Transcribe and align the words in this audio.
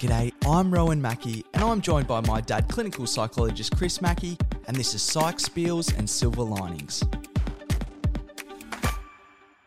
G'day, 0.00 0.32
I'm 0.46 0.72
Rowan 0.72 1.02
Mackey, 1.02 1.44
and 1.52 1.62
I'm 1.62 1.82
joined 1.82 2.06
by 2.06 2.22
my 2.22 2.40
dad, 2.40 2.68
clinical 2.68 3.06
psychologist 3.06 3.76
Chris 3.76 4.00
Mackey, 4.00 4.38
and 4.66 4.74
this 4.74 4.94
is 4.94 5.02
Psych 5.02 5.36
Spiels 5.36 5.94
and 5.98 6.08
Silver 6.08 6.40
Linings. 6.40 7.04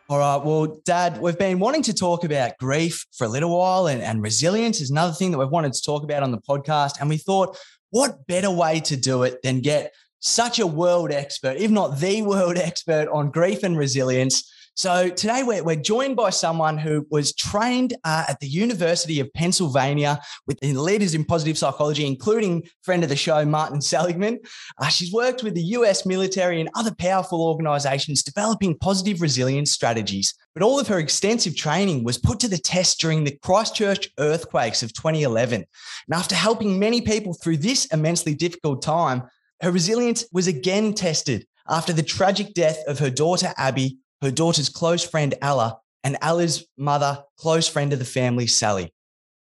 All 0.08 0.18
right, 0.18 0.44
well, 0.44 0.80
Dad, 0.84 1.20
we've 1.20 1.38
been 1.38 1.60
wanting 1.60 1.84
to 1.84 1.94
talk 1.94 2.24
about 2.24 2.58
grief 2.58 3.06
for 3.12 3.26
a 3.26 3.28
little 3.28 3.56
while, 3.56 3.86
and, 3.86 4.02
and 4.02 4.24
resilience 4.24 4.80
is 4.80 4.90
another 4.90 5.12
thing 5.12 5.30
that 5.30 5.38
we've 5.38 5.48
wanted 5.48 5.72
to 5.72 5.82
talk 5.82 6.02
about 6.02 6.24
on 6.24 6.32
the 6.32 6.40
podcast. 6.40 6.94
And 7.00 7.08
we 7.08 7.16
thought, 7.16 7.56
what 7.90 8.26
better 8.26 8.50
way 8.50 8.80
to 8.80 8.96
do 8.96 9.22
it 9.22 9.40
than 9.44 9.60
get 9.60 9.94
such 10.18 10.58
a 10.58 10.66
world 10.66 11.12
expert, 11.12 11.58
if 11.58 11.70
not 11.70 12.00
the 12.00 12.22
world 12.22 12.58
expert 12.58 13.06
on 13.12 13.30
grief 13.30 13.62
and 13.62 13.78
resilience, 13.78 14.52
so 14.76 15.08
today 15.08 15.44
we're, 15.44 15.62
we're 15.62 15.76
joined 15.76 16.16
by 16.16 16.30
someone 16.30 16.78
who 16.78 17.06
was 17.08 17.32
trained 17.32 17.94
uh, 18.02 18.24
at 18.28 18.40
the 18.40 18.48
University 18.48 19.20
of 19.20 19.32
Pennsylvania 19.32 20.20
with 20.48 20.58
leaders 20.62 21.14
in 21.14 21.24
positive 21.24 21.56
psychology, 21.56 22.04
including 22.04 22.64
friend 22.82 23.04
of 23.04 23.08
the 23.08 23.16
show, 23.16 23.44
Martin 23.44 23.80
Seligman. 23.80 24.40
Uh, 24.78 24.88
she's 24.88 25.12
worked 25.12 25.44
with 25.44 25.54
the 25.54 25.62
US 25.62 26.04
military 26.04 26.60
and 26.60 26.68
other 26.74 26.92
powerful 26.98 27.40
organizations 27.40 28.24
developing 28.24 28.76
positive 28.78 29.20
resilience 29.20 29.70
strategies. 29.70 30.34
But 30.54 30.64
all 30.64 30.80
of 30.80 30.88
her 30.88 30.98
extensive 30.98 31.56
training 31.56 32.02
was 32.02 32.18
put 32.18 32.40
to 32.40 32.48
the 32.48 32.58
test 32.58 33.00
during 33.00 33.22
the 33.22 33.38
Christchurch 33.42 34.08
earthquakes 34.18 34.82
of 34.82 34.92
2011. 34.92 35.54
And 35.54 36.14
after 36.14 36.34
helping 36.34 36.80
many 36.80 37.00
people 37.00 37.34
through 37.34 37.58
this 37.58 37.86
immensely 37.86 38.34
difficult 38.34 38.82
time, 38.82 39.22
her 39.62 39.70
resilience 39.70 40.24
was 40.32 40.48
again 40.48 40.94
tested 40.94 41.46
after 41.68 41.92
the 41.92 42.02
tragic 42.02 42.54
death 42.54 42.78
of 42.86 42.98
her 42.98 43.08
daughter, 43.10 43.54
Abby, 43.56 43.98
her 44.22 44.30
daughter's 44.30 44.68
close 44.68 45.04
friend, 45.04 45.34
Ella, 45.42 45.78
and 46.02 46.16
Ella's 46.20 46.66
mother, 46.76 47.22
close 47.38 47.68
friend 47.68 47.92
of 47.92 47.98
the 47.98 48.04
family, 48.04 48.46
Sally. 48.46 48.92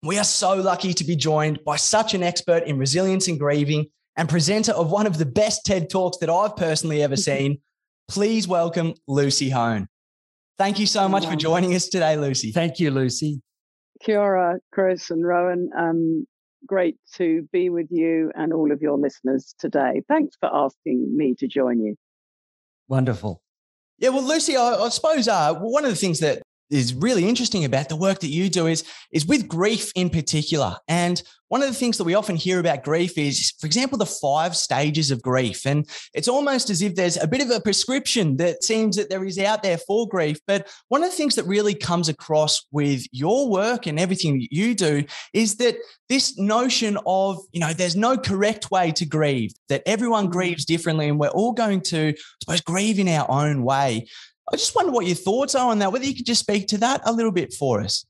We 0.02 0.18
are 0.18 0.24
so 0.24 0.54
lucky 0.54 0.94
to 0.94 1.04
be 1.04 1.16
joined 1.16 1.64
by 1.64 1.76
such 1.76 2.14
an 2.14 2.22
expert 2.22 2.64
in 2.64 2.78
resilience 2.78 3.28
and 3.28 3.38
grieving 3.38 3.86
and 4.16 4.28
presenter 4.28 4.72
of 4.72 4.90
one 4.90 5.06
of 5.06 5.18
the 5.18 5.26
best 5.26 5.64
TED 5.64 5.90
Talks 5.90 6.18
that 6.18 6.30
I've 6.30 6.56
personally 6.56 7.02
ever 7.02 7.16
seen. 7.28 7.58
Please 8.08 8.48
welcome 8.48 8.94
Lucy 9.06 9.50
Hone. 9.50 9.88
Thank 10.58 10.78
you 10.78 10.86
so 10.86 11.08
much 11.08 11.26
for 11.26 11.36
joining 11.36 11.74
us 11.74 11.88
today, 11.88 12.16
Lucy. 12.16 12.52
Thank 12.52 12.80
you, 12.80 12.90
Lucy. 12.90 13.40
Kia 14.02 14.20
ora, 14.20 14.58
Chris 14.72 15.10
and 15.10 15.24
Rowan. 15.24 15.70
Um, 15.76 16.26
great 16.66 16.96
to 17.14 17.48
be 17.52 17.70
with 17.70 17.86
you 17.90 18.30
and 18.34 18.52
all 18.52 18.72
of 18.72 18.82
your 18.82 18.98
listeners 18.98 19.54
today. 19.58 20.02
Thanks 20.08 20.36
for 20.38 20.50
asking 20.52 21.16
me 21.16 21.34
to 21.38 21.46
join 21.46 21.80
you. 21.80 21.96
Wonderful. 22.88 23.42
Yeah, 24.00 24.08
well, 24.08 24.26
Lucy, 24.26 24.56
I, 24.56 24.74
I 24.74 24.88
suppose 24.88 25.28
uh, 25.28 25.54
one 25.54 25.84
of 25.84 25.90
the 25.90 25.96
things 25.96 26.20
that 26.20 26.42
is 26.70 26.94
really 26.94 27.28
interesting 27.28 27.64
about 27.64 27.88
the 27.88 27.96
work 27.96 28.20
that 28.20 28.28
you 28.28 28.48
do 28.48 28.66
is 28.66 28.84
is 29.12 29.26
with 29.26 29.48
grief 29.48 29.92
in 29.94 30.10
particular. 30.10 30.76
And 30.88 31.22
one 31.48 31.62
of 31.62 31.68
the 31.68 31.74
things 31.74 31.98
that 31.98 32.04
we 32.04 32.14
often 32.14 32.36
hear 32.36 32.60
about 32.60 32.84
grief 32.84 33.18
is, 33.18 33.52
for 33.58 33.66
example, 33.66 33.98
the 33.98 34.06
five 34.06 34.56
stages 34.56 35.10
of 35.10 35.20
grief. 35.20 35.66
And 35.66 35.84
it's 36.14 36.28
almost 36.28 36.70
as 36.70 36.80
if 36.80 36.94
there's 36.94 37.16
a 37.16 37.26
bit 37.26 37.42
of 37.42 37.50
a 37.50 37.60
prescription 37.60 38.36
that 38.36 38.62
seems 38.62 38.94
that 38.94 39.10
there 39.10 39.24
is 39.24 39.36
out 39.36 39.64
there 39.64 39.78
for 39.78 40.06
grief. 40.06 40.38
But 40.46 40.70
one 40.88 41.02
of 41.02 41.10
the 41.10 41.16
things 41.16 41.34
that 41.34 41.46
really 41.46 41.74
comes 41.74 42.08
across 42.08 42.64
with 42.70 43.04
your 43.10 43.48
work 43.48 43.88
and 43.88 43.98
everything 43.98 44.38
that 44.38 44.52
you 44.52 44.76
do 44.76 45.04
is 45.32 45.56
that 45.56 45.74
this 46.08 46.38
notion 46.38 46.96
of, 47.04 47.38
you 47.50 47.58
know, 47.58 47.72
there's 47.72 47.96
no 47.96 48.16
correct 48.16 48.70
way 48.70 48.92
to 48.92 49.04
grieve, 49.04 49.52
that 49.68 49.82
everyone 49.86 50.28
mm. 50.28 50.32
grieves 50.32 50.64
differently 50.64 51.08
and 51.08 51.18
we're 51.18 51.28
all 51.30 51.52
going 51.52 51.80
to, 51.80 52.10
I 52.10 52.14
suppose, 52.44 52.60
grieve 52.60 53.00
in 53.00 53.08
our 53.08 53.28
own 53.28 53.64
way. 53.64 54.06
I 54.52 54.56
just 54.56 54.74
wonder 54.74 54.92
what 54.92 55.06
your 55.06 55.16
thoughts 55.16 55.54
are 55.54 55.70
on 55.70 55.78
that, 55.78 55.92
whether 55.92 56.04
you 56.04 56.14
could 56.14 56.26
just 56.26 56.40
speak 56.40 56.66
to 56.68 56.78
that 56.78 57.02
a 57.04 57.12
little 57.12 57.30
bit 57.30 57.52
for 57.52 57.80
us. 57.80 58.04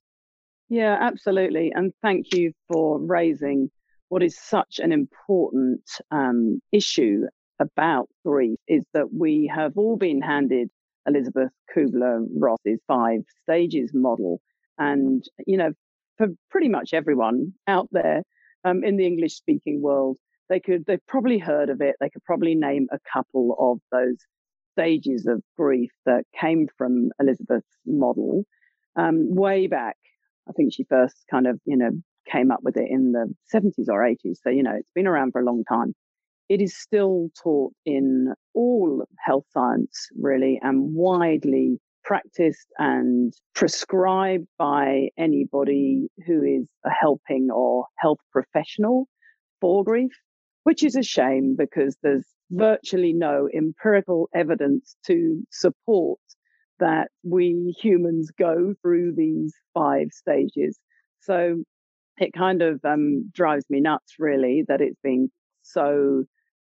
Yeah, 0.69 0.97
absolutely. 1.00 1.72
And 1.74 1.92
thank 2.00 2.32
you 2.32 2.52
for 2.69 2.98
raising 2.98 3.70
what 4.08 4.22
is 4.22 4.38
such 4.38 4.78
an 4.78 4.92
important 4.92 5.82
um, 6.10 6.60
issue 6.72 7.27
about 7.58 8.08
grief 8.24 8.58
is 8.66 8.84
that 8.94 9.12
we 9.12 9.50
have 9.55 9.76
all 9.76 9.97
been 9.97 10.22
handed 10.22 10.70
Elisabeth 11.06 11.50
Kubler 11.75 12.26
Ross's 12.34 12.81
five 12.86 13.20
stages 13.42 13.91
model. 13.92 14.41
And, 14.78 15.22
you 15.47 15.56
know, 15.56 15.72
for 16.16 16.28
pretty 16.50 16.69
much 16.69 16.94
everyone 16.94 17.53
out 17.66 17.88
there 17.92 18.22
um, 18.65 18.82
in 18.84 18.97
the 18.97 19.06
English 19.06 19.34
speaking 19.34 19.82
world, 19.82 20.16
they 20.48 20.60
could, 20.60 20.86
they've 20.86 21.06
probably 21.06 21.38
heard 21.38 21.69
of 21.70 21.81
it. 21.81 21.97
They 22.00 22.10
could 22.10 22.25
probably 22.25 22.54
name 22.54 22.88
a 22.91 22.98
couple 23.12 23.54
of 23.59 23.78
those 23.92 24.16
stages 24.72 25.26
of 25.26 25.42
grief 25.56 25.91
that 26.06 26.25
came 26.38 26.69
from 26.76 27.10
Elisabeth's 27.20 27.76
model 27.86 28.44
um, 28.97 29.34
way 29.34 29.66
back. 29.66 29.97
I 30.48 30.53
think 30.53 30.72
she 30.72 30.84
first 30.84 31.16
kind 31.31 31.47
of, 31.47 31.60
you 31.64 31.76
know, 31.76 31.91
came 32.31 32.50
up 32.50 32.60
with 32.62 32.76
it 32.76 32.88
in 32.88 33.12
the 33.12 33.32
70s 33.54 33.88
or 33.88 34.03
80s. 34.03 34.38
So, 34.42 34.50
you 34.50 34.62
know, 34.62 34.75
it's 34.76 34.91
been 34.94 35.06
around 35.06 35.32
for 35.32 35.41
a 35.41 35.44
long 35.44 35.64
time. 35.64 35.94
It 36.48 36.60
is 36.60 36.76
still 36.76 37.28
taught 37.41 37.72
in 37.86 38.34
all 38.54 39.04
health 39.25 39.44
science, 39.53 40.09
really, 40.20 40.59
and 40.62 40.94
widely 40.94 41.78
practiced 42.03 42.66
and 42.78 43.32
prescribed 43.54 44.48
by 44.59 45.10
anybody 45.16 46.09
who 46.26 46.42
is 46.42 46.66
a 46.84 46.91
helping 46.91 47.50
or 47.53 47.84
health 47.98 48.19
professional 48.32 49.06
for 49.60 49.84
grief, 49.84 50.12
which 50.64 50.82
is 50.82 50.97
a 50.97 51.03
shame 51.03 51.54
because 51.56 51.97
there's 52.03 52.26
virtually 52.50 53.12
no 53.12 53.49
empirical 53.55 54.28
evidence 54.34 54.97
to 55.06 55.43
support 55.50 56.19
that 56.78 57.09
we 57.22 57.75
humans 57.78 58.31
go 58.37 58.75
through 58.83 59.15
these 59.16 59.55
five 59.75 60.09
stages. 60.12 60.78
So 61.21 61.62
it 62.19 62.33
kind 62.33 62.62
of 62.62 62.81
um, 62.84 63.31
drives 63.33 63.65
me 63.71 63.81
nuts, 63.81 64.15
really, 64.19 64.65
that 64.69 64.81
it's 64.81 64.99
been 65.03 65.31
so 65.62 66.25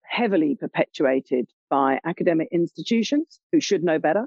heavily 0.04 0.56
perpetuated 0.60 1.50
by 1.70 2.00
academic 2.06 2.48
institutions 2.52 3.40
who 3.52 3.60
should 3.60 3.84
know 3.84 4.00
better. 4.00 4.26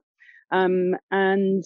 Um, 0.53 0.97
and 1.11 1.65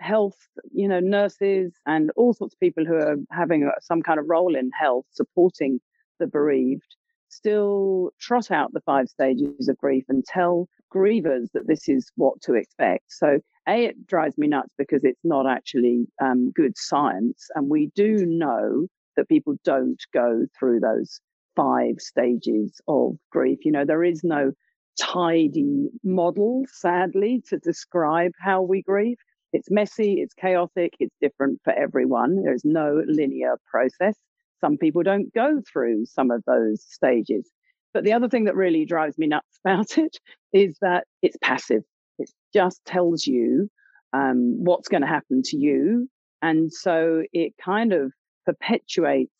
health, 0.00 0.36
you 0.72 0.88
know, 0.88 1.00
nurses 1.00 1.74
and 1.86 2.10
all 2.16 2.34
sorts 2.34 2.54
of 2.54 2.60
people 2.60 2.84
who 2.84 2.94
are 2.94 3.16
having 3.30 3.70
some 3.80 4.02
kind 4.02 4.18
of 4.18 4.26
role 4.28 4.56
in 4.56 4.70
health 4.78 5.04
supporting 5.12 5.80
the 6.18 6.26
bereaved 6.26 6.96
still 7.32 8.10
trot 8.20 8.50
out 8.50 8.72
the 8.72 8.80
five 8.82 9.08
stages 9.08 9.68
of 9.68 9.78
grief 9.78 10.04
and 10.08 10.24
tell 10.24 10.68
grievers 10.94 11.48
that 11.54 11.66
this 11.66 11.88
is 11.88 12.10
what 12.16 12.40
to 12.42 12.54
expect. 12.54 13.04
So, 13.08 13.38
A, 13.68 13.86
it 13.86 14.06
drives 14.06 14.36
me 14.38 14.48
nuts 14.48 14.72
because 14.76 15.04
it's 15.04 15.24
not 15.24 15.46
actually 15.46 16.06
um, 16.22 16.50
good 16.52 16.76
science. 16.76 17.48
And 17.54 17.68
we 17.68 17.90
do 17.94 18.26
know 18.26 18.86
that 19.16 19.28
people 19.28 19.54
don't 19.64 20.00
go 20.12 20.46
through 20.58 20.80
those 20.80 21.20
five 21.56 21.96
stages 21.98 22.80
of 22.88 23.16
grief. 23.30 23.58
You 23.64 23.72
know, 23.72 23.84
there 23.84 24.04
is 24.04 24.22
no 24.24 24.52
tidy 25.00 25.88
model, 26.04 26.64
sadly, 26.68 27.42
to 27.48 27.58
describe 27.58 28.32
how 28.38 28.62
we 28.62 28.82
grieve. 28.82 29.18
It's 29.52 29.70
messy, 29.70 30.14
it's 30.20 30.34
chaotic, 30.34 30.94
it's 30.98 31.14
different 31.20 31.60
for 31.64 31.72
everyone. 31.74 32.42
There's 32.42 32.64
no 32.64 33.02
linear 33.06 33.56
process. 33.70 34.16
Some 34.62 34.78
people 34.78 35.02
don't 35.02 35.32
go 35.34 35.60
through 35.70 36.06
some 36.06 36.30
of 36.30 36.42
those 36.46 36.84
stages. 36.88 37.50
But 37.92 38.04
the 38.04 38.12
other 38.12 38.28
thing 38.28 38.44
that 38.44 38.56
really 38.56 38.84
drives 38.86 39.18
me 39.18 39.26
nuts 39.26 39.58
about 39.64 39.98
it 39.98 40.18
is 40.52 40.76
that 40.80 41.06
it's 41.20 41.36
passive. 41.42 41.82
It 42.18 42.30
just 42.54 42.84
tells 42.84 43.26
you 43.26 43.68
um, 44.12 44.62
what's 44.64 44.88
going 44.88 45.02
to 45.02 45.06
happen 45.08 45.42
to 45.46 45.56
you. 45.56 46.08
And 46.42 46.72
so 46.72 47.22
it 47.32 47.54
kind 47.62 47.92
of 47.92 48.12
perpetuates 48.46 49.32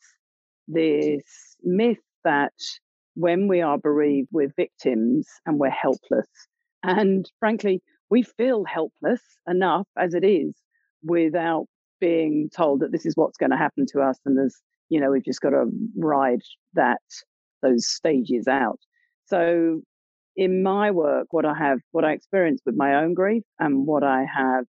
this 0.68 1.56
myth 1.62 1.98
that 2.24 2.52
when 3.14 3.48
we 3.48 3.60
are 3.60 3.78
bereaved, 3.78 4.28
we're 4.32 4.52
victims 4.56 5.28
and 5.46 5.58
we're 5.58 5.70
helpless. 5.70 6.28
And 6.82 7.30
frankly, 7.38 7.82
we 8.10 8.22
feel 8.22 8.64
helpless 8.64 9.22
enough 9.48 9.86
as 9.96 10.14
it 10.14 10.24
is 10.24 10.54
without 11.04 11.66
being 12.00 12.50
told 12.54 12.80
that 12.80 12.92
this 12.92 13.06
is 13.06 13.16
what's 13.16 13.36
going 13.36 13.50
to 13.50 13.56
happen 13.56 13.86
to 13.86 14.00
us 14.00 14.18
and 14.24 14.36
there's 14.36 14.60
you 14.92 15.00
know, 15.00 15.10
we've 15.10 15.24
just 15.24 15.40
got 15.40 15.50
to 15.50 15.64
ride 15.96 16.42
that, 16.74 17.00
those 17.62 17.88
stages 17.88 18.46
out. 18.46 18.78
So 19.24 19.80
in 20.36 20.62
my 20.62 20.90
work, 20.90 21.28
what 21.30 21.46
I 21.46 21.54
have, 21.54 21.78
what 21.92 22.04
I 22.04 22.12
experienced 22.12 22.64
with 22.66 22.76
my 22.76 22.96
own 22.96 23.14
grief 23.14 23.42
and 23.58 23.86
what 23.86 24.04
I 24.04 24.26
have 24.36 24.66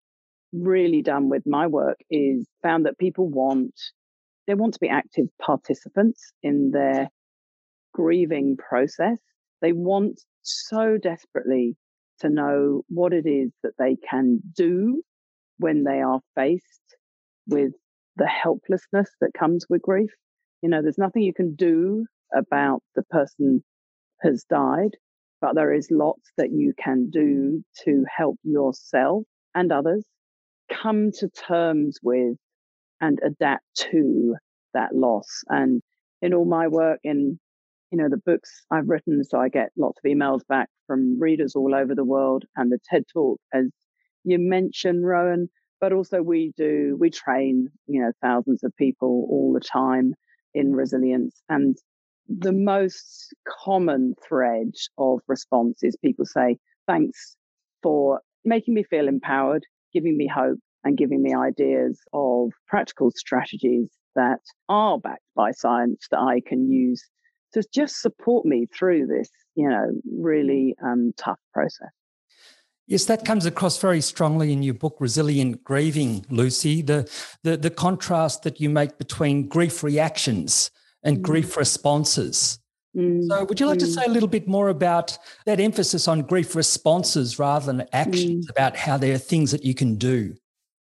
really 0.52 1.02
done 1.02 1.28
with 1.28 1.42
my 1.44 1.66
work 1.66 1.96
is 2.08 2.46
found 2.62 2.86
that 2.86 2.98
people 2.98 3.28
want, 3.28 3.74
they 4.46 4.54
want 4.54 4.74
to 4.74 4.80
be 4.80 4.88
active 4.88 5.26
participants 5.44 6.32
in 6.40 6.70
their 6.70 7.08
grieving 7.92 8.56
process. 8.56 9.18
They 9.60 9.72
want 9.72 10.20
so 10.42 10.98
desperately 11.02 11.74
to 12.20 12.28
know 12.28 12.82
what 12.88 13.12
it 13.12 13.26
is 13.26 13.50
that 13.64 13.72
they 13.76 13.96
can 14.08 14.38
do 14.54 15.02
when 15.58 15.82
they 15.82 16.00
are 16.00 16.20
faced 16.36 16.96
with 17.48 17.72
the 18.16 18.26
helplessness 18.26 19.10
that 19.20 19.34
comes 19.38 19.66
with 19.68 19.82
grief. 19.82 20.10
You 20.62 20.68
know, 20.70 20.82
there's 20.82 20.98
nothing 20.98 21.22
you 21.22 21.34
can 21.34 21.54
do 21.54 22.06
about 22.36 22.82
the 22.94 23.02
person 23.04 23.64
has 24.22 24.44
died, 24.44 24.90
but 25.40 25.54
there 25.54 25.72
is 25.72 25.88
lots 25.90 26.30
that 26.38 26.50
you 26.52 26.72
can 26.78 27.10
do 27.10 27.64
to 27.84 28.04
help 28.14 28.38
yourself 28.44 29.24
and 29.54 29.72
others 29.72 30.04
come 30.70 31.10
to 31.12 31.28
terms 31.28 31.98
with 32.02 32.36
and 33.00 33.18
adapt 33.24 33.64
to 33.74 34.36
that 34.74 34.94
loss. 34.94 35.28
And 35.48 35.82
in 36.22 36.34
all 36.34 36.44
my 36.44 36.68
work 36.68 37.00
in 37.04 37.38
you 37.90 37.98
know 37.98 38.08
the 38.08 38.22
books 38.24 38.64
I've 38.70 38.88
written, 38.88 39.22
so 39.24 39.38
I 39.38 39.48
get 39.50 39.70
lots 39.76 39.98
of 40.04 40.10
emails 40.10 40.40
back 40.48 40.68
from 40.86 41.20
readers 41.20 41.54
all 41.56 41.74
over 41.74 41.94
the 41.94 42.04
world, 42.04 42.44
and 42.56 42.72
the 42.72 42.78
TED 42.90 43.04
Talk, 43.12 43.40
as 43.52 43.68
you 44.24 44.38
mentioned, 44.38 45.06
Rowan. 45.06 45.50
But 45.82 45.92
also 45.92 46.22
we 46.22 46.52
do 46.56 46.96
we 47.00 47.10
train 47.10 47.68
you 47.88 48.00
know 48.00 48.12
thousands 48.22 48.62
of 48.62 48.72
people 48.76 49.26
all 49.28 49.52
the 49.52 49.60
time 49.60 50.14
in 50.54 50.76
resilience, 50.76 51.42
and 51.48 51.76
the 52.28 52.52
most 52.52 53.34
common 53.64 54.14
thread 54.26 54.72
of 54.96 55.18
response 55.26 55.82
is 55.82 55.96
people 55.96 56.24
say 56.24 56.56
thanks 56.86 57.36
for 57.82 58.20
making 58.44 58.74
me 58.74 58.84
feel 58.84 59.08
empowered, 59.08 59.64
giving 59.92 60.16
me 60.16 60.28
hope, 60.28 60.60
and 60.84 60.96
giving 60.96 61.20
me 61.20 61.34
ideas 61.34 62.00
of 62.12 62.52
practical 62.68 63.10
strategies 63.10 63.90
that 64.14 64.40
are 64.68 65.00
backed 65.00 65.24
by 65.34 65.50
science 65.50 66.06
that 66.12 66.20
I 66.20 66.40
can 66.46 66.70
use 66.70 67.02
to 67.54 67.64
just 67.74 68.00
support 68.00 68.46
me 68.46 68.66
through 68.66 69.08
this, 69.08 69.30
you 69.56 69.68
know, 69.68 69.86
really 70.16 70.76
um, 70.84 71.12
tough 71.16 71.40
process. 71.52 71.90
Yes, 72.92 73.06
that 73.06 73.24
comes 73.24 73.46
across 73.46 73.80
very 73.80 74.02
strongly 74.02 74.52
in 74.52 74.62
your 74.62 74.74
book, 74.74 74.98
Resilient 75.00 75.64
Grieving, 75.64 76.26
Lucy. 76.28 76.82
The, 76.82 77.10
the, 77.42 77.56
the 77.56 77.70
contrast 77.70 78.42
that 78.42 78.60
you 78.60 78.68
make 78.68 78.98
between 78.98 79.48
grief 79.48 79.82
reactions 79.82 80.70
and 81.02 81.16
mm. 81.16 81.22
grief 81.22 81.56
responses. 81.56 82.58
Mm. 82.94 83.28
So, 83.28 83.44
would 83.44 83.58
you 83.58 83.64
like 83.64 83.78
mm. 83.78 83.84
to 83.84 83.86
say 83.86 84.04
a 84.04 84.10
little 84.10 84.28
bit 84.28 84.46
more 84.46 84.68
about 84.68 85.16
that 85.46 85.58
emphasis 85.58 86.06
on 86.06 86.20
grief 86.20 86.54
responses 86.54 87.38
rather 87.38 87.64
than 87.64 87.86
actions, 87.94 88.46
mm. 88.46 88.50
about 88.50 88.76
how 88.76 88.98
there 88.98 89.14
are 89.14 89.18
things 89.18 89.52
that 89.52 89.64
you 89.64 89.72
can 89.74 89.94
do? 89.94 90.34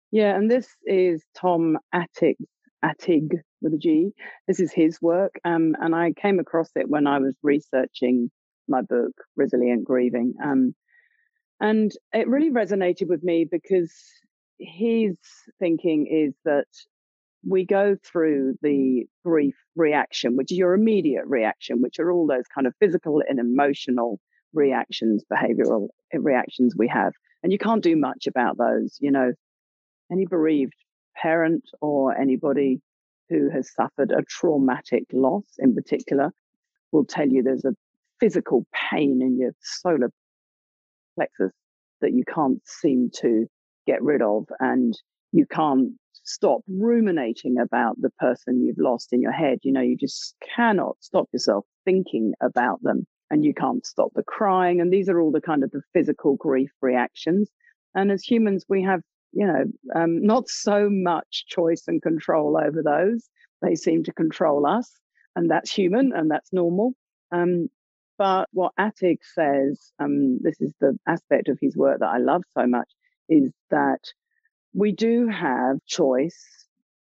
Yeah, 0.09 0.37
and 0.37 0.49
this 0.49 0.69
is 0.85 1.21
Tom 1.35 1.77
Attig, 1.93 2.37
Attig 2.81 3.41
with 3.61 3.73
a 3.73 3.77
G. 3.77 4.11
This 4.47 4.61
is 4.61 4.71
his 4.71 5.01
work, 5.01 5.33
um, 5.43 5.75
and 5.81 5.93
I 5.93 6.13
came 6.13 6.39
across 6.39 6.69
it 6.77 6.87
when 6.87 7.07
I 7.07 7.19
was 7.19 7.35
researching 7.43 8.31
my 8.69 8.83
book, 8.83 9.11
Resilient 9.35 9.83
Grieving, 9.83 10.35
um, 10.41 10.73
and 11.59 11.91
it 12.13 12.27
really 12.27 12.51
resonated 12.51 13.07
with 13.07 13.23
me 13.23 13.45
because 13.49 13.93
his 14.59 15.17
thinking 15.59 16.07
is 16.07 16.33
that 16.45 16.67
we 17.47 17.65
go 17.65 17.95
through 18.03 18.55
the 18.61 19.05
grief 19.23 19.55
reaction, 19.75 20.35
which 20.35 20.51
is 20.51 20.57
your 20.57 20.73
immediate 20.73 21.25
reaction, 21.25 21.81
which 21.81 21.99
are 21.99 22.11
all 22.11 22.27
those 22.27 22.47
kind 22.53 22.67
of 22.67 22.73
physical 22.79 23.21
and 23.27 23.39
emotional 23.39 24.19
reactions, 24.53 25.23
behavioral 25.31 25.87
eh, 26.13 26.17
reactions 26.19 26.73
we 26.77 26.87
have. 26.87 27.13
And 27.43 27.51
you 27.51 27.57
can't 27.57 27.83
do 27.83 27.95
much 27.95 28.27
about 28.27 28.57
those. 28.57 28.97
You 28.99 29.11
know, 29.11 29.31
any 30.11 30.25
bereaved 30.25 30.73
parent 31.15 31.63
or 31.81 32.17
anybody 32.17 32.81
who 33.29 33.49
has 33.49 33.73
suffered 33.73 34.11
a 34.11 34.23
traumatic 34.23 35.03
loss 35.13 35.45
in 35.59 35.75
particular 35.75 36.31
will 36.91 37.05
tell 37.05 37.27
you 37.27 37.43
there's 37.43 37.65
a 37.65 37.75
physical 38.19 38.65
pain 38.73 39.21
in 39.21 39.37
your 39.37 39.51
solar 39.61 40.09
plexus 41.19 41.51
that 42.01 42.13
you 42.13 42.23
can't 42.33 42.61
seem 42.65 43.09
to 43.13 43.45
get 43.85 44.01
rid 44.01 44.21
of 44.21 44.45
and 44.59 44.93
you 45.31 45.45
can't 45.45 45.91
stop 46.23 46.61
ruminating 46.67 47.57
about 47.59 47.95
the 47.99 48.09
person 48.19 48.61
you've 48.61 48.77
lost 48.77 49.09
in 49.11 49.21
your 49.21 49.31
head 49.31 49.57
you 49.63 49.71
know 49.71 49.81
you 49.81 49.97
just 49.97 50.35
cannot 50.55 50.95
stop 50.99 51.27
yourself 51.33 51.65
thinking 51.85 52.33
about 52.41 52.81
them 52.83 53.05
and 53.31 53.43
you 53.43 53.53
can't 53.53 53.85
stop 53.85 54.09
the 54.15 54.23
crying 54.23 54.79
and 54.79 54.91
these 54.93 55.09
are 55.09 55.19
all 55.19 55.31
the 55.31 55.41
kind 55.41 55.63
of 55.63 55.71
the 55.71 55.81
physical 55.93 56.35
grief 56.35 56.71
reactions 56.81 57.49
and 57.95 58.11
as 58.11 58.23
humans 58.23 58.65
we 58.69 58.83
have 58.83 59.01
you 59.31 59.45
know, 59.45 59.63
um, 59.95 60.23
not 60.23 60.49
so 60.49 60.89
much 60.89 61.45
choice 61.47 61.83
and 61.87 62.01
control 62.01 62.57
over 62.57 62.81
those. 62.83 63.29
They 63.61 63.75
seem 63.75 64.03
to 64.05 64.13
control 64.13 64.65
us, 64.65 64.91
and 65.35 65.49
that's 65.49 65.71
human 65.71 66.11
and 66.13 66.31
that's 66.31 66.51
normal. 66.51 66.93
Um, 67.31 67.67
but 68.19 68.49
what 68.51 68.73
Attig 68.77 69.19
says, 69.23 69.93
um, 69.97 70.39
this 70.41 70.59
is 70.59 70.73
the 70.81 70.99
aspect 71.07 71.47
of 71.47 71.57
his 71.61 71.77
work 71.77 72.01
that 72.01 72.09
I 72.09 72.17
love 72.17 72.43
so 72.53 72.67
much, 72.67 72.89
is 73.29 73.49
that 73.71 74.01
we 74.73 74.91
do 74.91 75.29
have 75.29 75.77
choice, 75.87 76.67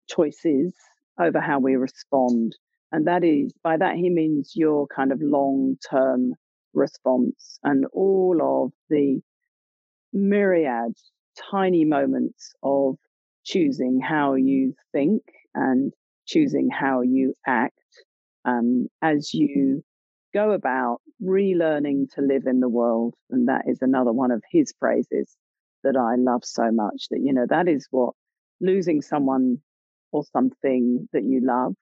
choices 0.08 0.76
over 1.20 1.42
how 1.42 1.60
we 1.60 1.76
respond. 1.76 2.56
And 2.92 3.08
that 3.08 3.24
is, 3.24 3.52
by 3.64 3.78
that, 3.78 3.96
he 3.96 4.12
means 4.12 4.52
your 4.56 4.86
kind 4.88 5.12
of 5.12 5.20
long 5.24 5.78
term 5.90 6.36
response 6.76 7.58
and 7.64 7.86
all 7.94 8.40
of 8.42 8.72
the 8.92 9.22
myriad 10.14 10.94
tiny 11.50 11.84
moments 11.84 12.54
of 12.62 12.96
choosing 13.44 14.00
how 14.00 14.36
you 14.36 14.76
think 14.92 15.24
and 15.56 15.94
choosing 16.28 16.70
how 16.70 17.02
you 17.02 17.34
act 17.48 17.80
um, 18.46 18.88
as 19.02 19.34
you 19.34 19.84
go 20.34 20.52
about 20.52 21.00
relearning 21.22 22.12
to 22.16 22.22
live 22.22 22.44
in 22.46 22.60
the 22.60 22.70
world. 22.70 23.14
And 23.30 23.48
that 23.48 23.64
is 23.68 23.80
another 23.82 24.12
one 24.12 24.32
of 24.32 24.44
his 24.52 24.74
phrases 24.80 25.36
that 25.84 25.96
I 25.98 26.16
love 26.18 26.44
so 26.44 26.72
much 26.72 27.08
that, 27.10 27.20
you 27.22 27.34
know, 27.34 27.46
that 27.50 27.68
is 27.68 27.88
what 27.92 28.14
losing 28.60 29.02
someone 29.02 29.58
or 30.12 30.24
something 30.32 31.08
that 31.14 31.24
you 31.24 31.42
love 31.44 31.74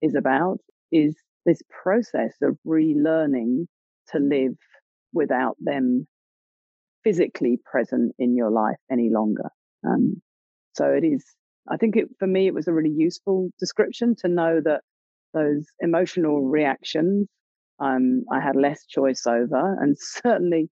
is 0.00 0.14
about 0.14 0.58
is 0.92 1.16
this 1.44 1.60
process 1.82 2.34
of 2.42 2.56
relearning 2.66 3.66
to 4.08 4.18
live 4.18 4.56
without 5.12 5.56
them 5.60 6.06
physically 7.04 7.58
present 7.70 8.14
in 8.18 8.36
your 8.36 8.50
life 8.50 8.76
any 8.90 9.10
longer. 9.10 9.48
Um, 9.86 10.20
so 10.74 10.86
it 10.86 11.04
is, 11.04 11.24
I 11.68 11.76
think 11.76 11.96
it, 11.96 12.08
for 12.18 12.26
me, 12.26 12.46
it 12.46 12.54
was 12.54 12.68
a 12.68 12.72
really 12.72 12.94
useful 12.94 13.50
description 13.58 14.14
to 14.20 14.28
know 14.28 14.60
that 14.64 14.82
those 15.34 15.66
emotional 15.80 16.42
reactions 16.42 17.28
um, 17.80 18.24
I 18.32 18.40
had 18.40 18.56
less 18.56 18.84
choice 18.86 19.26
over. 19.26 19.76
And 19.80 19.96
certainly, 20.00 20.70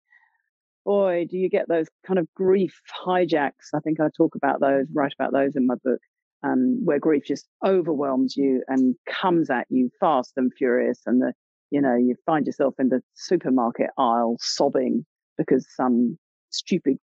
boy, 0.84 1.26
do 1.28 1.36
you 1.36 1.48
get 1.48 1.68
those 1.68 1.86
kind 2.06 2.18
of 2.18 2.26
grief 2.34 2.80
hijacks. 3.06 3.74
I 3.74 3.80
think 3.80 4.00
I 4.00 4.08
talk 4.16 4.34
about 4.34 4.60
those, 4.60 4.86
write 4.94 5.12
about 5.18 5.32
those 5.32 5.56
in 5.56 5.66
my 5.66 5.74
book, 5.84 6.00
um, 6.42 6.80
where 6.84 6.98
grief 6.98 7.24
just 7.26 7.46
overwhelms 7.64 8.36
you 8.36 8.62
and 8.68 8.94
comes 9.08 9.50
at 9.50 9.66
you 9.68 9.90
fast 10.00 10.32
and 10.36 10.52
furious. 10.56 11.00
And 11.06 11.20
the, 11.20 11.32
you 11.70 11.80
know, 11.80 11.96
you 11.96 12.14
find 12.24 12.46
yourself 12.46 12.74
in 12.78 12.88
the 12.88 13.00
supermarket 13.14 13.90
aisle 13.98 14.36
sobbing 14.40 15.04
because 15.36 15.66
some 15.74 16.18
stupid 16.50 16.96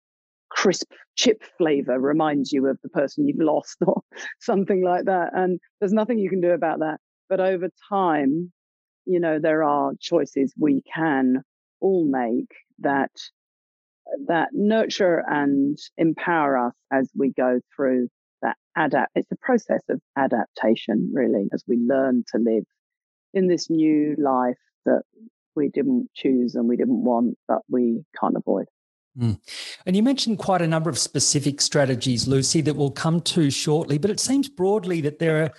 crisp 0.50 0.93
chip 1.17 1.43
flavor 1.56 1.99
reminds 1.99 2.52
you 2.52 2.67
of 2.67 2.79
the 2.82 2.88
person 2.88 3.26
you've 3.26 3.41
lost 3.41 3.76
or 3.87 4.02
something 4.41 4.85
like 4.85 5.06
that. 5.06 5.31
And 5.32 5.58
there's 5.81 5.93
nothing 5.93 6.19
you 6.19 6.29
can 6.29 6.41
do 6.41 6.50
about 6.50 6.81
that. 6.81 6.99
But 7.29 7.41
over 7.41 7.69
time, 7.88 8.52
you 9.11 9.19
know, 9.19 9.40
there 9.40 9.64
are 9.64 9.93
choices 10.00 10.55
we 10.57 10.83
can 10.95 11.43
all 11.81 12.05
make 12.05 12.52
that 12.79 13.11
that 14.26 14.49
nurture 14.52 15.23
and 15.29 15.79
empower 15.97 16.57
us 16.57 16.75
as 16.93 17.11
we 17.14 17.33
go 17.33 17.61
through 17.75 18.09
that 18.43 18.57
adapt 18.76 19.12
it's 19.14 19.31
a 19.31 19.37
process 19.37 19.83
of 19.88 20.00
adaptation 20.17 21.11
really 21.14 21.47
as 21.52 21.62
we 21.69 21.76
learn 21.76 22.25
to 22.26 22.38
live 22.38 22.64
in 23.35 23.47
this 23.47 23.71
new 23.71 24.17
life 24.19 24.59
that 24.85 25.02
we 25.55 25.69
didn't 25.69 26.09
choose 26.12 26.57
and 26.57 26.69
we 26.69 26.76
didn't 26.76 27.05
want 27.05 27.38
but 27.47 27.61
we 27.69 28.02
can't 28.19 28.37
avoid 28.37 28.67
Mm. 29.19 29.40
And 29.87 29.97
you 29.97 30.02
mentioned 30.02 30.38
quite 30.38 30.62
a 30.62 30.69
number 30.69 30.88
of 30.88 30.99
specific 30.99 31.61
strategies, 31.61 32.29
Lucy, 32.29 32.61
that 32.61 32.76
we'll 32.76 32.93
come 32.93 33.21
to 33.23 33.50
shortly, 33.50 33.99
but 33.99 34.11
it 34.11 34.21
seems 34.21 34.49
broadly 34.49 35.00
that 35.00 35.19
there 35.19 35.43
are 35.43 35.50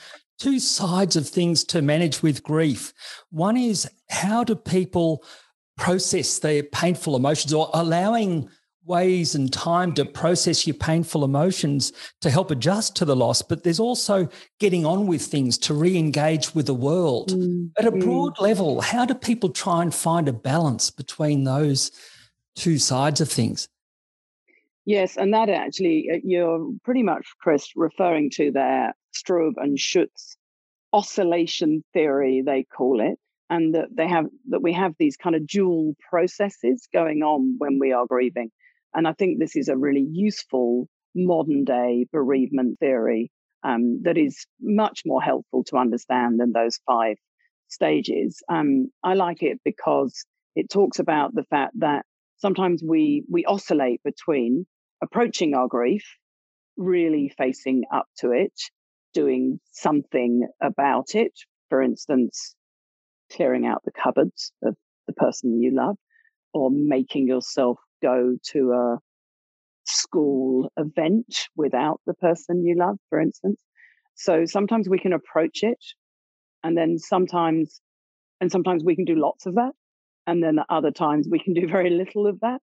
two 0.41 0.59
sides 0.59 1.15
of 1.15 1.27
things 1.27 1.63
to 1.65 1.81
manage 1.81 2.23
with 2.23 2.41
grief. 2.41 2.93
One 3.29 3.55
is 3.55 3.87
how 4.09 4.43
do 4.43 4.55
people 4.55 5.23
process 5.77 6.39
their 6.39 6.63
painful 6.63 7.15
emotions 7.15 7.53
or 7.53 7.69
allowing 7.73 8.49
ways 8.83 9.35
and 9.35 9.53
time 9.53 9.93
to 9.93 10.03
process 10.03 10.65
your 10.65 10.73
painful 10.73 11.23
emotions 11.23 11.93
to 12.21 12.31
help 12.31 12.49
adjust 12.49 12.95
to 12.95 13.05
the 13.05 13.15
loss, 13.15 13.43
but 13.43 13.63
there's 13.63 13.79
also 13.79 14.27
getting 14.59 14.83
on 14.83 15.05
with 15.05 15.21
things 15.21 15.59
to 15.59 15.75
re 15.75 15.95
engage 15.95 16.55
with 16.55 16.65
the 16.65 16.73
world. 16.73 17.29
Mm. 17.29 17.69
At 17.77 17.85
a 17.85 17.91
broad 17.91 18.35
mm. 18.37 18.41
level, 18.41 18.81
how 18.81 19.05
do 19.05 19.13
people 19.13 19.49
try 19.49 19.83
and 19.83 19.93
find 19.93 20.27
a 20.27 20.33
balance 20.33 20.89
between 20.89 21.43
those 21.43 21.91
two 22.55 22.77
sides 22.77 23.21
of 23.21 23.29
things. 23.29 23.67
Yes, 24.91 25.15
and 25.15 25.33
that 25.33 25.47
actually, 25.47 26.09
uh, 26.13 26.17
you're 26.21 26.69
pretty 26.83 27.01
much, 27.01 27.25
Chris, 27.39 27.71
referring 27.77 28.29
to 28.31 28.51
their 28.51 28.93
Stroebe 29.15 29.53
and 29.55 29.79
Schut's 29.79 30.35
oscillation 30.91 31.81
theory, 31.93 32.43
they 32.45 32.65
call 32.65 32.99
it, 32.99 33.17
and 33.49 33.73
that 33.73 33.87
they 33.95 34.05
have 34.09 34.25
that 34.49 34.61
we 34.61 34.73
have 34.73 34.91
these 34.99 35.15
kind 35.15 35.33
of 35.33 35.47
dual 35.47 35.95
processes 36.09 36.89
going 36.91 37.23
on 37.23 37.55
when 37.57 37.79
we 37.79 37.93
are 37.93 38.05
grieving. 38.05 38.51
And 38.93 39.07
I 39.07 39.13
think 39.13 39.39
this 39.39 39.55
is 39.55 39.69
a 39.69 39.77
really 39.77 40.05
useful 40.11 40.89
modern 41.15 41.63
day 41.63 42.05
bereavement 42.11 42.77
theory 42.79 43.31
um, 43.63 44.01
that 44.03 44.17
is 44.17 44.45
much 44.59 45.03
more 45.05 45.21
helpful 45.21 45.63
to 45.67 45.77
understand 45.77 46.37
than 46.37 46.51
those 46.51 46.81
five 46.85 47.15
stages. 47.69 48.43
Um, 48.49 48.91
I 49.05 49.13
like 49.13 49.41
it 49.41 49.61
because 49.63 50.25
it 50.57 50.69
talks 50.69 50.99
about 50.99 51.33
the 51.33 51.45
fact 51.45 51.79
that 51.79 52.05
sometimes 52.39 52.83
we 52.85 53.23
we 53.31 53.45
oscillate 53.45 54.03
between 54.03 54.65
approaching 55.01 55.53
our 55.53 55.67
grief 55.67 56.03
really 56.77 57.31
mm. 57.31 57.35
facing 57.37 57.83
up 57.93 58.05
to 58.17 58.31
it 58.31 58.53
doing 59.13 59.59
something 59.71 60.47
about 60.61 61.15
it. 61.15 61.33
For 61.69 61.81
instance, 61.81 62.55
clearing 63.31 63.65
out 63.65 63.83
the 63.85 63.91
cupboards 63.91 64.51
of 64.63 64.75
the 65.07 65.13
person 65.13 65.61
you 65.61 65.71
love, 65.73 65.95
or 66.53 66.69
making 66.71 67.27
yourself 67.27 67.77
go 68.01 68.35
to 68.51 68.71
a 68.71 68.97
school 69.85 70.71
event 70.77 71.47
without 71.55 72.01
the 72.05 72.13
person 72.13 72.65
you 72.65 72.75
love, 72.77 72.97
for 73.09 73.19
instance. 73.19 73.61
So 74.15 74.45
sometimes 74.45 74.87
we 74.89 74.99
can 74.99 75.13
approach 75.13 75.63
it, 75.63 75.79
and 76.63 76.77
then 76.77 76.97
sometimes, 76.97 77.81
and 78.39 78.51
sometimes 78.51 78.83
we 78.83 78.95
can 78.95 79.05
do 79.05 79.15
lots 79.15 79.45
of 79.45 79.55
that. 79.55 79.71
And 80.27 80.43
then 80.43 80.59
other 80.69 80.91
times 80.91 81.27
we 81.29 81.39
can 81.39 81.53
do 81.53 81.67
very 81.67 81.89
little 81.89 82.27
of 82.27 82.39
that. 82.41 82.59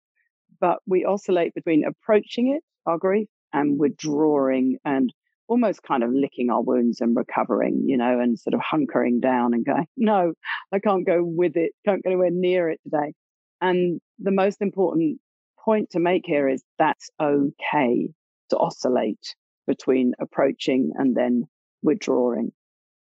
But 0.59 0.79
we 0.85 1.05
oscillate 1.05 1.53
between 1.53 1.83
approaching 1.85 2.55
it, 2.55 2.63
our 2.85 2.97
grief, 2.97 3.27
and 3.53 3.79
withdrawing 3.79 4.77
and 4.85 5.11
almost 5.47 5.81
kind 5.83 6.03
of 6.03 6.11
licking 6.11 6.49
our 6.49 6.61
wounds 6.61 6.99
and 6.99 7.15
recovering, 7.15 7.85
you 7.87 7.97
know, 7.97 8.19
and 8.19 8.37
sort 8.37 8.53
of 8.53 8.59
hunkering 8.59 9.21
down 9.21 9.53
and 9.53 9.65
going, 9.65 9.85
no, 9.97 10.33
I 10.71 10.79
can't 10.79 11.05
go 11.05 11.23
with 11.23 11.55
it, 11.55 11.71
can't 11.85 12.03
go 12.03 12.09
anywhere 12.09 12.29
near 12.31 12.69
it 12.69 12.81
today. 12.83 13.13
And 13.61 13.99
the 14.19 14.31
most 14.31 14.61
important 14.61 15.19
point 15.63 15.91
to 15.91 15.99
make 15.99 16.23
here 16.25 16.47
is 16.47 16.63
that's 16.77 17.09
okay 17.21 18.09
to 18.49 18.57
oscillate 18.57 19.35
between 19.65 20.13
approaching 20.19 20.91
and 20.95 21.15
then 21.15 21.45
withdrawing. 21.81 22.51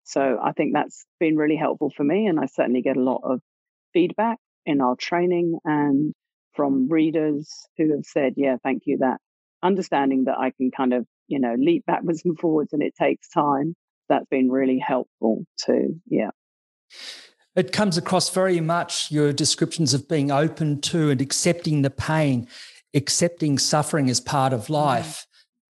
So 0.04 0.40
I 0.42 0.52
think 0.52 0.74
that's 0.74 1.06
been 1.20 1.36
really 1.36 1.56
helpful 1.56 1.92
for 1.96 2.04
me. 2.04 2.28
And 2.28 2.40
I 2.40 2.46
certainly 2.46 2.82
get 2.82 2.96
a 2.96 3.02
lot 3.02 3.22
of 3.24 3.42
feedback 3.92 4.38
in 4.66 4.82
our 4.82 4.96
training 4.96 5.60
and 5.66 6.14
from 6.56 6.90
readers 6.90 7.50
who 7.78 7.92
have 7.92 8.06
said, 8.06 8.34
yeah, 8.38 8.58
thank 8.64 8.84
you, 8.86 8.98
that 9.00 9.18
understanding 9.64 10.26
that 10.26 10.38
I 10.38 10.52
can 10.52 10.72
kind 10.72 10.94
of, 10.94 11.06
you 11.28 11.40
know, 11.40 11.56
leap 11.58 11.86
backwards 11.86 12.22
and 12.26 12.40
forwards 12.40 12.74
and 12.74 12.82
it 12.82 12.94
takes 12.96 13.30
time. 13.30 13.76
That's 14.08 14.28
been 14.30 14.52
really 14.52 14.78
helpful 14.78 15.46
too. 15.58 16.00
Yeah. 16.08 16.30
It 17.56 17.72
comes 17.72 17.98
across 17.98 18.30
very 18.30 18.60
much 18.60 19.12
your 19.12 19.32
descriptions 19.32 19.94
of 19.94 20.08
being 20.10 20.30
open 20.30 20.82
to 20.82 21.10
and 21.10 21.22
accepting 21.22 21.82
the 21.82 21.90
pain, 21.90 22.48
accepting 22.94 23.58
suffering 23.58 24.10
as 24.10 24.20
part 24.20 24.54
of 24.54 24.68
mm. 24.68 24.72
life. 24.72 25.26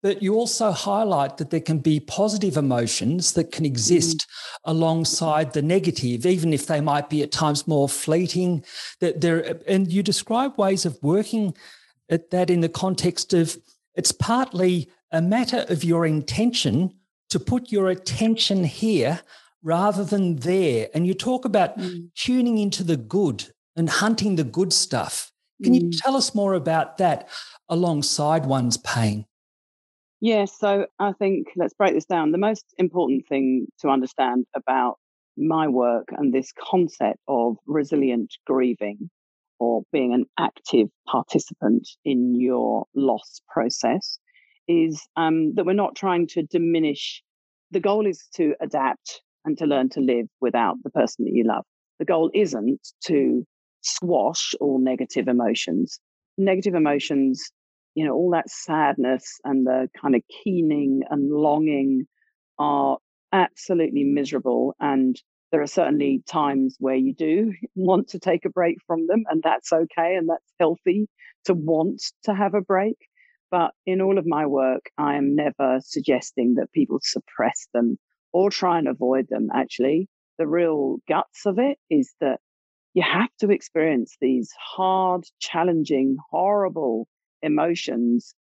But 0.05 0.21
you 0.21 0.35
also 0.35 0.69
highlight 0.69 1.38
that 1.38 1.50
there 1.50 1.59
can 1.59 1.79
be 1.79 2.00
positive 2.00 2.57
emotions 2.57 3.33
that 3.33 3.51
can 3.51 3.65
exist 3.65 4.17
mm. 4.19 4.25
alongside 4.65 5.53
the 5.53 5.63
negative, 5.63 6.27
even 6.27 6.53
if 6.53 6.67
they 6.67 6.79
might 6.79 7.09
be 7.09 7.24
at 7.24 7.31
times 7.31 7.67
more 7.67 7.89
fleeting. 7.89 8.63
That 9.00 9.21
there, 9.21 9.57
and 9.67 9.91
you 9.91 10.03
describe 10.03 10.59
ways 10.59 10.85
of 10.85 11.00
working 11.01 11.55
at 12.07 12.29
that 12.29 12.51
in 12.51 12.62
the 12.62 12.69
context 12.69 13.33
of 13.33 13.57
it's 13.95 14.12
partly 14.12 14.91
a 15.12 15.24
matter 15.24 15.65
of 15.69 15.83
your 15.83 16.05
intention 16.05 16.93
to 17.29 17.39
put 17.39 17.71
your 17.71 17.89
attention 17.89 18.63
here 18.63 19.21
rather 19.63 20.03
than 20.03 20.35
there. 20.35 20.88
And 20.93 21.07
you 21.07 21.15
talk 21.15 21.45
about 21.45 21.79
mm. 21.79 22.12
tuning 22.13 22.59
into 22.59 22.83
the 22.83 22.97
good 22.97 23.51
and 23.75 23.89
hunting 23.89 24.35
the 24.35 24.43
good 24.43 24.71
stuff. 24.71 25.31
Can 25.63 25.74
mm. 25.74 25.81
you 25.81 25.89
tell 25.97 26.15
us 26.15 26.35
more 26.35 26.53
about 26.53 27.00
that 27.00 27.27
alongside 27.69 28.45
one's 28.45 28.77
pain? 28.77 29.25
Yes, 30.25 30.58
yeah, 30.63 30.70
so 30.79 30.86
I 30.98 31.12
think 31.13 31.50
let's 31.55 31.75
break 31.75 31.94
this 31.94 32.05
down. 32.05 32.32
The 32.32 32.39
most 32.39 32.65
important 32.79 33.27
thing 33.27 33.67
to 33.82 33.89
understand 33.89 34.48
about 34.55 34.96
my 35.38 35.67
work 35.67 36.08
and 36.12 36.34
this 36.34 36.51
concept 36.58 37.20
of 37.27 37.58
resilient 37.67 38.34
grieving 38.48 39.12
or 39.60 39.84
being 39.91 40.15
an 40.15 40.25
active 40.39 40.88
participant 41.08 41.88
in 42.05 42.34
your 42.39 42.86
loss 42.96 43.39
process 43.53 44.17
is 44.67 45.00
um, 45.15 45.53
that 45.53 45.65
we're 45.67 45.74
not 45.74 45.96
trying 45.96 46.25
to 46.29 46.41
diminish. 46.41 47.22
The 47.70 47.79
goal 47.79 48.08
is 48.08 48.27
to 48.34 48.55
adapt 48.60 49.22
and 49.46 49.55
to 49.60 49.67
learn 49.67 49.89
to 49.89 50.00
live 50.00 50.25
without 50.41 50.77
the 50.84 50.89
person 50.89 51.25
that 51.25 51.34
you 51.36 51.44
love. 51.44 51.65
The 52.00 52.05
goal 52.05 52.32
isn't 52.34 52.82
to 53.05 53.46
swash 53.82 54.55
all 54.60 54.79
negative 54.79 55.27
emotions. 55.27 56.00
Negative 56.36 56.74
emotions, 56.74 57.51
you 57.95 58.05
know, 58.05 58.13
all 58.13 58.31
that 58.31 58.49
sadness 58.49 59.39
and 59.43 59.65
the 59.65 59.89
kind 59.99 60.15
of 60.15 60.21
keening 60.43 61.01
and 61.09 61.31
longing 61.31 62.05
are 62.59 62.97
absolutely 63.33 64.03
miserable 64.03 64.75
and 64.79 65.19
there 65.55 65.61
are 65.61 65.67
certainly 65.67 66.21
times 66.27 66.75
where 66.79 66.95
you 66.95 67.13
do 67.13 67.53
want 67.75 68.09
to 68.09 68.19
take 68.19 68.43
a 68.43 68.49
break 68.49 68.77
from 68.85 69.07
them, 69.07 69.23
and 69.29 69.41
that's 69.41 69.71
okay 69.71 70.15
and 70.17 70.27
that's 70.29 70.53
healthy 70.59 71.07
to 71.45 71.53
want 71.53 72.01
to 72.23 72.33
have 72.33 72.53
a 72.53 72.61
break. 72.61 72.97
But 73.51 73.71
in 73.85 74.01
all 74.01 74.17
of 74.17 74.25
my 74.25 74.47
work, 74.47 74.89
I 74.97 75.15
am 75.15 75.33
never 75.33 75.79
suggesting 75.79 76.55
that 76.55 76.73
people 76.73 76.99
suppress 77.01 77.69
them 77.73 77.97
or 78.33 78.49
try 78.49 78.79
and 78.79 78.87
avoid 78.89 79.27
them. 79.29 79.47
Actually, 79.53 80.09
the 80.37 80.45
real 80.45 80.97
guts 81.07 81.45
of 81.45 81.57
it 81.57 81.77
is 81.89 82.13
that 82.19 82.39
you 82.93 83.03
have 83.03 83.29
to 83.39 83.51
experience 83.51 84.17
these 84.19 84.51
hard, 84.59 85.23
challenging, 85.39 86.17
horrible 86.31 87.07
emotions 87.45 88.35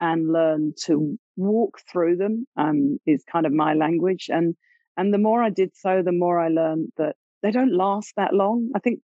and 0.00 0.32
learn 0.32 0.72
to 0.84 1.18
walk 1.36 1.80
through 1.90 2.16
them 2.16 2.46
um, 2.56 2.98
is 3.06 3.24
kind 3.30 3.46
of 3.46 3.52
my 3.52 3.74
language. 3.74 4.28
And 4.28 4.54
and 4.96 5.14
the 5.14 5.18
more 5.18 5.42
I 5.42 5.50
did 5.50 5.70
so, 5.74 6.02
the 6.02 6.12
more 6.12 6.38
I 6.38 6.48
learned 6.48 6.92
that 6.98 7.16
they 7.42 7.50
don't 7.50 7.72
last 7.72 8.12
that 8.16 8.34
long. 8.34 8.70
I 8.74 8.80
think, 8.80 9.00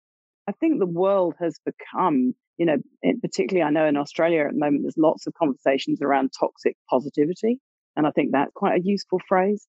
I 0.49 0.52
think 0.52 0.78
the 0.78 0.87
world 0.87 1.35
has 1.38 1.59
become, 1.64 2.35
you 2.56 2.66
know, 2.66 2.76
particularly 3.21 3.62
I 3.62 3.71
know 3.71 3.87
in 3.87 3.97
Australia 3.97 4.44
at 4.47 4.52
the 4.52 4.59
moment, 4.59 4.82
there's 4.85 4.97
lots 4.97 5.26
of 5.26 5.35
conversations 5.35 6.00
around 6.00 6.30
toxic 6.38 6.76
positivity. 6.88 7.61
And 7.97 8.06
I 8.06 8.11
think 8.11 8.30
that's 8.32 8.52
quite 8.54 8.80
a 8.80 8.82
useful 8.82 9.21
phrase 9.28 9.66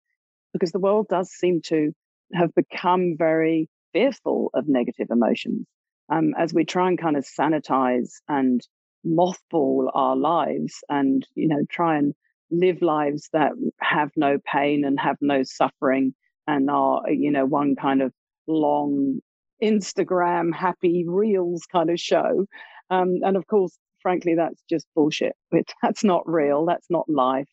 because 0.54 0.72
the 0.72 0.80
world 0.80 1.08
does 1.10 1.30
seem 1.30 1.62
to 1.66 1.92
have 2.34 2.56
become 2.56 3.16
very 3.18 3.68
fearful 3.92 4.50
of 4.54 4.68
negative 4.68 5.08
emotions. 5.10 5.68
Um, 6.10 6.34
as 6.38 6.54
we 6.54 6.64
try 6.64 6.88
and 6.88 7.00
kind 7.00 7.18
of 7.18 7.26
sanitize 7.26 8.12
and 8.28 8.62
mothball 9.06 9.90
our 9.94 10.16
lives 10.16 10.84
and, 10.90 11.28
you 11.36 11.48
know, 11.48 11.66
try 11.70 11.98
and 11.98 12.14
live 12.52 12.82
lives 12.82 13.30
that 13.34 13.52
have 13.80 14.12
no 14.16 14.38
pain 14.52 14.86
and 14.86 15.00
have 15.00 15.18
no 15.22 15.44
suffering 15.44 16.14
and 16.48 16.70
are, 16.70 17.10
you 17.10 17.32
know, 17.32 17.46
one 17.46 17.76
kind 17.76 18.02
of 18.02 18.14
long 18.48 19.20
Instagram 19.64 20.54
happy 20.54 21.06
reels 21.08 21.66
kind 21.72 21.90
of 21.90 22.00
show. 22.00 22.46
Um, 22.90 23.20
and 23.24 23.38
of 23.38 23.48
course, 23.48 23.78
frankly, 24.02 24.36
that's 24.36 24.62
just 24.70 24.86
bullshit. 24.96 25.34
That's 25.82 26.04
not 26.04 26.24
real. 26.28 26.66
That's 26.66 26.90
not 26.90 27.10
life. 27.10 27.50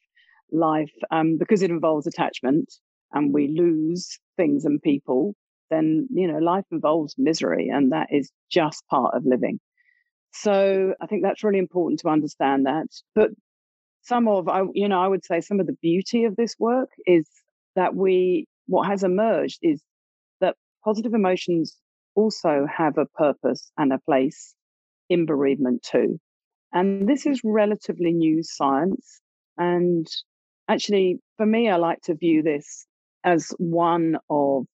Life, 0.52 0.92
um, 1.12 1.38
because 1.38 1.62
it 1.62 1.70
involves 1.70 2.08
attachment 2.08 2.74
and 3.12 3.32
we 3.32 3.48
lose 3.48 4.18
things 4.36 4.64
and 4.64 4.82
people, 4.82 5.34
then, 5.70 6.08
you 6.10 6.26
know, 6.26 6.38
life 6.38 6.64
involves 6.72 7.14
misery 7.16 7.68
and 7.68 7.92
that 7.92 8.08
is 8.10 8.32
just 8.50 8.84
part 8.88 9.14
of 9.14 9.24
living. 9.24 9.60
So 10.32 10.94
I 11.00 11.06
think 11.06 11.22
that's 11.22 11.44
really 11.44 11.58
important 11.58 12.00
to 12.00 12.08
understand 12.08 12.66
that. 12.66 12.86
But 13.14 13.30
some 14.02 14.28
of 14.28 14.48
I 14.48 14.62
you 14.72 14.88
know 14.88 15.00
I 15.00 15.08
would 15.08 15.24
say 15.24 15.40
some 15.40 15.60
of 15.60 15.66
the 15.66 15.76
beauty 15.82 16.24
of 16.24 16.36
this 16.36 16.54
work 16.58 16.90
is 17.06 17.28
that 17.76 17.94
we 17.94 18.46
what 18.66 18.86
has 18.86 19.02
emerged 19.02 19.58
is 19.62 19.82
that 20.40 20.56
positive 20.84 21.14
emotions 21.14 21.76
also 22.14 22.66
have 22.72 22.98
a 22.98 23.06
purpose 23.06 23.70
and 23.76 23.92
a 23.92 23.98
place 23.98 24.54
in 25.08 25.26
bereavement 25.26 25.82
too. 25.82 26.18
And 26.72 27.08
this 27.08 27.26
is 27.26 27.40
relatively 27.44 28.12
new 28.12 28.42
science. 28.42 29.20
And 29.58 30.06
actually, 30.68 31.18
for 31.36 31.46
me, 31.46 31.68
I 31.68 31.76
like 31.76 32.00
to 32.02 32.14
view 32.14 32.42
this 32.42 32.86
as 33.24 33.52
one 33.58 34.16
of 34.30 34.66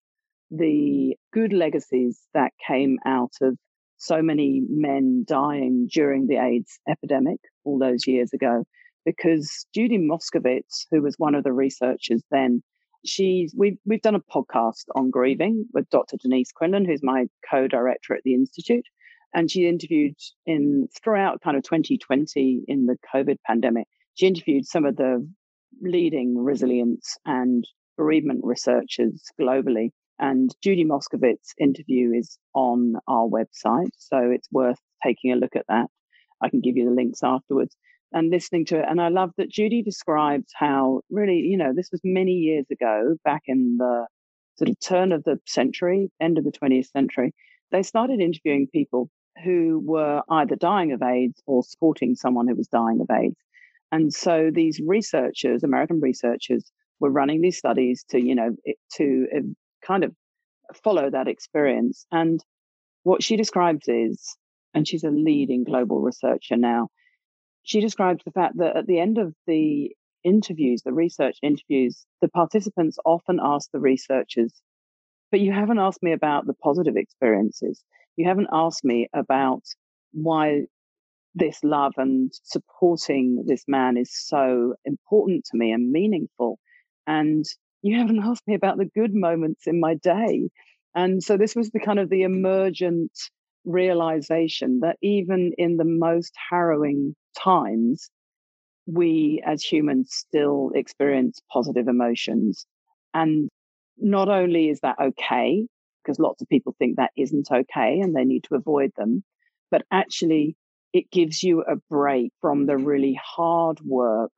the 0.50 1.16
good 1.32 1.52
legacies 1.52 2.20
that 2.34 2.52
came 2.64 2.98
out 3.04 3.32
of 3.40 3.56
so 3.98 4.22
many 4.22 4.62
men 4.68 5.24
dying 5.26 5.88
during 5.92 6.26
the 6.26 6.36
AIDS 6.36 6.78
epidemic 6.88 7.40
all 7.64 7.78
those 7.78 8.06
years 8.06 8.32
ago 8.32 8.64
because 9.06 9.66
Judy 9.74 9.98
Moskowitz, 9.98 10.86
who 10.90 11.00
was 11.00 11.14
one 11.16 11.34
of 11.34 11.44
the 11.44 11.52
researchers 11.52 12.22
then, 12.30 12.62
she's 13.06 13.54
we've 13.56 13.78
we've 13.86 14.02
done 14.02 14.16
a 14.16 14.20
podcast 14.20 14.84
on 14.94 15.10
grieving 15.10 15.64
with 15.72 15.88
Dr. 15.88 16.16
Denise 16.20 16.52
Quinlan, 16.52 16.84
who's 16.84 17.02
my 17.02 17.26
co-director 17.48 18.14
at 18.14 18.22
the 18.24 18.34
institute, 18.34 18.84
and 19.32 19.50
she 19.50 19.68
interviewed 19.68 20.16
in 20.44 20.88
throughout 21.02 21.40
kind 21.40 21.56
of 21.56 21.62
2020 21.62 22.64
in 22.66 22.86
the 22.86 22.98
COVID 23.14 23.36
pandemic. 23.46 23.86
She 24.14 24.26
interviewed 24.26 24.66
some 24.66 24.84
of 24.84 24.96
the 24.96 25.26
leading 25.80 26.36
resilience 26.36 27.16
and 27.24 27.64
bereavement 27.96 28.40
researchers 28.44 29.22
globally. 29.40 29.90
And 30.18 30.54
Judy 30.62 30.84
Moskowitz's 30.84 31.54
interview 31.60 32.12
is 32.12 32.38
on 32.54 32.94
our 33.06 33.26
website, 33.26 33.90
so 33.98 34.18
it's 34.30 34.48
worth 34.50 34.78
taking 35.04 35.32
a 35.32 35.36
look 35.36 35.56
at 35.56 35.66
that. 35.68 35.88
I 36.40 36.48
can 36.48 36.60
give 36.60 36.76
you 36.76 36.86
the 36.86 36.94
links 36.94 37.20
afterwards 37.22 37.76
and 38.12 38.30
listening 38.30 38.64
to 38.66 38.78
it. 38.78 38.86
And 38.88 39.00
I 39.00 39.08
love 39.08 39.32
that 39.36 39.50
Judy 39.50 39.82
describes 39.82 40.46
how 40.54 41.02
really, 41.10 41.38
you 41.38 41.56
know, 41.56 41.72
this 41.74 41.90
was 41.92 42.00
many 42.04 42.32
years 42.32 42.66
ago, 42.70 43.16
back 43.24 43.42
in 43.46 43.76
the 43.78 44.06
sort 44.56 44.70
of 44.70 44.80
turn 44.80 45.12
of 45.12 45.22
the 45.24 45.38
century, 45.46 46.10
end 46.20 46.38
of 46.38 46.44
the 46.44 46.52
20th 46.52 46.90
century. 46.90 47.34
They 47.72 47.82
started 47.82 48.20
interviewing 48.20 48.68
people 48.72 49.10
who 49.44 49.82
were 49.84 50.22
either 50.30 50.56
dying 50.56 50.92
of 50.92 51.02
AIDS 51.02 51.42
or 51.46 51.62
supporting 51.62 52.14
someone 52.14 52.48
who 52.48 52.54
was 52.54 52.68
dying 52.68 53.00
of 53.00 53.10
AIDS. 53.10 53.36
And 53.92 54.12
so 54.12 54.50
these 54.52 54.80
researchers, 54.84 55.62
American 55.62 56.00
researchers, 56.00 56.70
we're 57.00 57.10
running 57.10 57.42
these 57.42 57.58
studies 57.58 58.04
to, 58.10 58.20
you 58.20 58.34
know, 58.34 58.56
to 58.94 59.26
kind 59.86 60.04
of 60.04 60.12
follow 60.82 61.10
that 61.10 61.28
experience. 61.28 62.06
And 62.10 62.40
what 63.02 63.22
she 63.22 63.36
describes 63.36 63.88
is, 63.88 64.36
and 64.74 64.86
she's 64.86 65.04
a 65.04 65.10
leading 65.10 65.64
global 65.64 66.00
researcher 66.00 66.56
now, 66.56 66.88
she 67.62 67.80
describes 67.80 68.22
the 68.24 68.32
fact 68.32 68.58
that 68.58 68.76
at 68.76 68.86
the 68.86 69.00
end 69.00 69.18
of 69.18 69.34
the 69.46 69.94
interviews, 70.24 70.82
the 70.82 70.92
research 70.92 71.36
interviews, 71.42 72.04
the 72.20 72.28
participants 72.28 72.98
often 73.04 73.38
ask 73.42 73.70
the 73.72 73.80
researchers, 73.80 74.52
but 75.30 75.40
you 75.40 75.52
haven't 75.52 75.78
asked 75.78 76.02
me 76.02 76.12
about 76.12 76.46
the 76.46 76.54
positive 76.54 76.96
experiences. 76.96 77.82
You 78.16 78.26
haven't 78.28 78.48
asked 78.52 78.84
me 78.84 79.08
about 79.14 79.62
why 80.12 80.62
this 81.34 81.58
love 81.62 81.92
and 81.96 82.32
supporting 82.42 83.44
this 83.46 83.64
man 83.68 83.96
is 83.96 84.10
so 84.12 84.74
important 84.84 85.44
to 85.44 85.56
me 85.56 85.70
and 85.70 85.92
meaningful. 85.92 86.58
And 87.06 87.44
you 87.82 87.98
haven't 87.98 88.22
asked 88.24 88.46
me 88.46 88.54
about 88.54 88.78
the 88.78 88.90
good 88.94 89.14
moments 89.14 89.66
in 89.66 89.80
my 89.80 89.94
day. 89.94 90.48
And 90.94 91.22
so 91.22 91.36
this 91.36 91.54
was 91.54 91.70
the 91.70 91.80
kind 91.80 91.98
of 91.98 92.08
the 92.08 92.22
emergent 92.22 93.12
realization 93.64 94.80
that 94.80 94.96
even 95.02 95.52
in 95.58 95.76
the 95.76 95.84
most 95.84 96.32
harrowing 96.50 97.14
times, 97.36 98.08
we 98.86 99.42
as 99.44 99.62
humans 99.62 100.10
still 100.12 100.70
experience 100.74 101.40
positive 101.52 101.88
emotions. 101.88 102.66
And 103.14 103.48
not 103.98 104.28
only 104.28 104.68
is 104.68 104.80
that 104.80 104.96
okay, 105.00 105.66
because 106.02 106.18
lots 106.18 106.40
of 106.40 106.48
people 106.48 106.74
think 106.78 106.96
that 106.96 107.10
isn't 107.16 107.48
okay 107.50 108.00
and 108.00 108.14
they 108.14 108.24
need 108.24 108.44
to 108.44 108.54
avoid 108.54 108.92
them, 108.96 109.24
but 109.70 109.82
actually 109.90 110.56
it 110.92 111.10
gives 111.10 111.42
you 111.42 111.62
a 111.62 111.76
break 111.90 112.32
from 112.40 112.66
the 112.66 112.76
really 112.76 113.18
hard 113.22 113.80
work 113.80 114.32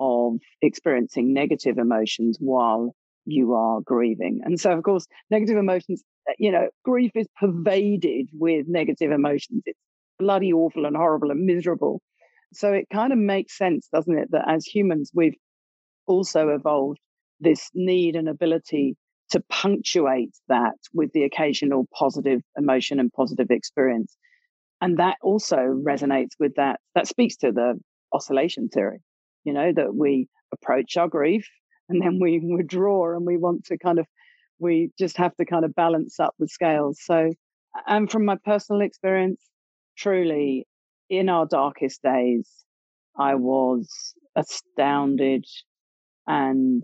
of 0.00 0.34
experiencing 0.62 1.32
negative 1.32 1.78
emotions 1.78 2.36
while 2.40 2.94
you 3.26 3.54
are 3.54 3.80
grieving. 3.80 4.40
And 4.44 4.60
so, 4.60 4.72
of 4.72 4.82
course, 4.82 5.06
negative 5.30 5.56
emotions, 5.56 6.02
uh, 6.28 6.32
you 6.38 6.52
know, 6.52 6.68
grief 6.84 7.12
is 7.14 7.26
pervaded 7.40 8.28
with 8.32 8.66
negative 8.68 9.12
emotions. 9.12 9.62
It's 9.66 9.78
bloody 10.18 10.52
awful 10.52 10.86
and 10.86 10.96
horrible 10.96 11.30
and 11.30 11.44
miserable. 11.44 12.00
So 12.52 12.72
it 12.72 12.86
kind 12.92 13.12
of 13.12 13.18
makes 13.18 13.56
sense, 13.56 13.88
doesn't 13.92 14.16
it, 14.16 14.30
that 14.30 14.44
as 14.48 14.64
humans, 14.64 15.10
we've 15.14 15.36
also 16.06 16.50
evolved 16.50 16.98
this 17.40 17.70
need 17.74 18.14
and 18.14 18.28
ability 18.28 18.96
to 19.30 19.42
punctuate 19.48 20.30
that 20.48 20.74
with 20.92 21.12
the 21.12 21.24
occasional 21.24 21.86
positive 21.92 22.40
emotion 22.56 23.00
and 23.00 23.12
positive 23.12 23.50
experience. 23.50 24.16
And 24.80 24.98
that 24.98 25.16
also 25.22 25.56
resonates 25.56 26.32
with 26.38 26.54
that. 26.56 26.78
That 26.94 27.08
speaks 27.08 27.36
to 27.38 27.50
the 27.50 27.80
oscillation 28.12 28.68
theory, 28.68 29.00
you 29.44 29.52
know, 29.52 29.72
that 29.74 29.94
we 29.94 30.28
approach 30.52 30.96
our 30.96 31.08
grief 31.08 31.48
and 31.88 32.00
then 32.00 32.18
we 32.20 32.40
withdraw 32.40 33.14
and 33.16 33.26
we 33.26 33.36
want 33.36 33.64
to 33.66 33.78
kind 33.78 33.98
of, 33.98 34.06
we 34.58 34.90
just 34.98 35.16
have 35.16 35.34
to 35.36 35.44
kind 35.44 35.64
of 35.64 35.74
balance 35.74 36.18
up 36.18 36.34
the 36.38 36.48
scales. 36.48 36.98
So, 37.02 37.30
and 37.86 38.10
from 38.10 38.24
my 38.24 38.36
personal 38.44 38.82
experience, 38.82 39.42
truly 39.96 40.66
in 41.10 41.28
our 41.28 41.46
darkest 41.46 42.02
days, 42.02 42.48
I 43.18 43.34
was 43.34 44.14
astounded 44.36 45.44
and 46.26 46.82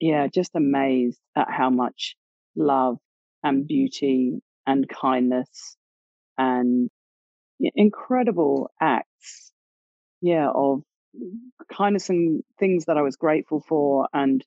yeah, 0.00 0.26
just 0.26 0.50
amazed 0.54 1.20
at 1.36 1.50
how 1.50 1.70
much 1.70 2.16
love 2.54 2.98
and 3.42 3.66
beauty 3.66 4.40
and 4.66 4.88
kindness 4.88 5.76
and 6.36 6.90
incredible 7.60 8.70
acts, 8.80 9.52
yeah, 10.20 10.50
of 10.54 10.82
kindness 11.72 12.08
and 12.10 12.42
things 12.58 12.86
that 12.86 12.96
I 12.96 13.02
was 13.02 13.16
grateful 13.16 13.60
for, 13.60 14.08
and 14.12 14.44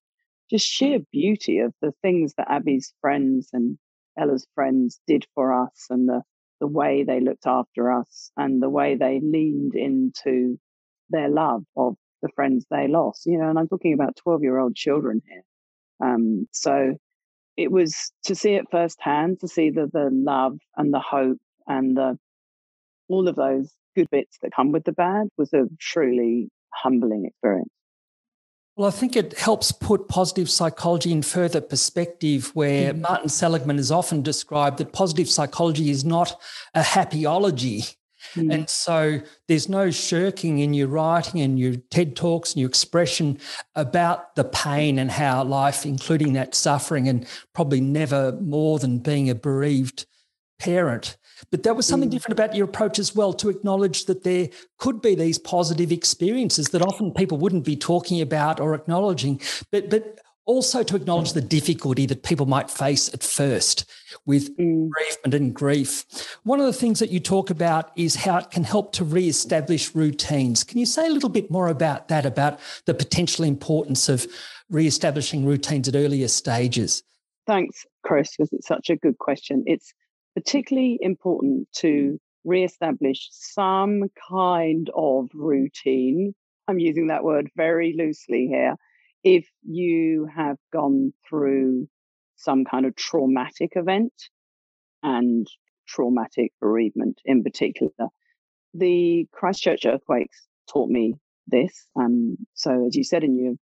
just 0.50 0.66
sheer 0.68 1.00
beauty 1.12 1.60
of 1.60 1.74
the 1.82 1.94
things 2.02 2.34
that 2.38 2.50
Abby's 2.50 2.94
friends 3.02 3.50
and 3.54 3.78
Ella's 4.18 4.48
friends 4.56 5.00
did 5.08 5.26
for 5.36 5.64
us, 5.64 5.88
and 5.90 6.08
the 6.08 6.22
the 6.60 6.68
way 6.68 7.04
they 7.04 7.22
looked 7.22 7.48
after 7.48 7.92
us, 7.92 8.32
and 8.38 8.62
the 8.62 8.70
way 8.70 8.96
they 8.96 9.20
leaned 9.22 9.76
into 9.76 10.60
their 11.10 11.30
love 11.30 11.64
of 11.78 11.96
the 12.22 12.30
friends 12.36 12.66
they 12.70 12.88
lost. 12.88 13.26
You 13.26 13.38
know, 13.40 13.50
and 13.50 13.58
I'm 13.58 13.68
talking 13.68 13.94
about 13.94 14.18
12 14.18 14.44
year 14.44 14.60
old 14.60 14.76
children 14.76 15.22
here. 15.28 15.44
Um, 16.02 16.48
so 16.52 16.96
it 17.58 17.72
was 17.72 18.12
to 18.26 18.36
see 18.36 18.54
it 18.54 18.66
firsthand, 18.72 19.40
to 19.42 19.48
see 19.48 19.70
the 19.70 19.90
the 19.92 20.10
love 20.12 20.58
and 20.78 20.94
the 20.94 21.00
hope 21.00 21.38
and 21.68 21.96
the 21.96 22.18
all 23.10 23.28
of 23.28 23.36
those 23.36 23.74
good 23.96 24.10
bits 24.12 24.38
that 24.42 24.52
come 24.56 24.72
with 24.72 24.84
the 24.84 24.92
bad 24.92 25.28
was 25.38 25.52
a 25.54 25.66
truly 25.80 26.50
humbling 26.74 27.26
experience. 27.26 27.70
Well, 28.76 28.88
I 28.88 28.92
think 28.92 29.18
it 29.18 29.38
helps 29.38 29.74
put 29.74 30.08
positive 30.08 30.50
psychology 30.50 31.12
in 31.12 31.22
further 31.22 31.60
perspective, 31.60 32.52
where 32.54 32.94
mm-hmm. 32.94 33.02
Martin 33.02 33.28
Seligman 33.28 33.76
has 33.76 33.92
often 33.92 34.22
described 34.22 34.78
that 34.78 34.94
positive 34.94 35.30
psychology 35.30 35.90
is 35.90 36.06
not 36.06 36.40
a 36.74 36.82
happyology. 36.82 37.96
Mm. 38.36 38.54
And 38.54 38.70
so 38.70 39.20
there's 39.48 39.68
no 39.68 39.92
shirking 39.92 40.60
in 40.60 40.74
your 40.74 40.88
writing 40.88 41.42
and 41.42 41.60
your 41.60 41.76
TED 41.90 42.16
Talks 42.16 42.54
and 42.54 42.62
your 42.62 42.70
expression 42.70 43.40
about 43.76 44.36
the 44.36 44.46
pain 44.46 44.98
and 44.98 45.12
how 45.12 45.44
life, 45.44 45.86
including 45.86 46.34
that 46.34 46.56
suffering, 46.56 47.10
and 47.10 47.28
probably 47.54 47.82
never 47.82 48.34
more 48.40 48.80
than 48.80 49.00
being 49.00 49.30
a 49.30 49.36
bereaved 49.36 50.06
parent. 50.60 51.18
But 51.52 51.64
that 51.64 51.76
was 51.76 51.86
something 51.86 52.10
mm. 52.10 52.12
different 52.12 52.38
about 52.38 52.56
your 52.56 52.66
approach 52.66 53.00
as 53.00 53.16
well 53.16 53.34
to 53.34 53.50
acknowledge 53.50 54.06
that 54.06 54.24
there 54.24 54.50
could 54.78 55.02
be 55.02 55.16
these 55.16 55.38
positive 55.38 55.92
experiences 55.92 56.68
that 56.70 56.82
often 56.82 57.14
people 57.14 57.38
wouldn't 57.38 57.66
be 57.66 57.76
talking 57.76 58.22
about 58.22 58.60
or 58.60 58.76
acknowledging. 58.76 59.42
But 59.72 59.90
but 59.90 60.20
also 60.50 60.82
to 60.82 60.96
acknowledge 60.96 61.34
the 61.34 61.42
difficulty 61.42 62.08
that 62.08 62.24
people 62.24 62.48
might 62.48 62.72
face 62.72 63.14
at 63.14 63.22
first 63.22 63.88
with 64.26 64.58
mm. 64.58 64.90
bereavement 64.90 65.34
and 65.36 65.54
grief. 65.54 66.06
One 66.44 66.60
of 66.60 66.66
the 66.66 66.74
things 66.74 66.98
that 67.00 67.12
you 67.12 67.20
talk 67.20 67.52
about 67.52 67.92
is 67.96 68.16
how 68.16 68.40
it 68.40 68.50
can 68.50 68.64
help 68.64 68.92
to 68.94 69.04
re-establish 69.04 69.94
routines. 69.94 70.64
Can 70.64 70.80
you 70.80 70.88
say 70.88 71.06
a 71.06 71.12
little 71.12 71.30
bit 71.30 71.52
more 71.52 71.68
about 71.68 72.08
that, 72.08 72.26
about 72.26 72.60
the 72.86 72.96
potential 72.96 73.46
importance 73.46 74.10
of 74.10 74.26
re-establishing 74.72 75.46
routines 75.46 75.88
at 75.88 75.96
earlier 75.96 76.28
stages? 76.28 77.04
Thanks, 77.46 77.86
Chris, 78.04 78.36
because 78.36 78.52
it's 78.52 78.68
such 78.68 78.90
a 78.90 78.96
good 78.96 79.20
question. 79.20 79.64
It's 79.68 79.94
particularly 80.36 80.98
important 81.02 81.68
to 81.78 82.20
re-establish 82.46 83.28
some 83.32 84.04
kind 84.30 84.90
of 84.96 85.30
routine. 85.34 86.34
I'm 86.68 86.80
using 86.80 87.08
that 87.08 87.24
word 87.24 87.50
very 87.56 87.96
loosely 87.98 88.48
here 88.48 88.76
if 89.24 89.48
you 89.64 90.28
have 90.34 90.58
gone 90.72 91.14
through 91.28 91.88
some 92.36 92.64
kind 92.64 92.86
of 92.86 92.96
traumatic 92.96 93.74
event 93.76 94.14
and 95.04 95.48
traumatic 95.88 96.54
bereavement 96.62 97.20
in 97.26 97.44
particular. 97.44 98.08
The 98.74 99.28
Christchurch 99.32 99.86
earthquakes 99.86 100.48
taught 100.72 100.90
me 100.90 101.16
this. 101.48 101.88
Um, 101.96 102.38
so, 102.54 102.88
as 102.88 102.96
you 102.96 103.04
said 103.04 103.24
in 103.24 103.38
your 103.38 103.54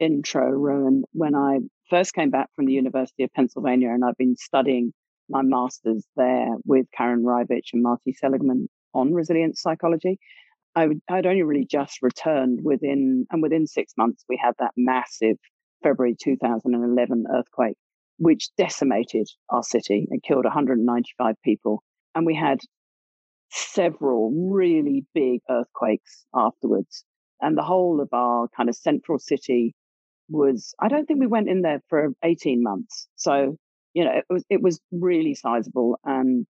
intro, 0.00 0.50
Rowan, 0.50 1.04
when 1.12 1.34
I 1.34 1.60
first 1.88 2.12
came 2.14 2.30
back 2.30 2.50
from 2.54 2.66
the 2.66 2.72
University 2.72 3.24
of 3.24 3.32
Pennsylvania 3.32 3.90
and 3.90 4.04
I've 4.04 4.16
been 4.16 4.36
studying 4.36 4.92
my 5.28 5.42
master's 5.42 6.04
there 6.16 6.56
with 6.64 6.86
Karen 6.96 7.22
Reivich 7.24 7.72
and 7.72 7.82
Marty 7.82 8.12
Seligman 8.12 8.68
on 8.94 9.12
resilience 9.12 9.60
psychology, 9.60 10.18
I 10.74 10.86
would, 10.86 11.00
I'd 11.08 11.26
only 11.26 11.42
really 11.42 11.66
just 11.68 12.02
returned 12.02 12.60
within, 12.62 13.26
and 13.30 13.42
within 13.42 13.66
six 13.66 13.94
months, 13.96 14.24
we 14.28 14.38
had 14.42 14.54
that 14.58 14.72
massive 14.76 15.36
February 15.82 16.16
2011 16.20 17.24
earthquake, 17.34 17.76
which 18.18 18.48
decimated 18.56 19.28
our 19.50 19.62
city 19.62 20.06
and 20.10 20.22
killed 20.22 20.44
195 20.44 21.34
people. 21.44 21.82
And 22.14 22.26
we 22.26 22.34
had 22.34 22.58
several 23.50 24.30
really 24.50 25.06
big 25.14 25.40
earthquakes 25.50 26.26
afterwards. 26.34 27.04
And 27.40 27.56
the 27.56 27.62
whole 27.62 28.00
of 28.00 28.08
our 28.12 28.48
kind 28.56 28.68
of 28.68 28.74
central 28.76 29.18
city 29.18 29.74
was, 30.28 30.74
I 30.80 30.88
don't 30.88 31.06
think 31.06 31.20
we 31.20 31.26
went 31.26 31.48
in 31.48 31.62
there 31.62 31.80
for 31.88 32.10
18 32.22 32.62
months. 32.62 33.08
So, 33.16 33.56
you 33.98 34.04
know, 34.04 34.12
it 34.12 34.24
was, 34.30 34.44
it 34.48 34.62
was 34.62 34.80
really 34.92 35.34
sizable. 35.34 35.98
And 36.04 36.46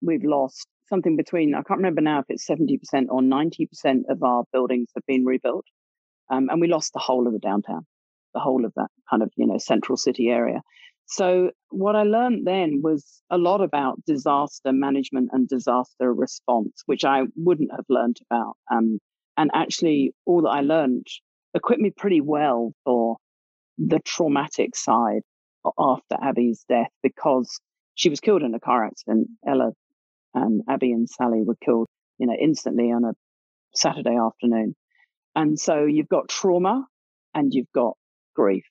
we've 0.00 0.24
lost 0.24 0.66
something 0.88 1.18
between, 1.18 1.54
I 1.54 1.58
can't 1.58 1.80
remember 1.80 2.00
now 2.00 2.20
if 2.20 2.24
it's 2.30 2.48
70% 2.48 2.78
or 3.10 3.20
90% 3.20 4.00
of 4.08 4.22
our 4.22 4.44
buildings 4.54 4.88
have 4.94 5.04
been 5.06 5.26
rebuilt. 5.26 5.66
Um, 6.30 6.48
and 6.48 6.62
we 6.62 6.66
lost 6.66 6.94
the 6.94 6.98
whole 6.98 7.26
of 7.26 7.34
the 7.34 7.40
downtown, 7.40 7.84
the 8.32 8.40
whole 8.40 8.64
of 8.64 8.72
that 8.76 8.88
kind 9.10 9.22
of, 9.22 9.30
you 9.36 9.46
know, 9.46 9.58
central 9.58 9.98
city 9.98 10.28
area. 10.28 10.62
So 11.04 11.50
what 11.68 11.94
I 11.94 12.04
learned 12.04 12.46
then 12.46 12.80
was 12.82 13.20
a 13.28 13.36
lot 13.36 13.60
about 13.60 14.02
disaster 14.06 14.72
management 14.72 15.28
and 15.32 15.46
disaster 15.46 16.14
response, 16.14 16.84
which 16.86 17.04
I 17.04 17.24
wouldn't 17.36 17.72
have 17.72 17.84
learned 17.90 18.16
about. 18.30 18.54
Um, 18.72 18.98
and 19.36 19.50
actually, 19.52 20.14
all 20.24 20.40
that 20.42 20.48
I 20.48 20.62
learned 20.62 21.06
equipped 21.52 21.82
me 21.82 21.90
pretty 21.94 22.22
well 22.22 22.72
for 22.84 23.18
the 23.76 24.00
traumatic 24.06 24.74
side 24.74 25.20
after 25.78 26.16
Abby's 26.20 26.64
death 26.68 26.90
because 27.02 27.60
she 27.94 28.10
was 28.10 28.20
killed 28.20 28.42
in 28.42 28.54
a 28.54 28.60
car 28.60 28.84
accident. 28.86 29.28
Ella 29.46 29.72
um, 30.34 30.62
Abby 30.68 30.92
and 30.92 31.08
Sally 31.08 31.42
were 31.42 31.56
killed, 31.64 31.88
you 32.18 32.26
know, 32.26 32.36
instantly 32.38 32.92
on 32.92 33.04
a 33.04 33.12
Saturday 33.74 34.16
afternoon. 34.16 34.74
And 35.34 35.58
so 35.58 35.84
you've 35.84 36.08
got 36.08 36.28
trauma 36.28 36.86
and 37.34 37.52
you've 37.52 37.72
got 37.74 37.96
grief. 38.34 38.64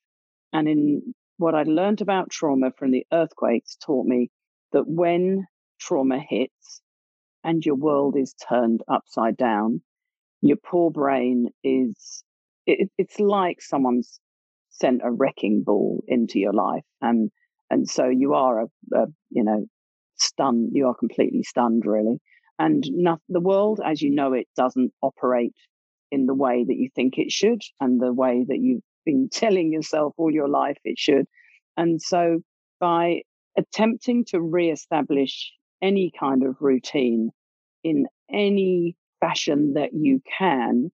And 0.54 0.68
in 0.68 1.14
what 1.38 1.56
I 1.56 1.64
learned 1.64 2.02
about 2.02 2.30
trauma 2.30 2.72
from 2.78 2.92
the 2.92 3.06
earthquakes 3.12 3.78
taught 3.86 4.06
me 4.06 4.30
that 4.72 4.88
when 4.88 5.46
trauma 5.80 6.20
hits 6.20 6.82
and 7.44 7.66
your 7.66 7.76
world 7.76 8.16
is 8.18 8.34
turned 8.34 8.82
upside 8.88 9.38
down, 9.38 9.82
your 10.42 10.58
poor 10.58 10.92
brain 10.92 11.50
is, 11.64 12.24
it, 12.66 12.90
it's 12.98 13.20
like 13.20 13.62
someone's 13.62 14.20
sent 14.80 15.02
a 15.04 15.12
wrecking 15.12 15.64
ball 15.64 16.04
into 16.08 16.40
your 16.40 16.54
life. 16.54 16.84
And, 17.02 17.32
and 17.70 17.90
so 17.90 18.08
you 18.08 18.34
are 18.34 18.62
a, 18.62 18.66
a 18.94 19.06
you 19.30 19.44
know, 19.44 19.66
stunned, 20.18 20.70
you 20.74 20.88
are 20.88 20.96
completely 20.96 21.44
stunned 21.44 21.84
really. 21.86 22.20
And 22.60 22.84
not, 22.90 23.20
the 23.30 23.40
world 23.40 23.80
as 23.84 24.02
you 24.02 24.10
know 24.10 24.34
it 24.34 24.48
doesn't 24.56 24.92
operate 25.02 25.56
in 26.12 26.26
the 26.26 26.34
way 26.34 26.64
that 26.68 26.76
you 26.76 26.90
think 26.96 27.18
it 27.18 27.32
should 27.32 27.62
and 27.80 28.02
the 28.02 28.14
way 28.14 28.46
that 28.48 28.60
you've 28.60 28.84
been 29.06 29.30
telling 29.32 29.72
yourself 29.72 30.14
all 30.18 30.32
your 30.32 30.50
life 30.50 30.78
it 30.84 30.98
should. 30.98 31.26
And 31.76 32.02
so 32.02 32.40
by 32.80 33.22
attempting 33.58 34.26
to 34.26 34.42
reestablish 34.42 35.52
any 35.82 36.12
kind 36.20 36.44
of 36.44 36.56
routine 36.60 37.32
in 37.84 38.08
any 38.32 38.96
fashion 39.20 39.74
that 39.74 39.94
you 39.94 40.22
can 40.38 40.92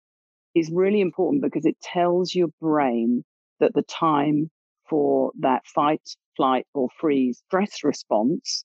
is 0.54 0.70
really 0.72 1.00
important 1.00 1.42
because 1.42 1.66
it 1.66 1.80
tells 1.80 2.34
your 2.34 2.48
brain 2.60 3.24
that 3.60 3.74
the 3.74 3.82
time 3.82 4.50
for 4.88 5.32
that 5.40 5.66
fight, 5.66 6.02
flight, 6.36 6.66
or 6.74 6.88
freeze 6.98 7.42
stress 7.46 7.84
response 7.84 8.64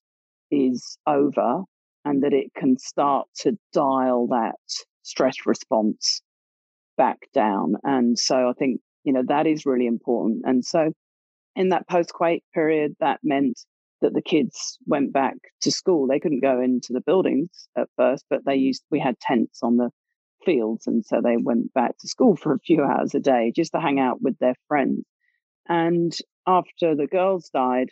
is 0.52 0.98
over 1.08 1.64
and 2.06 2.24
that 2.24 2.34
it 2.34 2.52
can 2.56 2.78
start 2.78 3.28
to 3.36 3.58
dial 3.72 4.28
that 4.28 4.56
stress 5.04 5.36
response 5.46 6.22
back 6.98 7.18
down. 7.34 7.76
And 7.84 8.18
so 8.18 8.50
I 8.50 8.54
think, 8.54 8.82
you 9.04 9.14
know, 9.14 9.24
that 9.28 9.48
is 9.48 9.66
really 9.66 9.88
important. 9.88 10.44
And 10.46 10.64
so 10.64 10.92
in 11.56 11.70
that 11.70 11.88
post 11.88 12.14
quake 12.14 12.44
period, 12.54 12.96
that 13.00 13.20
meant 13.24 13.60
that 14.02 14.14
the 14.14 14.22
kids 14.22 14.78
went 14.86 15.14
back 15.14 15.36
to 15.62 15.72
school. 15.72 16.08
They 16.08 16.20
couldn't 16.20 16.42
go 16.42 16.62
into 16.62 16.92
the 16.92 17.02
buildings 17.02 17.68
at 17.78 17.88
first, 17.98 18.26
but 18.30 18.42
they 18.46 18.56
used, 18.56 18.84
we 18.92 19.00
had 19.00 19.20
tents 19.20 19.60
on 19.64 19.78
the 19.78 19.90
fields. 20.46 20.88
And 20.88 21.06
so 21.06 21.22
they 21.24 21.38
went 21.38 21.74
back 21.74 21.98
to 22.00 22.08
school 22.08 22.36
for 22.36 22.54
a 22.54 22.60
few 22.60 22.84
hours 22.84 23.16
a 23.16 23.20
day 23.20 23.52
just 23.56 23.72
to 23.74 23.80
hang 23.80 24.00
out 24.00 24.22
with 24.22 24.38
their 24.40 24.56
friends. 24.68 25.04
And 25.68 26.14
after 26.48 26.96
the 26.96 27.08
girls 27.08 27.50
died, 27.54 27.90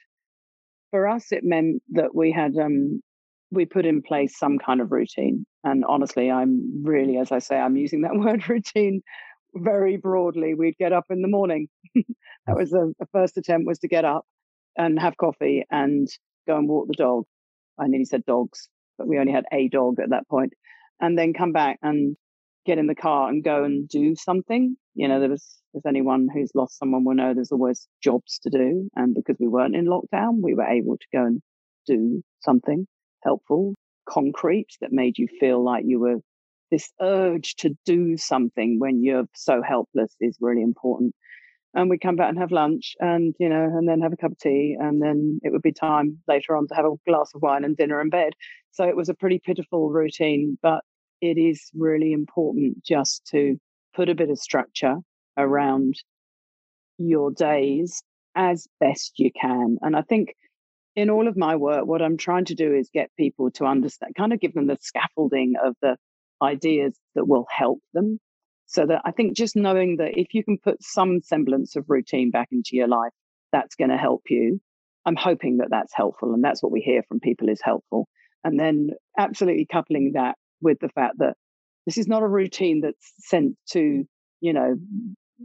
for 0.91 1.07
us, 1.07 1.31
it 1.31 1.43
meant 1.43 1.81
that 1.91 2.13
we 2.13 2.31
had, 2.31 2.57
um, 2.57 3.01
we 3.49 3.65
put 3.65 3.85
in 3.85 4.01
place 4.01 4.37
some 4.37 4.59
kind 4.59 4.81
of 4.81 4.91
routine. 4.91 5.45
And 5.63 5.85
honestly, 5.87 6.29
I'm 6.29 6.83
really, 6.83 7.17
as 7.17 7.31
I 7.31 7.39
say, 7.39 7.57
I'm 7.57 7.77
using 7.77 8.01
that 8.01 8.15
word 8.15 8.47
routine 8.49 9.01
very 9.53 9.97
broadly. 9.97 10.53
We'd 10.53 10.77
get 10.77 10.93
up 10.93 11.05
in 11.09 11.21
the 11.21 11.27
morning. 11.27 11.67
that 11.95 12.55
was 12.55 12.71
the, 12.71 12.93
the 12.99 13.07
first 13.11 13.37
attempt 13.37 13.67
was 13.67 13.79
to 13.79 13.87
get 13.87 14.05
up 14.05 14.25
and 14.77 14.99
have 14.99 15.17
coffee 15.17 15.65
and 15.71 16.07
go 16.47 16.57
and 16.57 16.67
walk 16.67 16.87
the 16.87 16.93
dog. 16.93 17.23
I 17.79 17.87
nearly 17.87 18.05
said 18.05 18.25
dogs, 18.25 18.69
but 18.97 19.07
we 19.07 19.17
only 19.17 19.31
had 19.31 19.45
a 19.51 19.69
dog 19.69 19.99
at 19.99 20.09
that 20.09 20.27
point. 20.29 20.53
And 20.99 21.17
then 21.17 21.33
come 21.33 21.51
back 21.51 21.79
and 21.81 22.15
get 22.65 22.77
in 22.77 22.87
the 22.87 22.95
car 22.95 23.29
and 23.29 23.43
go 23.43 23.63
and 23.63 23.87
do 23.87 24.15
something. 24.15 24.75
You 24.93 25.07
know, 25.07 25.19
there 25.19 25.29
was, 25.29 25.57
as 25.75 25.83
anyone 25.87 26.27
who's 26.33 26.51
lost 26.53 26.77
someone 26.77 27.03
will 27.03 27.15
know, 27.15 27.33
there's 27.33 27.51
always 27.51 27.87
jobs 28.03 28.39
to 28.43 28.49
do. 28.49 28.89
And 28.95 29.15
because 29.15 29.37
we 29.39 29.47
weren't 29.47 29.75
in 29.75 29.85
lockdown, 29.85 30.41
we 30.41 30.53
were 30.53 30.65
able 30.65 30.97
to 30.97 31.05
go 31.13 31.25
and 31.25 31.41
do 31.87 32.21
something 32.41 32.85
helpful, 33.23 33.75
concrete 34.07 34.67
that 34.81 34.91
made 34.91 35.17
you 35.17 35.27
feel 35.39 35.63
like 35.63 35.83
you 35.85 35.99
were 35.99 36.17
this 36.71 36.91
urge 37.01 37.55
to 37.57 37.75
do 37.85 38.17
something 38.17 38.79
when 38.79 39.03
you're 39.03 39.25
so 39.35 39.61
helpless 39.61 40.15
is 40.21 40.37
really 40.39 40.61
important. 40.61 41.13
And 41.73 41.89
we 41.89 41.97
come 41.97 42.15
back 42.17 42.29
and 42.29 42.39
have 42.39 42.51
lunch 42.51 42.95
and, 42.99 43.33
you 43.39 43.47
know, 43.47 43.63
and 43.63 43.87
then 43.87 44.01
have 44.01 44.13
a 44.13 44.17
cup 44.17 44.31
of 44.31 44.39
tea. 44.39 44.75
And 44.79 45.01
then 45.01 45.39
it 45.43 45.51
would 45.51 45.61
be 45.61 45.71
time 45.71 46.17
later 46.27 46.55
on 46.55 46.67
to 46.67 46.75
have 46.75 46.85
a 46.85 46.95
glass 47.07 47.31
of 47.33 47.41
wine 47.41 47.63
and 47.63 47.77
dinner 47.77 48.01
and 48.01 48.11
bed. 48.11 48.33
So 48.71 48.85
it 48.85 48.95
was 48.95 49.09
a 49.09 49.13
pretty 49.13 49.39
pitiful 49.43 49.89
routine, 49.89 50.57
but 50.61 50.81
it 51.21 51.37
is 51.37 51.69
really 51.73 52.13
important 52.13 52.83
just 52.83 53.25
to 53.27 53.57
put 53.93 54.09
a 54.09 54.15
bit 54.15 54.29
of 54.29 54.39
structure 54.39 54.97
around 55.37 55.95
your 56.97 57.31
days 57.31 58.03
as 58.35 58.67
best 58.79 59.13
you 59.17 59.31
can. 59.31 59.77
And 59.81 59.95
I 59.95 60.01
think 60.01 60.33
in 60.95 61.09
all 61.09 61.27
of 61.27 61.37
my 61.37 61.55
work, 61.55 61.85
what 61.85 62.01
I'm 62.01 62.17
trying 62.17 62.45
to 62.45 62.55
do 62.55 62.73
is 62.73 62.89
get 62.93 63.09
people 63.17 63.51
to 63.51 63.65
understand, 63.65 64.15
kind 64.15 64.33
of 64.33 64.39
give 64.39 64.53
them 64.53 64.67
the 64.67 64.77
scaffolding 64.81 65.53
of 65.63 65.75
the 65.81 65.97
ideas 66.41 66.97
that 67.15 67.27
will 67.27 67.47
help 67.49 67.79
them. 67.93 68.19
So 68.65 68.85
that 68.85 69.01
I 69.03 69.11
think 69.11 69.35
just 69.35 69.55
knowing 69.55 69.97
that 69.97 70.17
if 70.17 70.33
you 70.33 70.43
can 70.43 70.57
put 70.57 70.81
some 70.81 71.21
semblance 71.21 71.75
of 71.75 71.85
routine 71.89 72.31
back 72.31 72.47
into 72.51 72.71
your 72.73 72.87
life, 72.87 73.11
that's 73.51 73.75
going 73.75 73.89
to 73.89 73.97
help 73.97 74.23
you. 74.29 74.61
I'm 75.05 75.15
hoping 75.15 75.57
that 75.57 75.69
that's 75.71 75.93
helpful. 75.93 76.33
And 76.33 76.43
that's 76.43 76.63
what 76.63 76.71
we 76.71 76.79
hear 76.79 77.03
from 77.07 77.19
people 77.19 77.49
is 77.49 77.59
helpful. 77.61 78.07
And 78.43 78.59
then 78.59 78.91
absolutely 79.17 79.67
coupling 79.69 80.13
that 80.13 80.37
with 80.61 80.79
the 80.79 80.89
fact 80.89 81.15
that 81.19 81.35
this 81.85 81.97
is 81.97 82.07
not 82.07 82.23
a 82.23 82.27
routine 82.27 82.81
that's 82.81 83.13
sent 83.19 83.57
to, 83.71 84.03
you 84.39 84.53
know, 84.53 84.75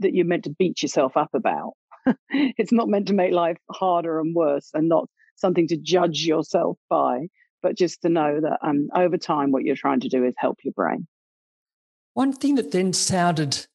that 0.00 0.14
you're 0.14 0.26
meant 0.26 0.44
to 0.44 0.54
beat 0.58 0.82
yourself 0.82 1.16
up 1.16 1.30
about. 1.34 1.72
it's 2.30 2.72
not 2.72 2.88
meant 2.88 3.08
to 3.08 3.14
make 3.14 3.32
life 3.32 3.58
harder 3.70 4.20
and 4.20 4.34
worse 4.34 4.70
and 4.74 4.88
not 4.88 5.08
something 5.36 5.66
to 5.68 5.76
judge 5.76 6.24
yourself 6.24 6.78
by, 6.88 7.28
but 7.62 7.76
just 7.76 8.02
to 8.02 8.08
know 8.08 8.40
that 8.40 8.58
um, 8.62 8.88
over 8.94 9.16
time, 9.16 9.50
what 9.50 9.64
you're 9.64 9.76
trying 9.76 10.00
to 10.00 10.08
do 10.08 10.24
is 10.24 10.34
help 10.36 10.58
your 10.62 10.72
brain. 10.72 11.06
One 12.14 12.32
thing 12.32 12.54
that 12.54 12.72
then 12.72 12.92
sounded 12.92 13.66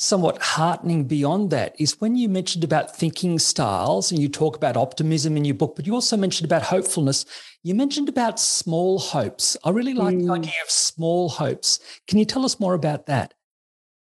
somewhat 0.00 0.40
heartening 0.40 1.04
beyond 1.04 1.50
that 1.50 1.78
is 1.78 2.00
when 2.00 2.16
you 2.16 2.26
mentioned 2.26 2.64
about 2.64 2.96
thinking 2.96 3.38
styles 3.38 4.10
and 4.10 4.18
you 4.18 4.30
talk 4.30 4.56
about 4.56 4.74
optimism 4.74 5.36
in 5.36 5.44
your 5.44 5.54
book, 5.54 5.76
but 5.76 5.86
you 5.86 5.92
also 5.92 6.16
mentioned 6.16 6.46
about 6.46 6.62
hopefulness. 6.62 7.26
You 7.62 7.74
mentioned 7.74 8.08
about 8.08 8.40
small 8.40 8.98
hopes. 8.98 9.58
I 9.62 9.68
really 9.68 9.92
like 9.92 10.16
mm. 10.16 10.26
the 10.26 10.32
idea 10.32 10.54
of 10.64 10.70
small 10.70 11.28
hopes. 11.28 11.80
Can 12.08 12.18
you 12.18 12.24
tell 12.24 12.46
us 12.46 12.58
more 12.58 12.72
about 12.72 13.06
that? 13.06 13.34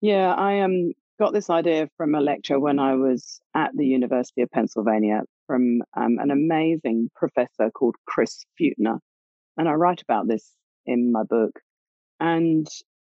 Yeah, 0.01 0.33
I 0.33 0.59
um, 0.59 0.91
got 1.19 1.31
this 1.31 1.49
idea 1.49 1.89
from 1.95 2.15
a 2.15 2.19
lecture 2.19 2.59
when 2.59 2.79
I 2.79 2.95
was 2.95 3.39
at 3.55 3.71
the 3.73 3.85
University 3.85 4.41
of 4.41 4.51
Pennsylvania 4.51 5.21
from 5.47 5.81
um, 5.95 6.19
an 6.19 6.31
amazing 6.31 7.09
professor 7.15 7.71
called 7.71 7.95
Chris 8.05 8.45
Feudtner. 8.59 8.99
And 9.55 9.69
I 9.69 9.73
write 9.73 10.01
about 10.01 10.27
this 10.27 10.51
in 10.85 11.13
my 11.13 11.23
book. 11.23 11.61
And 12.19 12.67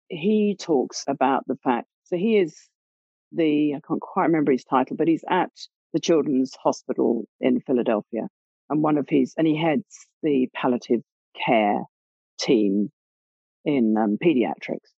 he 0.09 0.55
talks 0.59 1.03
about 1.07 1.43
the 1.47 1.57
fact, 1.63 1.87
so 2.09 2.15
he 2.15 2.37
is 2.37 2.55
the, 3.31 3.75
I 3.75 3.81
can't 3.85 4.01
quite 4.01 4.25
remember 4.27 4.51
his 4.51 4.63
title, 4.63 4.95
but 4.95 5.07
he's 5.07 5.25
at 5.29 5.51
the 5.93 5.99
Children's 5.99 6.55
Hospital 6.63 7.25
in 7.41 7.59
Philadelphia. 7.61 8.27
And 8.69 8.81
one 8.81 8.97
of 8.97 9.07
his, 9.09 9.33
and 9.37 9.47
he 9.47 9.57
heads 9.57 10.07
the 10.23 10.47
palliative 10.53 11.01
care 11.45 11.81
team 12.39 12.89
in 13.65 13.95
um, 13.97 14.17
pediatrics. 14.23 14.89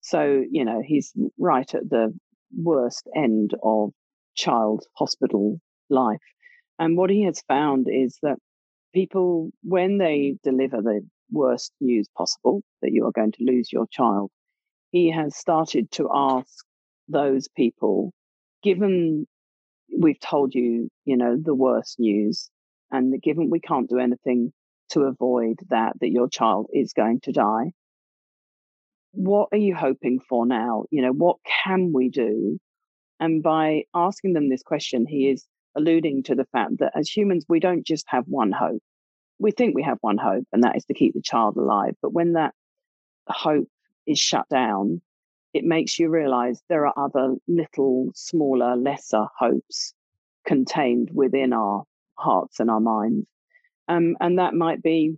So, 0.00 0.42
you 0.50 0.64
know, 0.64 0.82
he's 0.84 1.12
right 1.38 1.74
at 1.74 1.88
the 1.88 2.14
worst 2.56 3.08
end 3.14 3.52
of 3.62 3.90
child 4.34 4.84
hospital 4.94 5.60
life. 5.90 6.20
And 6.78 6.96
what 6.96 7.10
he 7.10 7.24
has 7.24 7.42
found 7.46 7.86
is 7.90 8.18
that 8.22 8.36
people, 8.94 9.50
when 9.62 9.98
they 9.98 10.36
deliver 10.42 10.82
the 10.82 11.00
worst 11.30 11.72
news 11.80 12.06
possible 12.16 12.62
that 12.82 12.92
you 12.92 13.06
are 13.06 13.12
going 13.12 13.32
to 13.32 13.44
lose 13.44 13.72
your 13.72 13.86
child, 13.90 14.30
he 14.94 15.10
has 15.10 15.36
started 15.36 15.90
to 15.90 16.08
ask 16.14 16.64
those 17.08 17.48
people, 17.48 18.12
given 18.62 19.26
we've 19.98 20.20
told 20.20 20.54
you, 20.54 20.88
you 21.04 21.16
know, 21.16 21.36
the 21.36 21.52
worst 21.52 21.98
news, 21.98 22.48
and 22.92 23.20
given 23.20 23.50
we 23.50 23.58
can't 23.58 23.90
do 23.90 23.98
anything 23.98 24.52
to 24.90 25.00
avoid 25.00 25.56
that, 25.70 25.94
that 26.00 26.12
your 26.12 26.28
child 26.28 26.68
is 26.72 26.92
going 26.92 27.18
to 27.24 27.32
die, 27.32 27.72
what 29.10 29.48
are 29.50 29.58
you 29.58 29.74
hoping 29.74 30.20
for 30.28 30.46
now? 30.46 30.84
You 30.92 31.02
know, 31.02 31.12
what 31.12 31.38
can 31.64 31.92
we 31.92 32.08
do? 32.08 32.60
And 33.18 33.42
by 33.42 33.86
asking 33.96 34.34
them 34.34 34.48
this 34.48 34.62
question, 34.62 35.06
he 35.08 35.28
is 35.28 35.44
alluding 35.76 36.22
to 36.24 36.36
the 36.36 36.46
fact 36.52 36.78
that 36.78 36.92
as 36.94 37.10
humans, 37.10 37.44
we 37.48 37.58
don't 37.58 37.84
just 37.84 38.04
have 38.06 38.26
one 38.28 38.52
hope. 38.52 38.80
We 39.40 39.50
think 39.50 39.74
we 39.74 39.82
have 39.82 39.98
one 40.02 40.18
hope, 40.18 40.44
and 40.52 40.62
that 40.62 40.76
is 40.76 40.84
to 40.84 40.94
keep 40.94 41.14
the 41.14 41.20
child 41.20 41.56
alive. 41.56 41.96
But 42.00 42.12
when 42.12 42.34
that 42.34 42.54
hope 43.26 43.66
is 44.06 44.18
shut 44.18 44.48
down, 44.48 45.00
it 45.52 45.64
makes 45.64 45.98
you 45.98 46.08
realize 46.08 46.60
there 46.68 46.86
are 46.86 46.94
other 46.96 47.36
little, 47.46 48.10
smaller, 48.14 48.76
lesser 48.76 49.26
hopes 49.38 49.94
contained 50.46 51.10
within 51.12 51.52
our 51.52 51.84
hearts 52.16 52.60
and 52.60 52.70
our 52.70 52.80
minds. 52.80 53.26
Um, 53.88 54.16
and 54.20 54.38
that 54.38 54.54
might 54.54 54.82
be, 54.82 55.16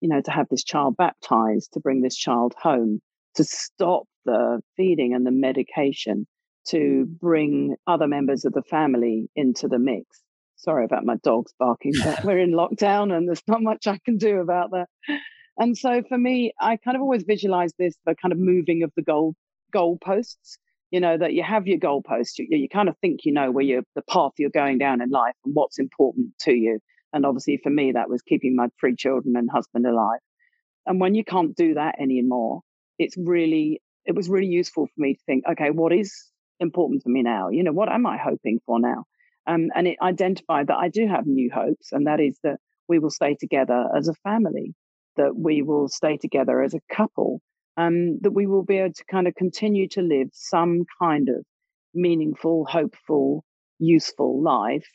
you 0.00 0.08
know, 0.08 0.20
to 0.20 0.30
have 0.30 0.48
this 0.48 0.64
child 0.64 0.96
baptized, 0.96 1.72
to 1.72 1.80
bring 1.80 2.02
this 2.02 2.16
child 2.16 2.54
home, 2.60 3.00
to 3.34 3.44
stop 3.44 4.04
the 4.24 4.60
feeding 4.76 5.14
and 5.14 5.26
the 5.26 5.30
medication, 5.30 6.26
to 6.68 7.06
bring 7.20 7.76
other 7.86 8.06
members 8.06 8.44
of 8.44 8.52
the 8.52 8.62
family 8.62 9.28
into 9.34 9.68
the 9.68 9.78
mix. 9.78 10.22
Sorry 10.56 10.84
about 10.84 11.04
my 11.04 11.16
dogs 11.16 11.52
barking, 11.58 11.92
but 12.02 12.24
we're 12.24 12.38
in 12.38 12.52
lockdown 12.52 13.12
and 13.14 13.28
there's 13.28 13.42
not 13.46 13.62
much 13.62 13.86
I 13.86 13.98
can 14.04 14.18
do 14.18 14.40
about 14.40 14.70
that. 14.70 14.88
And 15.56 15.76
so 15.76 16.02
for 16.08 16.18
me, 16.18 16.52
I 16.60 16.76
kind 16.76 16.96
of 16.96 17.02
always 17.02 17.22
visualize 17.22 17.72
this, 17.78 17.94
the 18.04 18.14
kind 18.14 18.32
of 18.32 18.38
moving 18.38 18.82
of 18.82 18.92
the 18.96 19.02
goal 19.02 19.34
goalposts. 19.74 20.58
you 20.90 21.00
know, 21.00 21.18
that 21.18 21.32
you 21.32 21.42
have 21.42 21.66
your 21.66 21.78
goalposts. 21.78 22.38
You, 22.38 22.46
you 22.50 22.68
kind 22.68 22.88
of 22.88 22.96
think 22.98 23.24
you 23.24 23.32
know 23.32 23.50
where 23.50 23.64
you're, 23.64 23.82
the 23.96 24.02
path 24.02 24.30
you're 24.38 24.50
going 24.50 24.78
down 24.78 25.02
in 25.02 25.10
life 25.10 25.34
and 25.44 25.52
what's 25.52 25.80
important 25.80 26.38
to 26.42 26.52
you. 26.52 26.78
And 27.12 27.26
obviously 27.26 27.58
for 27.62 27.70
me, 27.70 27.92
that 27.92 28.08
was 28.08 28.22
keeping 28.22 28.54
my 28.54 28.68
three 28.78 28.94
children 28.94 29.34
and 29.36 29.50
husband 29.50 29.86
alive. 29.86 30.20
And 30.86 31.00
when 31.00 31.14
you 31.16 31.24
can't 31.24 31.56
do 31.56 31.74
that 31.74 31.96
anymore, 32.00 32.60
it's 32.98 33.16
really, 33.16 33.80
it 34.04 34.14
was 34.14 34.28
really 34.28 34.46
useful 34.46 34.86
for 34.86 34.92
me 34.96 35.14
to 35.14 35.20
think, 35.26 35.44
okay, 35.50 35.70
what 35.70 35.92
is 35.92 36.12
important 36.60 37.02
to 37.02 37.08
me 37.08 37.22
now? 37.22 37.48
You 37.48 37.64
know, 37.64 37.72
what 37.72 37.88
am 37.88 38.06
I 38.06 38.16
hoping 38.16 38.60
for 38.64 38.78
now? 38.78 39.04
Um, 39.48 39.70
and 39.74 39.88
it 39.88 39.96
identified 40.00 40.68
that 40.68 40.76
I 40.76 40.90
do 40.90 41.08
have 41.08 41.26
new 41.26 41.50
hopes, 41.52 41.90
and 41.90 42.06
that 42.06 42.20
is 42.20 42.38
that 42.44 42.58
we 42.88 42.98
will 43.00 43.10
stay 43.10 43.34
together 43.34 43.88
as 43.96 44.08
a 44.08 44.14
family, 44.22 44.74
that 45.16 45.36
we 45.36 45.62
will 45.62 45.88
stay 45.88 46.16
together 46.16 46.62
as 46.62 46.74
a 46.74 46.94
couple, 46.94 47.40
um, 47.76 48.18
that 48.22 48.32
we 48.32 48.46
will 48.46 48.64
be 48.64 48.78
able 48.78 48.92
to 48.92 49.04
kind 49.10 49.26
of 49.26 49.34
continue 49.34 49.88
to 49.88 50.02
live 50.02 50.28
some 50.32 50.84
kind 51.00 51.28
of 51.28 51.44
meaningful, 51.94 52.64
hopeful, 52.64 53.44
useful 53.78 54.42
life 54.42 54.88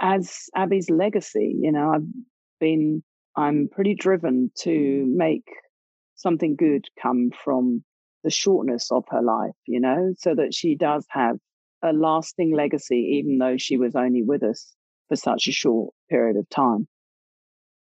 as 0.00 0.48
Abby's 0.54 0.90
legacy. 0.90 1.56
You 1.60 1.72
know, 1.72 1.90
I've 1.90 2.06
been, 2.60 3.02
I'm 3.36 3.68
pretty 3.70 3.94
driven 3.94 4.50
to 4.60 5.04
make 5.08 5.44
something 6.16 6.56
good 6.56 6.86
come 7.00 7.30
from 7.44 7.84
the 8.24 8.30
shortness 8.30 8.90
of 8.90 9.04
her 9.10 9.22
life, 9.22 9.54
you 9.66 9.80
know, 9.80 10.12
so 10.18 10.34
that 10.34 10.54
she 10.54 10.74
does 10.74 11.06
have 11.10 11.36
a 11.82 11.92
lasting 11.92 12.54
legacy, 12.54 13.20
even 13.22 13.38
though 13.38 13.56
she 13.56 13.76
was 13.76 13.94
only 13.94 14.22
with 14.22 14.42
us 14.42 14.74
for 15.08 15.16
such 15.16 15.46
a 15.46 15.52
short 15.52 15.94
period 16.10 16.36
of 16.36 16.48
time. 16.48 16.88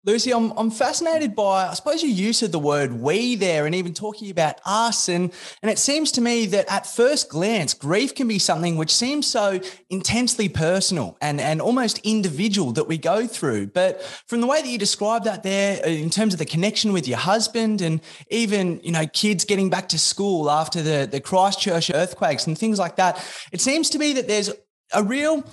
Lucy, 0.09 0.33
I'm, 0.33 0.53
I'm 0.53 0.71
fascinated 0.71 1.37
by, 1.37 1.69
I 1.69 1.75
suppose, 1.75 2.03
your 2.03 2.11
use 2.11 2.43
of 2.43 2.51
the 2.51 2.59
word 2.59 2.95
we 2.95 3.35
there 3.35 3.67
and 3.67 3.75
even 3.75 3.93
talking 3.93 4.31
about 4.31 4.59
us. 4.65 5.07
And, 5.11 5.31
and 5.61 5.71
it 5.71 5.79
seems 5.79 6.11
to 6.13 6.23
me 6.23 6.47
that 6.47 6.65
at 6.73 6.87
first 6.87 7.29
glance, 7.29 7.75
grief 7.75 8.15
can 8.15 8.27
be 8.27 8.39
something 8.39 8.79
which 8.79 8.91
seems 8.91 9.27
so 9.27 9.61
intensely 9.91 10.49
personal 10.49 11.19
and, 11.21 11.43
and 11.43 11.61
almost 11.61 11.99
individual 12.05 12.73
that 12.73 12.89
we 12.89 12.97
go 12.97 13.27
through. 13.27 13.67
But 13.67 14.01
from 14.27 14.41
the 14.41 14.47
way 14.47 14.63
that 14.63 14.69
you 14.69 14.79
describe 14.79 15.25
that 15.25 15.43
there, 15.43 15.85
uh, 15.85 15.91
in 15.91 16.09
terms 16.09 16.33
of 16.33 16.39
the 16.39 16.47
connection 16.47 16.95
with 16.95 17.07
your 17.07 17.19
husband 17.19 17.83
and 17.83 18.01
even, 18.31 18.81
you 18.83 18.93
know, 18.93 19.07
kids 19.09 19.45
getting 19.45 19.69
back 19.69 19.91
to 19.91 19.99
school 19.99 20.51
after 20.51 20.81
the, 20.81 21.07
the 21.07 21.21
Christchurch 21.21 21.91
earthquakes 21.91 22.47
and 22.47 22.57
things 22.57 22.79
like 22.79 22.97
that, 22.97 23.23
it 23.53 23.61
seems 23.61 23.91
to 23.91 23.99
me 23.99 24.15
that 24.15 24.27
there's 24.27 24.51
a 24.95 25.03
real 25.03 25.45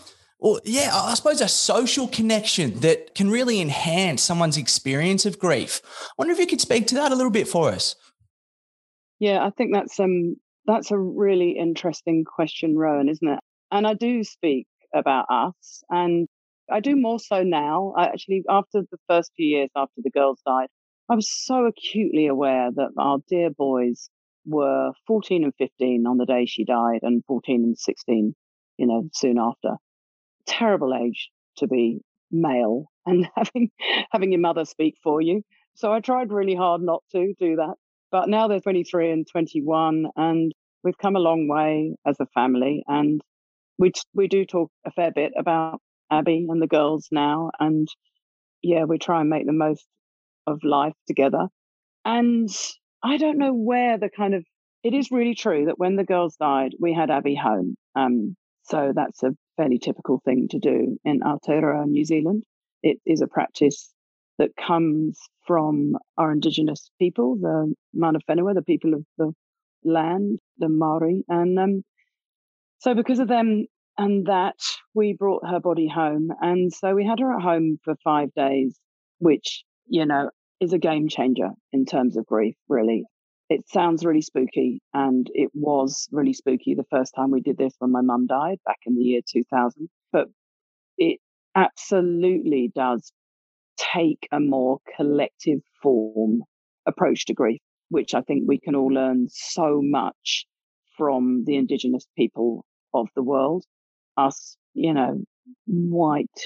well, 0.46 0.60
yeah, 0.64 0.92
I 0.94 1.16
suppose 1.16 1.42
a 1.42 1.48
social 1.48 2.08
connection 2.08 2.80
that 2.82 3.16
can 3.16 3.32
really 3.32 3.60
enhance 3.60 4.22
someone's 4.22 4.58
experience 4.58 5.26
of 5.26 5.40
grief. 5.40 5.82
I 5.84 6.12
wonder 6.20 6.34
if 6.34 6.40
you 6.40 6.46
could 6.46 6.62
speak 6.62 6.86
to 6.88 6.96
that 6.96 7.12
a 7.12 7.16
little 7.16 7.32
bit 7.32 7.48
for 7.48 7.70
us. 7.70 7.96
Yeah, 9.18 9.44
I 9.44 9.50
think 9.50 9.74
that's 9.74 10.00
um 10.00 10.36
that's 10.68 10.92
a 10.92 11.00
really 11.00 11.58
interesting 11.58 12.26
question, 12.26 12.78
Rowan, 12.78 13.10
isn't 13.10 13.28
it? 13.28 13.40
And 13.72 13.88
I 13.88 13.96
do 13.96 14.24
speak 14.24 14.68
about 14.94 15.26
us, 15.30 15.84
and 15.90 16.28
I 16.72 16.80
do 16.80 16.96
more 16.96 17.20
so 17.20 17.42
now. 17.42 17.96
I 17.98 18.06
actually, 18.06 18.44
after 18.48 18.84
the 18.84 19.00
first 19.10 19.32
few 19.36 19.48
years 19.48 19.72
after 19.76 20.02
the 20.04 20.12
girls 20.12 20.42
died, 20.46 20.68
I 21.10 21.16
was 21.16 21.28
so 21.28 21.66
acutely 21.66 22.28
aware 22.28 22.70
that 22.72 22.90
our 23.00 23.18
dear 23.28 23.50
boys 23.50 24.12
were 24.46 24.92
14 25.08 25.44
and 25.44 25.54
15 25.58 26.06
on 26.06 26.18
the 26.18 26.28
day 26.28 26.46
she 26.46 26.66
died, 26.66 27.00
and 27.02 27.26
14 27.26 27.64
and 27.64 27.76
16, 27.80 28.36
you 28.78 28.86
know, 28.86 29.10
soon 29.12 29.40
after 29.40 29.78
terrible 30.48 30.94
age 30.94 31.30
to 31.58 31.68
be 31.68 32.02
male 32.32 32.86
and 33.06 33.28
having 33.36 33.70
having 34.12 34.32
your 34.32 34.42
mother 34.42 34.66
speak 34.66 34.96
for 35.04 35.22
you. 35.22 35.42
So 35.76 35.92
I 35.92 36.00
tried 36.00 36.32
really 36.32 36.56
hard 36.56 36.82
not 36.82 37.04
to 37.12 37.34
do 37.40 37.58
that. 37.58 37.76
But 38.12 38.30
now 38.30 38.48
they're 38.48 38.62
23 38.62 39.12
and 39.12 39.28
21, 39.30 40.06
and 40.16 40.54
we've 40.84 40.98
come 40.98 41.16
a 41.16 41.20
long 41.20 41.48
way 41.50 41.96
as 42.08 42.18
a 42.20 42.28
family. 42.28 42.84
And 42.88 43.22
we 43.78 43.92
we 44.14 44.28
do 44.28 44.46
talk 44.46 44.72
a 44.86 44.92
fair 44.92 45.12
bit 45.12 45.34
about 45.38 45.82
Abby 46.12 46.46
and 46.48 46.62
the 46.62 46.68
girls 46.68 47.08
now. 47.12 47.52
And 47.60 47.88
yeah, 48.62 48.86
we 48.86 48.98
try 48.98 49.22
and 49.22 49.30
make 49.30 49.46
the 49.46 49.54
most 49.54 49.86
of 50.48 50.64
life 50.64 50.94
together. 51.08 51.48
And 52.06 52.50
I 53.04 53.18
don't 53.18 53.38
know 53.38 53.54
where 53.54 53.98
the 53.98 54.10
kind 54.10 54.34
of 54.34 54.46
it 54.84 54.94
is 54.94 55.12
really 55.12 55.34
true 55.36 55.66
that 55.66 55.80
when 55.80 55.96
the 55.96 56.04
girls 56.04 56.36
died, 56.38 56.74
we 56.80 56.94
had 56.94 57.10
Abby 57.10 57.36
home. 57.36 57.76
Um, 57.96 58.36
so 58.64 58.94
that's 58.96 59.24
a 59.24 59.32
fairly 59.58 59.80
typical 59.80 60.22
thing 60.26 60.48
to 60.52 60.60
do 60.60 60.98
in 61.04 61.22
Aotearoa, 61.22 61.86
New 61.86 62.06
Zealand. 62.06 62.44
It 62.84 62.98
is 63.06 63.22
a 63.22 63.28
practice 63.28 63.94
that 64.38 64.56
comes 64.56 65.20
from 65.48 65.94
our 66.18 66.32
indigenous 66.32 66.92
people, 67.00 67.38
the 67.38 67.74
Mana 67.94 68.20
Whenua, 68.30 68.54
the 68.54 68.62
people 68.62 68.94
of 68.94 69.06
the 69.18 69.32
land, 69.84 70.40
the 70.58 70.70
Maori. 70.70 71.24
And 71.28 71.58
um, 71.58 71.84
so 72.80 72.94
because 72.94 73.20
of 73.20 73.28
them 73.28 73.66
and 73.98 74.26
that, 74.26 74.60
we 74.94 75.14
brought 75.14 75.48
her 75.48 75.60
body 75.60 75.88
home. 75.88 76.30
And 76.42 76.74
so 76.74 76.94
we 76.94 77.06
had 77.06 77.20
her 77.20 77.34
at 77.34 77.42
home 77.42 77.78
for 77.84 77.96
five 78.04 78.34
days, 78.34 78.78
which, 79.20 79.64
you 79.88 80.06
know, 80.06 80.32
is 80.60 80.74
a 80.74 80.80
game 80.80 81.08
changer 81.08 81.50
in 81.72 81.86
terms 81.86 82.18
of 82.18 82.26
grief, 82.26 82.56
really 82.68 83.06
it 83.50 83.62
sounds 83.70 84.06
really 84.06 84.22
spooky 84.22 84.82
and 84.94 85.30
it 85.34 85.50
was 85.54 86.08
really 86.12 86.34
spooky 86.34 86.74
the 86.74 86.86
first 86.90 87.14
time 87.16 87.32
we 87.32 87.42
did 87.42 87.58
this 87.58 87.74
when 87.80 87.92
my 87.92 88.02
mum 88.02 88.26
died 88.28 88.58
back 88.66 88.80
in 88.86 88.96
the 88.96 89.04
year 89.04 89.22
2000 89.28 89.90
but 90.12 90.28
it 90.98 91.20
absolutely 91.56 92.72
does 92.76 93.12
take 93.78 94.28
a 94.32 94.40
more 94.40 94.80
collective 94.96 95.60
form 95.82 96.42
approach 96.86 97.26
to 97.26 97.34
grief 97.34 97.62
which 97.90 98.14
i 98.14 98.22
think 98.22 98.44
we 98.48 98.60
can 98.60 98.76
all 98.76 98.92
learn 98.92 99.28
so 99.30 99.82
much 99.84 100.46
from 100.98 101.44
the 101.46 101.56
indigenous 101.56 102.06
people 102.18 102.66
of 102.94 103.08
the 103.16 103.24
world. 103.24 103.66
Us 104.18 104.58
you 104.74 104.94
know 104.94 105.22
white 105.68 106.40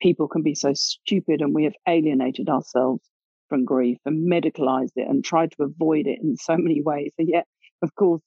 people 0.00 0.28
can 0.28 0.42
be 0.42 0.54
so 0.54 0.72
stupid 0.74 1.40
and 1.40 1.54
we 1.54 1.64
have 1.64 1.74
alienated 1.88 2.48
ourselves 2.48 3.02
from 3.48 3.64
grief 3.64 3.98
and 4.04 4.30
medicalized 4.30 4.92
it 4.96 5.08
and 5.08 5.24
tried 5.24 5.52
to 5.52 5.64
avoid 5.64 6.06
it 6.06 6.20
in 6.22 6.36
so 6.36 6.56
many 6.56 6.82
ways. 6.82 7.12
And 7.18 7.28
yet, 7.28 7.46
of 7.82 7.94
course, 7.94 8.22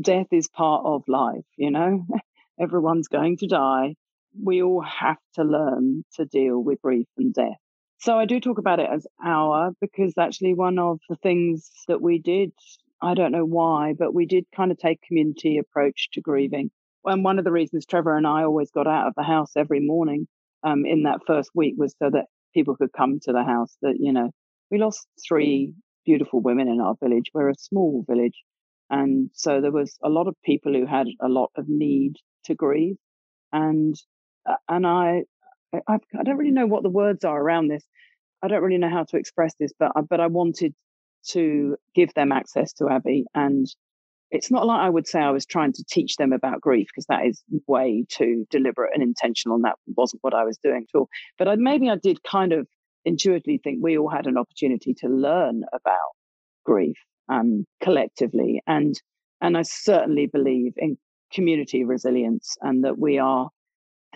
death 0.00 0.28
is 0.32 0.48
part 0.48 0.84
of 0.84 1.02
life, 1.08 1.44
you 1.56 1.70
know? 1.70 2.04
Everyone's 2.60 3.08
going 3.08 3.36
to 3.38 3.46
die. 3.46 3.94
We 4.42 4.62
all 4.62 4.82
have 4.82 5.18
to 5.34 5.44
learn 5.44 6.04
to 6.14 6.24
deal 6.24 6.58
with 6.58 6.80
grief 6.82 7.06
and 7.16 7.32
death. 7.32 7.58
So 7.98 8.18
I 8.18 8.26
do 8.26 8.40
talk 8.40 8.58
about 8.58 8.80
it 8.80 8.88
as 8.90 9.06
our 9.24 9.72
because 9.80 10.14
actually 10.18 10.54
one 10.54 10.78
of 10.78 11.00
the 11.08 11.16
things 11.16 11.70
that 11.88 12.02
we 12.02 12.18
did, 12.18 12.52
I 13.00 13.14
don't 13.14 13.32
know 13.32 13.44
why, 13.44 13.94
but 13.98 14.14
we 14.14 14.26
did 14.26 14.44
kind 14.54 14.70
of 14.70 14.78
take 14.78 15.00
community 15.02 15.58
approach 15.58 16.10
to 16.12 16.20
grieving. 16.20 16.70
And 17.04 17.24
one 17.24 17.38
of 17.38 17.44
the 17.44 17.52
reasons 17.52 17.86
Trevor 17.86 18.16
and 18.16 18.26
I 18.26 18.44
always 18.44 18.70
got 18.70 18.86
out 18.86 19.06
of 19.06 19.14
the 19.16 19.22
house 19.22 19.52
every 19.56 19.80
morning 19.80 20.26
um, 20.62 20.84
in 20.84 21.04
that 21.04 21.20
first 21.26 21.50
week 21.54 21.74
was 21.76 21.94
so 21.98 22.10
that 22.10 22.26
people 22.52 22.76
could 22.76 22.92
come 22.92 23.20
to 23.20 23.32
the 23.32 23.44
house 23.44 23.76
that, 23.82 23.96
you 23.98 24.12
know, 24.12 24.30
we 24.70 24.78
lost 24.78 25.06
three 25.26 25.74
beautiful 26.04 26.40
women 26.40 26.68
in 26.68 26.80
our 26.80 26.94
village. 27.02 27.30
We're 27.34 27.50
a 27.50 27.54
small 27.54 28.04
village. 28.08 28.42
And 28.90 29.30
so 29.34 29.60
there 29.60 29.72
was 29.72 29.96
a 30.02 30.08
lot 30.08 30.28
of 30.28 30.36
people 30.44 30.72
who 30.72 30.86
had 30.86 31.08
a 31.20 31.28
lot 31.28 31.50
of 31.56 31.66
need 31.68 32.14
to 32.44 32.54
grieve. 32.54 32.96
And, 33.52 33.94
uh, 34.48 34.54
and 34.68 34.86
I, 34.86 35.22
I, 35.88 35.98
I 36.18 36.22
don't 36.24 36.36
really 36.36 36.52
know 36.52 36.66
what 36.66 36.84
the 36.84 36.90
words 36.90 37.24
are 37.24 37.40
around 37.40 37.68
this. 37.68 37.84
I 38.42 38.48
don't 38.48 38.62
really 38.62 38.78
know 38.78 38.90
how 38.90 39.04
to 39.04 39.16
express 39.16 39.54
this, 39.58 39.72
but, 39.78 39.92
but 40.08 40.20
I 40.20 40.28
wanted 40.28 40.74
to 41.30 41.76
give 41.94 42.14
them 42.14 42.30
access 42.30 42.72
to 42.74 42.88
Abby. 42.88 43.24
And 43.34 43.66
it's 44.30 44.50
not 44.50 44.66
like 44.66 44.80
I 44.80 44.90
would 44.90 45.06
say 45.06 45.20
I 45.20 45.30
was 45.30 45.46
trying 45.46 45.72
to 45.72 45.84
teach 45.88 46.16
them 46.16 46.32
about 46.32 46.60
grief 46.60 46.88
because 46.88 47.06
that 47.06 47.26
is 47.26 47.42
way 47.66 48.04
too 48.08 48.46
deliberate 48.50 48.90
and 48.94 49.02
intentional. 49.02 49.56
And 49.56 49.64
that 49.64 49.76
wasn't 49.96 50.22
what 50.22 50.34
I 50.34 50.44
was 50.44 50.58
doing 50.58 50.86
at 50.88 50.98
all. 50.98 51.08
But 51.38 51.48
I, 51.48 51.56
maybe 51.56 51.90
I 51.90 51.96
did 51.96 52.22
kind 52.22 52.52
of 52.52 52.68
intuitively 53.06 53.58
think 53.62 53.78
we 53.80 53.96
all 53.96 54.10
had 54.10 54.26
an 54.26 54.36
opportunity 54.36 54.92
to 54.92 55.08
learn 55.08 55.62
about 55.72 56.12
grief 56.64 56.96
um, 57.28 57.64
collectively. 57.80 58.60
And, 58.66 59.00
and 59.40 59.56
I 59.56 59.62
certainly 59.62 60.26
believe 60.26 60.74
in 60.76 60.98
community 61.32 61.84
resilience 61.84 62.56
and 62.60 62.84
that 62.84 62.98
we 62.98 63.18
are 63.18 63.48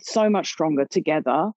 so 0.01 0.29
much 0.29 0.49
stronger 0.49 0.87
together 0.91 1.51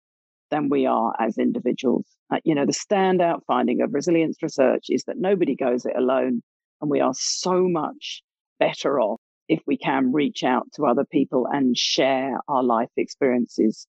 than 0.51 0.69
we 0.69 0.85
are 0.85 1.13
as 1.19 1.37
individuals. 1.37 2.05
Uh, 2.31 2.37
you 2.43 2.53
know, 2.53 2.65
the 2.65 2.71
standout 2.71 3.39
finding 3.47 3.81
of 3.81 3.93
resilience 3.93 4.37
research 4.41 4.85
is 4.89 5.03
that 5.05 5.17
nobody 5.17 5.55
goes 5.55 5.85
it 5.85 5.95
alone, 5.97 6.41
and 6.81 6.91
we 6.91 6.99
are 6.99 7.13
so 7.15 7.67
much 7.67 8.21
better 8.59 8.99
off 8.99 9.19
if 9.49 9.61
we 9.65 9.77
can 9.77 10.11
reach 10.13 10.43
out 10.43 10.67
to 10.75 10.85
other 10.85 11.05
people 11.05 11.47
and 11.51 11.77
share 11.77 12.37
our 12.47 12.63
life 12.63 12.89
experiences 12.97 13.87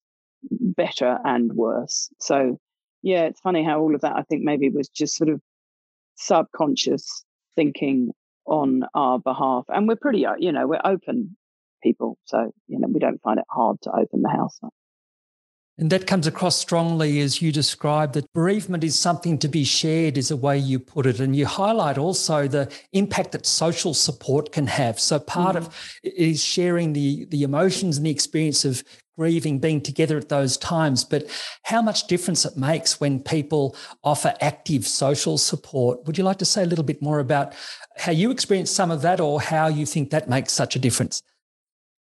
better 0.50 1.18
and 1.24 1.52
worse. 1.52 2.08
So 2.20 2.58
yeah, 3.04 3.24
it's 3.24 3.40
funny 3.40 3.62
how 3.62 3.80
all 3.80 3.94
of 3.94 4.00
that 4.00 4.16
I 4.16 4.22
think 4.22 4.42
maybe 4.42 4.70
was 4.70 4.88
just 4.88 5.14
sort 5.16 5.28
of 5.28 5.40
subconscious 6.16 7.24
thinking 7.54 8.12
on 8.46 8.84
our 8.94 9.18
behalf. 9.18 9.64
And 9.68 9.86
we're 9.86 9.96
pretty, 9.96 10.24
uh, 10.24 10.36
you 10.38 10.52
know, 10.52 10.66
we're 10.66 10.80
open 10.82 11.36
people. 11.82 12.16
So, 12.24 12.50
you 12.66 12.78
know, 12.78 12.88
we 12.88 12.98
don't 12.98 13.20
find 13.20 13.38
it 13.38 13.44
hard 13.50 13.76
to 13.82 13.90
open 13.90 14.22
the 14.22 14.30
house 14.30 14.58
up. 14.64 14.72
And 15.76 15.90
that 15.90 16.06
comes 16.06 16.26
across 16.26 16.56
strongly 16.56 17.20
as 17.20 17.42
you 17.42 17.50
describe 17.50 18.12
that 18.12 18.32
bereavement 18.32 18.84
is 18.84 18.96
something 18.96 19.38
to 19.40 19.48
be 19.48 19.64
shared, 19.64 20.16
is 20.16 20.30
a 20.30 20.36
way 20.36 20.56
you 20.56 20.78
put 20.78 21.04
it. 21.04 21.20
And 21.20 21.34
you 21.34 21.46
highlight 21.46 21.98
also 21.98 22.46
the 22.46 22.72
impact 22.92 23.32
that 23.32 23.44
social 23.44 23.92
support 23.92 24.52
can 24.52 24.68
have. 24.68 25.00
So 25.00 25.18
part 25.18 25.56
mm-hmm. 25.56 25.66
of 25.66 25.98
it 26.04 26.14
is 26.14 26.42
sharing 26.42 26.92
the, 26.92 27.26
the 27.26 27.42
emotions 27.42 27.96
and 27.96 28.06
the 28.06 28.10
experience 28.10 28.64
of 28.64 28.84
grieving, 29.16 29.58
being 29.58 29.80
together 29.80 30.16
at 30.16 30.28
those 30.28 30.56
times, 30.56 31.04
but 31.04 31.26
how 31.64 31.80
much 31.80 32.06
difference 32.06 32.44
it 32.44 32.56
makes 32.56 33.00
when 33.00 33.20
people 33.20 33.76
offer 34.02 34.34
active 34.40 34.86
social 34.86 35.38
support. 35.38 36.04
Would 36.04 36.18
you 36.18 36.24
like 36.24 36.38
to 36.38 36.44
say 36.44 36.62
a 36.62 36.66
little 36.66 36.84
bit 36.84 37.00
more 37.00 37.20
about 37.20 37.54
how 37.96 38.12
you 38.12 38.30
experience 38.30 38.70
some 38.70 38.90
of 38.90 39.02
that 39.02 39.20
or 39.20 39.40
how 39.40 39.68
you 39.68 39.86
think 39.86 40.10
that 40.10 40.28
makes 40.28 40.52
such 40.52 40.76
a 40.76 40.78
difference? 40.78 41.22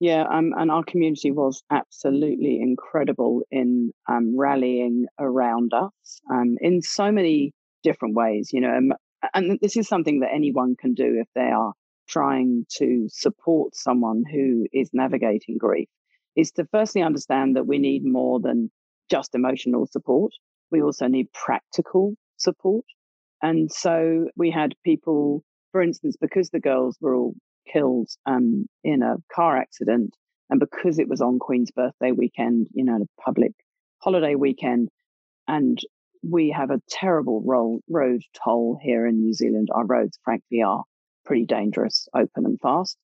Yeah, 0.01 0.25
um, 0.33 0.53
and 0.57 0.71
our 0.71 0.83
community 0.83 1.31
was 1.31 1.63
absolutely 1.71 2.61
incredible 2.61 3.43
in 3.53 3.93
um, 4.09 4.37
rallying 4.37 5.07
around 5.21 5.73
us 5.73 6.21
um, 6.29 6.57
in 6.61 6.83
so 6.83 7.13
many 7.13 7.53
different 7.85 8.17
ways. 8.17 8.51
You 8.53 8.63
know, 8.63 8.77
um, 8.77 8.93
and 9.33 9.61
this 9.63 9.77
is 9.77 9.87
something 9.87 10.19
that 10.19 10.31
anyone 10.35 10.75
can 10.75 10.95
do 10.95 11.21
if 11.21 11.29
they 11.37 11.53
are 11.53 11.73
trying 12.09 12.67
to 12.79 13.07
support 13.11 13.77
someone 13.77 14.25
who 14.31 14.67
is 14.73 14.91
navigating 14.93 15.57
grief. 15.57 15.89
Is 16.37 16.51
to 16.53 16.67
firstly 16.71 17.03
understand 17.03 17.57
that 17.57 17.67
we 17.67 17.79
need 17.79 18.05
more 18.05 18.41
than 18.41 18.71
just 19.11 19.35
emotional 19.35 19.87
support. 19.87 20.33
We 20.71 20.83
also 20.83 21.07
need 21.07 21.33
practical 21.33 22.15
support. 22.39 22.85
And 23.43 23.71
so 23.71 24.29
we 24.37 24.51
had 24.51 24.75
people, 24.85 25.45
for 25.73 25.83
instance, 25.83 26.17
because 26.19 26.51
the 26.51 26.61
girls 26.61 26.97
were 27.01 27.15
all 27.15 27.35
killed 27.71 28.09
um, 28.27 28.67
in 28.83 29.03
a 29.03 29.17
car 29.35 29.57
accident. 29.59 30.15
And 30.49 30.61
because 30.61 30.99
it 30.99 31.09
was 31.09 31.21
on 31.21 31.39
Queen's 31.39 31.71
birthday 31.71 32.13
weekend, 32.13 32.69
you 32.73 32.85
know, 32.85 32.97
a 33.03 33.23
public 33.23 33.53
holiday 33.99 34.35
weekend, 34.35 34.89
and 35.49 35.79
we 36.23 36.51
have 36.51 36.71
a 36.71 36.81
terrible 36.89 37.43
road 37.89 38.23
toll 38.45 38.79
here 38.81 39.07
in 39.07 39.21
New 39.21 39.35
Zealand. 39.35 39.69
Our 39.73 39.87
roads, 39.87 40.19
frankly, 40.25 40.63
are 40.63 40.85
pretty 41.25 41.47
dangerous, 41.47 42.09
open 42.15 42.47
and 42.47 42.61
fast. 42.61 42.97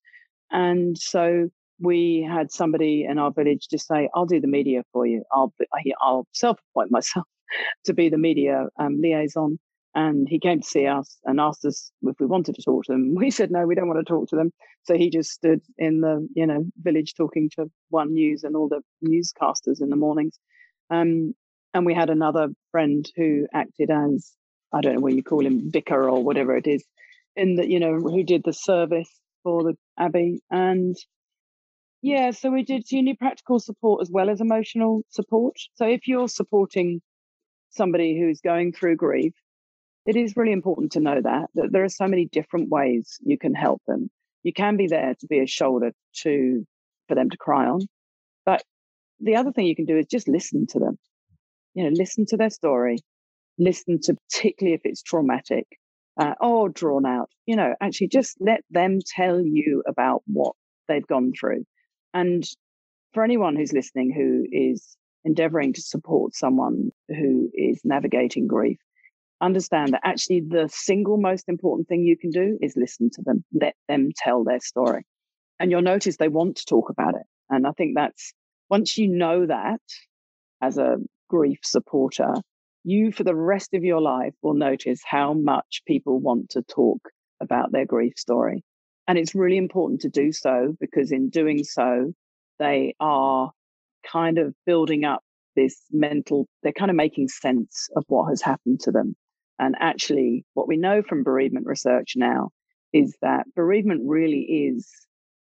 And 0.50 0.96
so 0.96 1.48
we 1.80 2.26
had 2.28 2.50
somebody 2.50 3.04
in 3.08 3.18
our 3.18 3.30
village 3.30 3.68
just 3.70 3.86
say, 3.86 4.08
I'll 4.14 4.26
do 4.26 4.40
the 4.40 4.48
media 4.48 4.82
for 4.92 5.06
you. 5.06 5.22
I'll, 5.32 5.52
I'll 6.00 6.26
self 6.32 6.58
appoint 6.72 6.90
myself 6.90 7.26
to 7.84 7.92
be 7.92 8.08
the 8.08 8.18
media 8.18 8.66
um, 8.78 9.00
liaison. 9.00 9.58
And 9.94 10.28
he 10.28 10.38
came 10.38 10.60
to 10.60 10.66
see 10.66 10.86
us 10.86 11.18
and 11.24 11.40
asked 11.40 11.64
us 11.64 11.90
if 12.02 12.16
we 12.20 12.26
wanted 12.26 12.54
to 12.56 12.62
talk 12.62 12.84
to 12.84 12.92
them. 12.92 13.14
We 13.16 13.30
said, 13.30 13.50
no, 13.50 13.66
we 13.66 13.74
don't 13.74 13.88
want 13.88 13.98
to 13.98 14.10
talk 14.10 14.28
to 14.28 14.36
them. 14.36 14.52
So 14.84 14.96
he 14.96 15.10
just 15.10 15.30
stood 15.30 15.60
in 15.76 16.00
the, 16.02 16.28
you 16.34 16.46
know, 16.46 16.64
village 16.78 17.14
talking 17.14 17.50
to 17.56 17.70
One 17.88 18.12
News 18.12 18.44
and 18.44 18.54
all 18.54 18.68
the 18.68 18.82
newscasters 19.04 19.80
in 19.80 19.88
the 19.90 19.96
mornings. 19.96 20.38
Um, 20.90 21.34
and 21.74 21.84
we 21.84 21.94
had 21.94 22.10
another 22.10 22.48
friend 22.70 23.08
who 23.16 23.46
acted 23.52 23.90
as, 23.90 24.32
I 24.72 24.80
don't 24.80 24.94
know 24.94 25.00
what 25.00 25.14
you 25.14 25.22
call 25.22 25.44
him, 25.44 25.70
vicar 25.70 26.08
or 26.08 26.22
whatever 26.22 26.56
it 26.56 26.66
is, 26.66 26.84
in 27.34 27.56
the, 27.56 27.68
you 27.68 27.80
know, 27.80 27.98
who 27.98 28.22
did 28.22 28.42
the 28.44 28.52
service 28.52 29.10
for 29.42 29.62
the 29.64 29.76
Abbey. 29.98 30.40
And 30.50 30.96
yeah, 32.02 32.30
so 32.30 32.50
we 32.50 32.62
did, 32.62 32.90
you 32.90 33.02
need 33.02 33.18
practical 33.18 33.58
support 33.58 34.02
as 34.02 34.11
well 34.11 34.30
as 34.30 34.40
emotional 34.40 35.02
support. 35.08 35.56
So 35.74 35.87
if 35.87 36.06
you're 36.06 36.28
supporting 36.28 37.00
somebody 37.70 38.18
who's 38.18 38.40
going 38.40 38.72
through 38.72 38.96
grief, 38.96 39.34
it 40.06 40.16
is 40.16 40.37
really 40.37 40.52
important 40.52 40.92
to 40.92 41.00
know 41.00 41.20
that 41.20 41.50
that 41.54 41.70
there 41.70 41.84
are 41.84 41.88
so 41.90 42.06
many 42.06 42.24
different 42.24 42.70
ways 42.70 43.18
you 43.20 43.37
can 43.37 43.54
help 43.54 43.82
them. 43.87 44.11
You 44.42 44.54
can 44.54 44.76
be 44.76 44.87
there 44.87 45.14
to 45.20 45.26
be 45.26 45.40
a 45.40 45.46
shoulder 45.46 45.92
to 46.22 46.66
for 47.08 47.14
them 47.14 47.28
to 47.30 47.37
cry 47.37 47.66
on, 47.66 47.80
but 48.46 48.62
the 49.20 49.37
other 49.37 49.52
thing 49.52 49.66
you 49.66 49.76
can 49.76 49.84
do 49.84 49.98
is 49.98 50.06
just 50.06 50.28
listen 50.28 50.66
to 50.68 50.78
them. 50.78 50.98
You 51.74 51.84
know, 51.84 51.90
listen 51.90 52.24
to 52.26 52.37
their 52.37 52.50
story, 52.50 52.98
listen 53.58 54.00
to 54.02 54.14
particularly 54.14 54.74
if 54.74 54.80
it's 54.84 55.02
traumatic 55.02 55.66
uh, 56.18 56.34
or 56.40 56.68
drawn 56.68 57.04
out. 57.04 57.30
You 57.44 57.56
know, 57.56 57.74
actually 57.80 58.08
just 58.08 58.37
let 58.40 58.62
them 58.70 59.00
tell 59.04 59.42
you 59.42 59.82
about 59.87 60.22
what 60.26 60.54
they've 60.87 61.06
gone 61.06 61.32
through. 61.38 61.64
And 62.14 62.44
for 63.12 63.25
anyone 63.25 63.57
who's 63.57 63.73
listening 63.73 64.12
who 64.12 64.47
is 64.51 64.97
endeavoring 65.25 65.73
to 65.75 65.81
support 65.81 66.35
someone 66.35 66.90
who 67.09 67.51
is 67.55 67.81
navigating 67.85 68.47
grief, 68.47 68.79
understand 69.40 69.92
that 69.92 70.01
actually 70.05 70.40
the 70.40 70.68
single 70.73 71.16
most 71.16 71.49
important 71.49 71.88
thing 71.88 72.03
you 72.03 72.16
can 72.16 72.31
do 72.31 72.59
is 72.61 72.75
listen 72.77 73.11
to 73.11 73.23
them, 73.23 73.44
let 73.53 73.75
them 73.88 74.11
tell 74.16 74.44
their 74.44 74.61
story. 74.61 75.05
And 75.61 75.71
you'll 75.71 75.83
notice 75.83 76.16
they 76.16 76.29
want 76.29 76.57
to 76.57 76.64
talk 76.64 76.90
about 76.90 77.14
it. 77.14 77.27
And 77.51 77.66
I 77.66 77.73
think 77.73 77.94
that's 77.94 78.33
once 78.71 78.99
you 78.99 79.09
know 79.09 79.47
that 79.47 79.81
as 80.61 80.79
a 80.79 80.97
grief 81.29 81.59
supporter, 81.62 82.35
you 82.85 83.12
for 83.12 83.25
the 83.25 83.35
rest 83.35 83.75
of 83.75 83.85
your 83.85 84.01
life 84.01 84.35
will 84.42 84.55
notice 84.55 85.01
how 85.05 85.35
much 85.35 85.83
people 85.87 86.18
want 86.18 86.51
to 86.51 86.62
talk 86.62 87.01
about 87.40 87.73
their 87.73 87.87
grief 87.87 88.14
story. 88.16 88.62
And 89.09 89.16
it's 89.16 89.35
really 89.35 89.57
important 89.57 90.03
to 90.03 90.11
do 90.11 90.33
so 90.33 90.77
because 90.79 91.12
in 91.12 91.31
doing 91.31 91.64
so, 91.64 92.12
they 92.59 92.94
are 93.01 93.51
kind 94.07 94.38
of 94.38 94.55
building 94.66 95.05
up 95.05 95.23
this 95.57 95.81
mental, 95.90 96.47
they're 96.62 96.73
kind 96.73 96.90
of 96.90 96.97
making 96.97 97.29
sense 97.29 97.88
of 97.97 98.05
what 98.09 98.29
has 98.29 98.42
happened 98.42 98.81
to 98.81 98.92
them. 98.92 99.16
And 99.59 99.75
actually, 99.81 100.44
what 100.55 100.68
we 100.68 100.77
know 100.77 101.03
from 101.03 101.25
bereavement 101.25 101.66
research 101.66 102.12
now 102.16 102.51
is 102.92 103.16
that 103.23 103.47
bereavement 103.57 104.03
really 104.05 104.40
is 104.40 104.88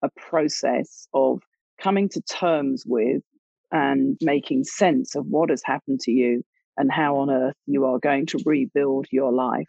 a 0.04 0.10
process 0.18 1.08
of 1.14 1.42
coming 1.82 2.10
to 2.10 2.22
terms 2.22 2.84
with 2.86 3.24
and 3.72 4.18
making 4.22 4.66
sense 4.66 5.16
of 5.16 5.26
what 5.26 5.50
has 5.50 5.64
happened 5.64 6.02
to 6.02 6.12
you 6.12 6.44
and 6.78 6.92
how 6.92 7.18
on 7.18 7.30
earth 7.30 7.56
you 7.66 7.86
are 7.86 8.00
going 8.00 8.26
to 8.28 8.44
rebuild 8.46 9.08
your 9.12 9.32
life 9.32 9.68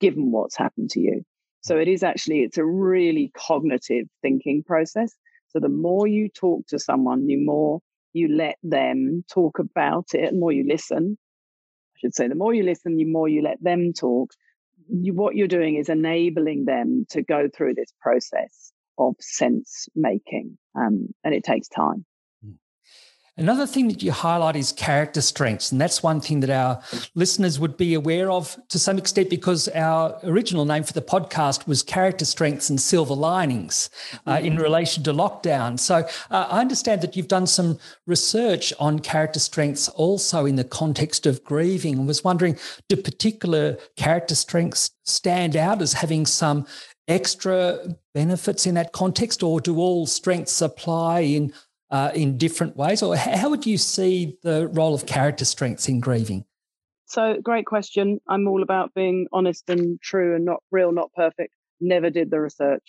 given 0.00 0.30
what's 0.30 0.56
happened 0.56 0.90
to 0.90 1.00
you. 1.00 1.24
So 1.64 1.78
it 1.78 1.88
is 1.88 2.02
actually 2.02 2.40
it's 2.40 2.58
a 2.58 2.64
really 2.64 3.32
cognitive 3.34 4.06
thinking 4.20 4.62
process. 4.62 5.14
So 5.48 5.60
the 5.60 5.70
more 5.70 6.06
you 6.06 6.28
talk 6.28 6.66
to 6.68 6.78
someone, 6.78 7.26
the 7.26 7.36
more 7.36 7.80
you 8.12 8.28
let 8.36 8.56
them 8.62 9.24
talk 9.32 9.58
about 9.58 10.08
it, 10.12 10.32
the 10.32 10.38
more 10.38 10.52
you 10.52 10.66
listen, 10.68 11.16
I 11.96 11.98
should 12.00 12.14
say. 12.14 12.28
The 12.28 12.34
more 12.34 12.52
you 12.52 12.64
listen, 12.64 12.96
the 12.96 13.06
more 13.06 13.28
you 13.28 13.40
let 13.40 13.62
them 13.62 13.94
talk. 13.94 14.30
You, 14.90 15.14
what 15.14 15.36
you're 15.36 15.48
doing 15.48 15.76
is 15.76 15.88
enabling 15.88 16.66
them 16.66 17.06
to 17.10 17.22
go 17.22 17.48
through 17.48 17.74
this 17.74 17.92
process 17.98 18.72
of 18.98 19.14
sense 19.20 19.88
making, 19.94 20.58
um, 20.74 21.08
and 21.24 21.34
it 21.34 21.44
takes 21.44 21.68
time. 21.68 22.04
Another 23.36 23.66
thing 23.66 23.88
that 23.88 24.00
you 24.00 24.12
highlight 24.12 24.54
is 24.54 24.70
character 24.70 25.20
strengths. 25.20 25.72
And 25.72 25.80
that's 25.80 26.04
one 26.04 26.20
thing 26.20 26.38
that 26.40 26.50
our 26.50 26.80
listeners 27.16 27.58
would 27.58 27.76
be 27.76 27.94
aware 27.94 28.30
of 28.30 28.56
to 28.68 28.78
some 28.78 28.96
extent 28.96 29.28
because 29.28 29.66
our 29.68 30.16
original 30.22 30.64
name 30.64 30.84
for 30.84 30.92
the 30.92 31.02
podcast 31.02 31.66
was 31.66 31.82
Character 31.82 32.24
Strengths 32.24 32.70
and 32.70 32.80
Silver 32.80 33.14
Linings 33.14 33.90
uh, 34.28 34.38
in 34.40 34.52
mm-hmm. 34.52 34.62
relation 34.62 35.02
to 35.02 35.12
lockdown. 35.12 35.80
So 35.80 36.06
uh, 36.30 36.46
I 36.48 36.60
understand 36.60 37.00
that 37.00 37.16
you've 37.16 37.26
done 37.26 37.48
some 37.48 37.76
research 38.06 38.72
on 38.78 39.00
character 39.00 39.40
strengths 39.40 39.88
also 39.88 40.46
in 40.46 40.54
the 40.54 40.62
context 40.62 41.26
of 41.26 41.42
grieving 41.42 41.98
and 41.98 42.06
was 42.06 42.22
wondering 42.22 42.56
do 42.88 42.94
particular 42.94 43.76
character 43.96 44.36
strengths 44.36 44.92
stand 45.04 45.56
out 45.56 45.82
as 45.82 45.94
having 45.94 46.24
some 46.24 46.66
extra 47.08 47.96
benefits 48.14 48.66
in 48.66 48.74
that 48.74 48.92
context, 48.92 49.42
or 49.42 49.60
do 49.60 49.78
all 49.78 50.06
strengths 50.06 50.62
apply 50.62 51.20
in 51.20 51.52
uh, 51.94 52.10
in 52.12 52.36
different 52.36 52.76
ways? 52.76 53.04
Or 53.04 53.16
how 53.16 53.50
would 53.50 53.64
you 53.64 53.78
see 53.78 54.36
the 54.42 54.66
role 54.66 54.94
of 54.94 55.06
character 55.06 55.44
strengths 55.44 55.88
in 55.88 56.00
grieving? 56.00 56.44
So, 57.06 57.36
great 57.40 57.66
question. 57.66 58.18
I'm 58.28 58.48
all 58.48 58.64
about 58.64 58.92
being 58.94 59.28
honest 59.32 59.70
and 59.70 60.00
true 60.00 60.34
and 60.34 60.44
not 60.44 60.60
real, 60.72 60.90
not 60.90 61.12
perfect. 61.14 61.54
Never 61.80 62.10
did 62.10 62.32
the 62.32 62.40
research. 62.40 62.82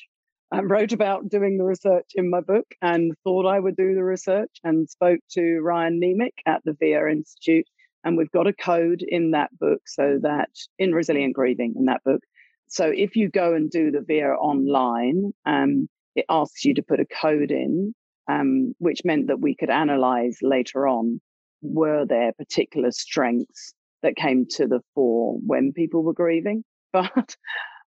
I 0.51 0.61
wrote 0.61 0.91
about 0.91 1.29
doing 1.29 1.59
the 1.59 1.65
research 1.65 2.13
in 2.15 2.31
my 2.31 2.41
book 2.41 2.65
and 2.81 3.13
thought 3.23 3.45
I 3.45 3.59
would 3.59 3.75
do 3.75 3.93
the 3.93 4.03
research 4.03 4.49
and 4.63 4.89
spoke 4.89 5.19
to 5.33 5.59
Ryan 5.59 5.99
Niemiec 6.01 6.33
at 6.47 6.63
the 6.65 6.73
VIA 6.73 7.07
Institute. 7.09 7.67
And 8.03 8.17
we've 8.17 8.31
got 8.31 8.47
a 8.47 8.53
code 8.53 9.03
in 9.07 9.31
that 9.31 9.51
book 9.59 9.81
so 9.85 10.17
that 10.23 10.49
in 10.79 10.93
resilient 10.93 11.35
grieving 11.35 11.75
in 11.77 11.85
that 11.85 12.03
book. 12.03 12.21
So 12.69 12.91
if 12.95 13.15
you 13.15 13.29
go 13.29 13.53
and 13.53 13.69
do 13.69 13.91
the 13.91 14.01
VIA 14.01 14.33
online, 14.33 15.31
um, 15.45 15.89
it 16.15 16.25
asks 16.27 16.65
you 16.65 16.73
to 16.75 16.81
put 16.81 16.99
a 16.99 17.05
code 17.05 17.51
in 17.51 17.93
um, 18.29 18.73
which 18.79 19.01
meant 19.05 19.27
that 19.27 19.39
we 19.39 19.55
could 19.55 19.69
analyze 19.69 20.37
later 20.41 20.87
on 20.87 21.19
were 21.61 22.05
there 22.05 22.31
particular 22.33 22.91
strengths 22.91 23.73
that 24.03 24.15
came 24.15 24.45
to 24.51 24.67
the 24.67 24.81
fore 24.93 25.37
when 25.45 25.73
people 25.73 26.03
were 26.03 26.13
grieving. 26.13 26.63
But 26.93 27.35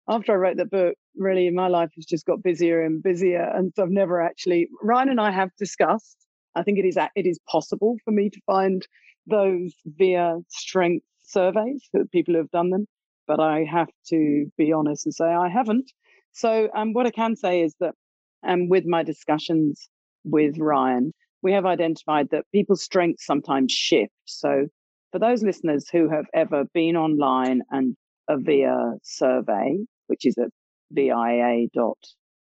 after 0.07 0.33
I 0.33 0.37
wrote 0.37 0.57
the 0.59 0.67
book, 0.67 0.95
really 1.17 1.49
my 1.51 1.69
life 1.69 1.91
has 1.97 2.05
just 2.05 2.27
got 2.27 2.43
busier 2.43 2.83
and 2.83 3.03
busier. 3.03 3.43
And 3.43 3.73
so 3.75 3.85
I've 3.85 3.91
never 3.91 4.21
actually, 4.21 4.69
Ryan 4.83 5.09
and 5.11 5.21
I 5.21 5.31
have 5.31 5.51
discussed, 5.59 6.17
I 6.55 6.63
think 6.63 6.79
it 6.79 6.87
is, 6.87 6.99
it 7.15 7.27
is 7.27 7.39
possible 7.49 7.97
for 8.05 8.11
me 8.11 8.29
to 8.29 8.41
find 8.47 8.87
those 9.27 9.73
VIA 9.87 10.39
strength 10.49 11.07
surveys 11.25 11.89
for 11.91 12.05
people 12.07 12.35
who 12.35 12.39
have 12.39 12.51
done 12.51 12.71
them. 12.71 12.87
But 13.27 13.41
I 13.41 13.65
have 13.65 13.89
to 14.09 14.47
be 14.57 14.73
honest 14.73 15.07
and 15.07 15.15
say 15.15 15.27
I 15.27 15.49
haven't. 15.49 15.91
So 16.33 16.69
um, 16.75 16.93
what 16.93 17.07
I 17.07 17.11
can 17.11 17.37
say 17.37 17.63
is 17.63 17.75
that 17.81 17.95
um, 18.47 18.69
with 18.69 18.85
my 18.87 19.03
discussions 19.03 19.89
with 20.31 20.59
Ryan, 20.59 21.13
we 21.43 21.53
have 21.53 21.67
identified 21.67 22.29
that 22.31 22.45
people's 22.53 22.83
strengths 22.83 23.25
sometimes 23.25 23.73
shift. 23.73 24.13
So, 24.25 24.67
for 25.13 25.19
those 25.19 25.43
listeners 25.43 25.89
who 25.89 26.09
have 26.09 26.27
ever 26.35 26.65
been 26.75 26.97
online 26.97 27.63
and 27.71 27.97
a 28.29 28.37
VIA 28.39 28.95
survey, 29.03 29.79
which 30.07 30.27
is 30.27 30.37
a 30.37 30.51
VIA 30.93 31.69
dot 31.75 31.99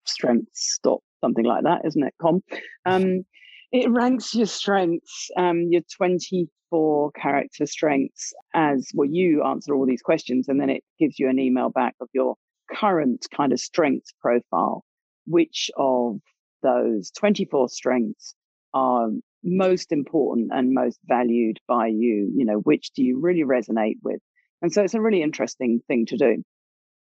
strengths 0.06 0.80
dot 0.84 1.02
something 1.22 1.46
like 1.46 1.64
that, 1.64 1.82
isn't 1.86 2.04
it? 2.04 2.14
Com. 2.22 2.42
Um, 2.86 3.26
it 3.72 3.90
ranks 3.90 4.36
your 4.36 4.46
strengths, 4.46 5.30
um, 5.38 5.68
your 5.70 5.82
24 5.96 7.12
character 7.12 7.66
strengths 7.66 8.34
as 8.54 8.90
well. 8.94 9.10
You 9.10 9.44
answer 9.44 9.74
all 9.74 9.86
these 9.86 10.02
questions, 10.02 10.48
and 10.48 10.60
then 10.60 10.70
it 10.70 10.84
gives 11.00 11.18
you 11.18 11.30
an 11.30 11.40
email 11.40 11.70
back 11.70 11.96
of 12.02 12.10
your 12.14 12.36
current 12.72 13.26
kind 13.36 13.52
of 13.54 13.60
strengths 13.60 14.14
profile. 14.22 14.84
Which 15.26 15.72
of 15.78 16.20
those 16.64 17.12
24 17.12 17.70
strengths 17.70 18.36
are 18.74 19.10
most 19.44 19.92
important 19.92 20.50
and 20.52 20.74
most 20.74 21.00
valued 21.06 21.60
by 21.68 21.88
you? 21.88 22.32
You 22.36 22.46
know, 22.46 22.58
which 22.58 22.92
do 22.96 23.04
you 23.04 23.20
really 23.20 23.44
resonate 23.44 23.98
with? 24.02 24.20
And 24.62 24.74
so 24.74 24.82
it's 24.84 24.94
a 24.94 25.02
really 25.02 25.22
interesting 25.22 25.82
thing 25.88 26.06
to 26.08 26.18
do. 26.18 26.44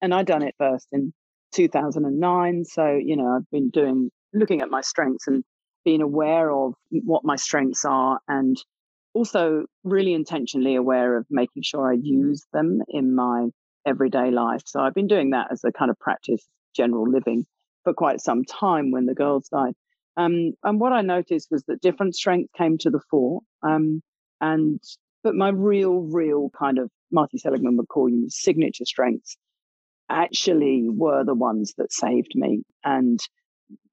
And 0.02 0.14
I 0.14 0.22
done 0.22 0.42
it 0.42 0.54
first 0.58 0.88
in 0.92 1.12
2009. 1.54 2.64
So, 2.64 2.98
you 3.00 3.16
know, 3.16 3.36
I've 3.36 3.50
been 3.50 3.70
doing, 3.70 4.10
looking 4.32 4.62
at 4.62 4.70
my 4.70 4.80
strengths 4.80 5.26
and 5.26 5.44
being 5.84 6.02
aware 6.02 6.50
of 6.50 6.74
what 6.90 7.24
my 7.24 7.36
strengths 7.36 7.84
are 7.84 8.18
and 8.28 8.56
also 9.12 9.64
really 9.84 10.14
intentionally 10.14 10.74
aware 10.74 11.16
of 11.16 11.26
making 11.30 11.62
sure 11.62 11.90
I 11.90 11.96
use 12.00 12.46
them 12.52 12.80
in 12.88 13.14
my 13.14 13.48
everyday 13.86 14.30
life. 14.30 14.62
So 14.66 14.80
I've 14.80 14.94
been 14.94 15.08
doing 15.08 15.30
that 15.30 15.48
as 15.50 15.64
a 15.64 15.72
kind 15.72 15.90
of 15.90 15.98
practice, 15.98 16.46
general 16.74 17.10
living 17.10 17.46
for 17.84 17.94
quite 17.94 18.20
some 18.20 18.44
time 18.44 18.90
when 18.90 19.06
the 19.06 19.14
girls 19.14 19.48
died. 19.48 19.74
Um, 20.16 20.52
and 20.62 20.80
what 20.80 20.92
I 20.92 21.02
noticed 21.02 21.48
was 21.50 21.64
that 21.64 21.80
different 21.80 22.14
strengths 22.14 22.52
came 22.56 22.78
to 22.78 22.90
the 22.90 23.00
fore. 23.10 23.40
Um, 23.62 24.02
and 24.40 24.80
but 25.22 25.34
my 25.34 25.50
real, 25.50 26.00
real 26.00 26.50
kind 26.58 26.78
of 26.78 26.90
Marty 27.10 27.38
Seligman 27.38 27.76
would 27.76 27.88
call 27.88 28.08
you 28.08 28.26
signature 28.28 28.84
strengths 28.84 29.36
actually 30.08 30.86
were 30.88 31.24
the 31.24 31.34
ones 31.34 31.74
that 31.78 31.92
saved 31.92 32.32
me. 32.34 32.62
And 32.84 33.20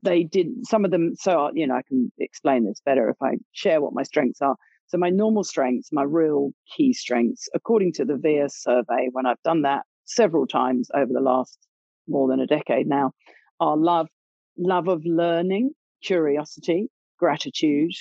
they 0.04 0.24
did 0.24 0.66
some 0.68 0.86
of 0.86 0.92
them. 0.92 1.14
So, 1.16 1.52
you 1.54 1.68
know, 1.68 1.76
I 1.76 1.82
can 1.88 2.12
explain 2.18 2.66
this 2.66 2.82
better 2.86 3.10
if 3.10 3.18
I 3.22 3.38
share 3.52 3.82
what 3.82 3.94
my 3.94 4.04
strengths 4.04 4.42
are. 4.42 4.56
So, 4.88 4.98
my 4.98 5.10
normal 5.10 5.44
strengths, 5.44 5.90
my 5.92 6.04
real 6.04 6.52
key 6.76 6.94
strengths, 6.94 7.50
according 7.54 7.94
to 7.94 8.06
the 8.06 8.18
VIA 8.18 8.50
survey, 8.50 9.10
when 9.12 9.26
I've 9.26 9.42
done 9.44 9.64
that 9.64 9.84
several 10.06 10.48
times 10.48 10.90
over 10.94 11.12
the 11.12 11.20
last 11.20 11.58
more 12.08 12.28
than 12.30 12.40
a 12.40 12.48
decade 12.48 12.88
now, 12.88 13.12
are 13.60 13.78
love, 13.78 14.08
love 14.58 14.88
of 14.88 15.04
learning, 15.06 15.72
curiosity, 16.04 16.88
gratitude, 17.20 17.92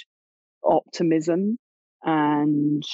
optimism, 0.64 1.58
and 2.02 2.84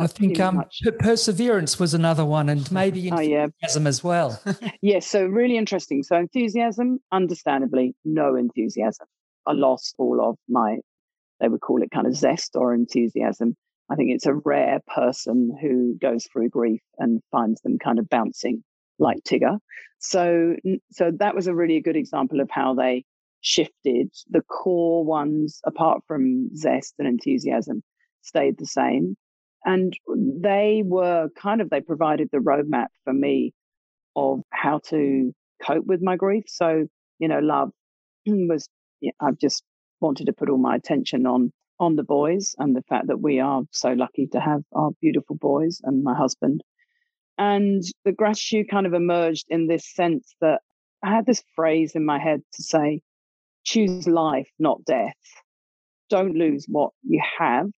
I 0.00 0.06
think 0.06 0.40
um, 0.40 0.64
perseverance 0.98 1.78
was 1.78 1.92
another 1.92 2.24
one, 2.24 2.48
and 2.48 2.70
maybe 2.72 3.08
enthusiasm 3.08 3.52
oh, 3.62 3.84
yeah. 3.84 3.88
as 3.88 4.02
well. 4.02 4.40
yes, 4.82 5.06
so 5.06 5.26
really 5.26 5.58
interesting. 5.58 6.02
So 6.02 6.16
enthusiasm, 6.16 7.00
understandably, 7.12 7.94
no 8.04 8.34
enthusiasm. 8.34 9.06
I 9.46 9.52
lost 9.52 9.94
all 9.98 10.26
of 10.26 10.36
my, 10.48 10.78
they 11.40 11.48
would 11.48 11.60
call 11.60 11.82
it 11.82 11.90
kind 11.90 12.06
of 12.06 12.16
zest 12.16 12.56
or 12.56 12.72
enthusiasm. 12.72 13.56
I 13.90 13.96
think 13.96 14.10
it's 14.12 14.26
a 14.26 14.34
rare 14.34 14.80
person 14.86 15.56
who 15.60 15.98
goes 16.00 16.26
through 16.32 16.48
grief 16.48 16.80
and 16.98 17.20
finds 17.30 17.60
them 17.60 17.78
kind 17.78 17.98
of 17.98 18.08
bouncing 18.08 18.62
like 19.00 19.18
Tigger. 19.24 19.58
So, 19.98 20.56
so 20.92 21.10
that 21.18 21.34
was 21.34 21.46
a 21.46 21.54
really 21.54 21.80
good 21.80 21.96
example 21.96 22.40
of 22.40 22.48
how 22.50 22.74
they 22.74 23.04
shifted. 23.40 24.10
The 24.30 24.42
core 24.42 25.04
ones, 25.04 25.60
apart 25.64 26.02
from 26.06 26.54
zest 26.56 26.94
and 26.98 27.08
enthusiasm, 27.08 27.82
stayed 28.22 28.58
the 28.58 28.66
same 28.66 29.16
and 29.64 29.94
they 30.08 30.82
were 30.84 31.28
kind 31.36 31.60
of, 31.60 31.70
they 31.70 31.80
provided 31.80 32.28
the 32.32 32.38
roadmap 32.38 32.86
for 33.04 33.12
me 33.12 33.52
of 34.16 34.40
how 34.50 34.80
to 34.86 35.32
cope 35.62 35.84
with 35.86 36.00
my 36.02 36.16
grief. 36.16 36.44
So, 36.46 36.86
you 37.18 37.28
know, 37.28 37.40
love 37.40 37.70
was, 38.26 38.68
I've 39.20 39.38
just 39.38 39.62
wanted 40.00 40.26
to 40.26 40.32
put 40.32 40.48
all 40.48 40.58
my 40.58 40.76
attention 40.76 41.26
on 41.26 41.52
on 41.78 41.96
the 41.96 42.02
boys 42.02 42.54
and 42.58 42.76
the 42.76 42.82
fact 42.82 43.06
that 43.06 43.22
we 43.22 43.40
are 43.40 43.62
so 43.70 43.92
lucky 43.92 44.26
to 44.26 44.38
have 44.38 44.60
our 44.74 44.90
beautiful 45.00 45.34
boys 45.34 45.80
and 45.82 46.04
my 46.04 46.14
husband. 46.14 46.62
And 47.40 47.82
the 48.04 48.12
gratitude 48.12 48.68
kind 48.70 48.86
of 48.86 48.92
emerged 48.92 49.46
in 49.48 49.66
this 49.66 49.90
sense 49.94 50.34
that 50.42 50.60
I 51.02 51.08
had 51.08 51.24
this 51.24 51.42
phrase 51.56 51.92
in 51.94 52.04
my 52.04 52.18
head 52.18 52.42
to 52.52 52.62
say, 52.62 53.00
choose 53.64 54.06
life, 54.06 54.50
not 54.58 54.84
death. 54.84 55.16
Don't 56.10 56.34
lose 56.34 56.66
what 56.68 56.90
you 57.02 57.22
have 57.38 57.70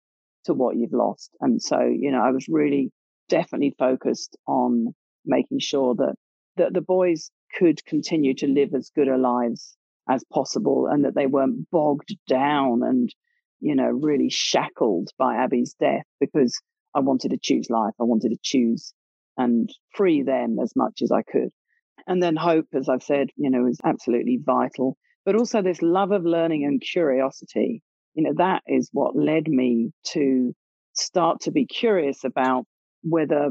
to 0.46 0.56
what 0.56 0.78
you've 0.78 0.94
lost. 0.94 1.30
And 1.42 1.62
so, 1.62 1.80
you 1.80 2.10
know, 2.10 2.24
I 2.24 2.32
was 2.32 2.48
really 2.50 2.92
definitely 3.30 3.76
focused 3.78 4.36
on 4.48 4.96
making 5.28 5.60
sure 5.60 5.94
that, 5.94 6.16
that 6.58 6.74
the 6.74 6.82
boys 6.82 7.30
could 7.56 7.86
continue 7.86 8.34
to 8.34 8.48
live 8.48 8.74
as 8.74 8.90
good 8.96 9.10
a 9.10 9.18
lives 9.18 9.78
as 10.10 10.24
possible 10.34 10.88
and 10.88 11.06
that 11.06 11.14
they 11.14 11.28
weren't 11.28 11.70
bogged 11.70 12.18
down 12.28 12.82
and, 12.82 13.14
you 13.60 13.76
know, 13.76 13.90
really 13.90 14.32
shackled 14.32 15.12
by 15.20 15.36
Abby's 15.36 15.76
death 15.80 16.06
because 16.20 16.60
I 16.96 17.02
wanted 17.02 17.30
to 17.30 17.38
choose 17.40 17.70
life. 17.70 17.94
I 18.00 18.06
wanted 18.06 18.30
to 18.30 18.40
choose 18.42 18.92
and 19.44 19.70
free 19.96 20.24
them 20.24 20.58
as 20.62 20.74
much 20.76 21.02
as 21.02 21.12
I 21.12 21.22
could. 21.24 21.50
And 22.08 22.22
then 22.22 22.36
hope, 22.36 22.66
as 22.74 22.90
I've 22.90 23.04
said, 23.04 23.30
you 23.36 23.50
know, 23.50 23.68
is 23.68 23.80
absolutely 23.84 24.40
vital, 24.44 24.98
but 25.26 25.36
also 25.36 25.62
this 25.62 25.82
love 25.82 26.12
of 26.12 26.26
learning 26.26 26.66
and 26.66 26.82
curiosity 26.82 27.84
you 28.14 28.24
know, 28.24 28.34
that 28.38 28.62
is 28.68 28.90
what 28.92 29.16
led 29.16 29.48
me 29.48 29.92
to 30.08 30.54
start 30.94 31.42
to 31.42 31.52
be 31.52 31.66
curious 31.66 32.24
about 32.24 32.66
whether 33.04 33.50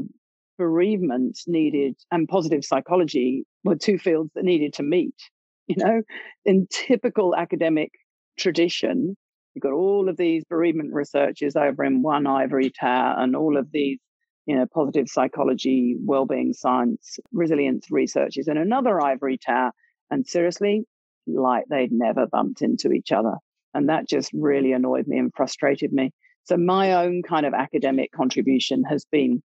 bereavement 0.57 1.39
needed 1.47 1.95
and 2.11 2.27
positive 2.27 2.63
psychology 2.63 3.43
were 3.63 3.75
two 3.75 3.97
fields 3.97 4.29
that 4.35 4.43
needed 4.43 4.73
to 4.73 4.83
meet. 4.83 5.15
You 5.67 5.75
know, 5.77 6.01
in 6.43 6.67
typical 6.69 7.33
academic 7.33 7.91
tradition, 8.37 9.15
you've 9.53 9.63
got 9.63 9.71
all 9.71 10.09
of 10.09 10.17
these 10.17 10.43
bereavement 10.43 10.91
researchers 10.91 11.55
over 11.55 11.85
in 11.85 12.01
one 12.01 12.27
ivory 12.27 12.71
tower 12.77 13.15
and 13.17 13.37
all 13.37 13.55
of 13.55 13.71
these, 13.71 13.99
you 14.45 14.55
know, 14.55 14.65
positive 14.73 15.07
psychology, 15.07 15.95
well-being 16.03 16.53
science, 16.53 17.19
resilience 17.31 17.87
researchers 17.91 18.47
in 18.47 18.57
another 18.57 19.01
ivory 19.01 19.37
tower. 19.37 19.71
And 20.09 20.25
seriously, 20.27 20.83
like 21.27 21.65
they'd 21.69 21.91
never 21.91 22.27
bumped 22.27 22.61
into 22.61 22.91
each 22.91 23.11
other. 23.11 23.35
And 23.73 23.89
that 23.89 24.09
just 24.09 24.31
really 24.33 24.73
annoyed 24.73 25.07
me 25.07 25.17
and 25.17 25.31
frustrated 25.35 25.93
me. 25.93 26.11
So 26.43 26.57
my 26.57 26.93
own 26.93 27.21
kind 27.21 27.45
of 27.45 27.53
academic 27.53 28.11
contribution 28.11 28.83
has 28.89 29.05
been 29.11 29.41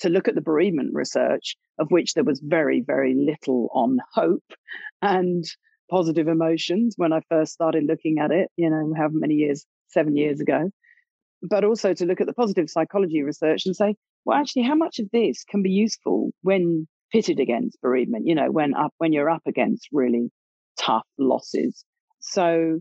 to 0.00 0.08
look 0.08 0.28
at 0.28 0.34
the 0.34 0.40
bereavement 0.40 0.90
research, 0.92 1.56
of 1.78 1.90
which 1.90 2.14
there 2.14 2.24
was 2.24 2.40
very, 2.44 2.82
very 2.84 3.14
little 3.14 3.70
on 3.72 3.98
hope 4.12 4.42
and 5.00 5.44
positive 5.90 6.26
emotions 6.26 6.94
when 6.96 7.12
I 7.12 7.20
first 7.28 7.52
started 7.52 7.84
looking 7.86 8.18
at 8.18 8.32
it, 8.32 8.48
you 8.56 8.68
know, 8.68 8.92
however 8.96 9.14
many 9.14 9.34
years, 9.34 9.64
seven 9.88 10.16
years 10.16 10.40
ago. 10.40 10.70
But 11.42 11.64
also 11.64 11.94
to 11.94 12.06
look 12.06 12.20
at 12.20 12.26
the 12.26 12.32
positive 12.32 12.68
psychology 12.68 13.22
research 13.22 13.66
and 13.66 13.76
say, 13.76 13.94
well, 14.24 14.38
actually, 14.38 14.62
how 14.62 14.74
much 14.74 14.98
of 14.98 15.10
this 15.12 15.44
can 15.44 15.62
be 15.62 15.70
useful 15.70 16.32
when 16.42 16.86
pitted 17.12 17.38
against 17.38 17.80
bereavement, 17.80 18.26
you 18.26 18.34
know, 18.34 18.50
when 18.50 18.74
up 18.74 18.92
when 18.98 19.12
you're 19.12 19.30
up 19.30 19.42
against 19.46 19.88
really 19.92 20.30
tough 20.78 21.06
losses. 21.18 21.84
So 22.20 22.80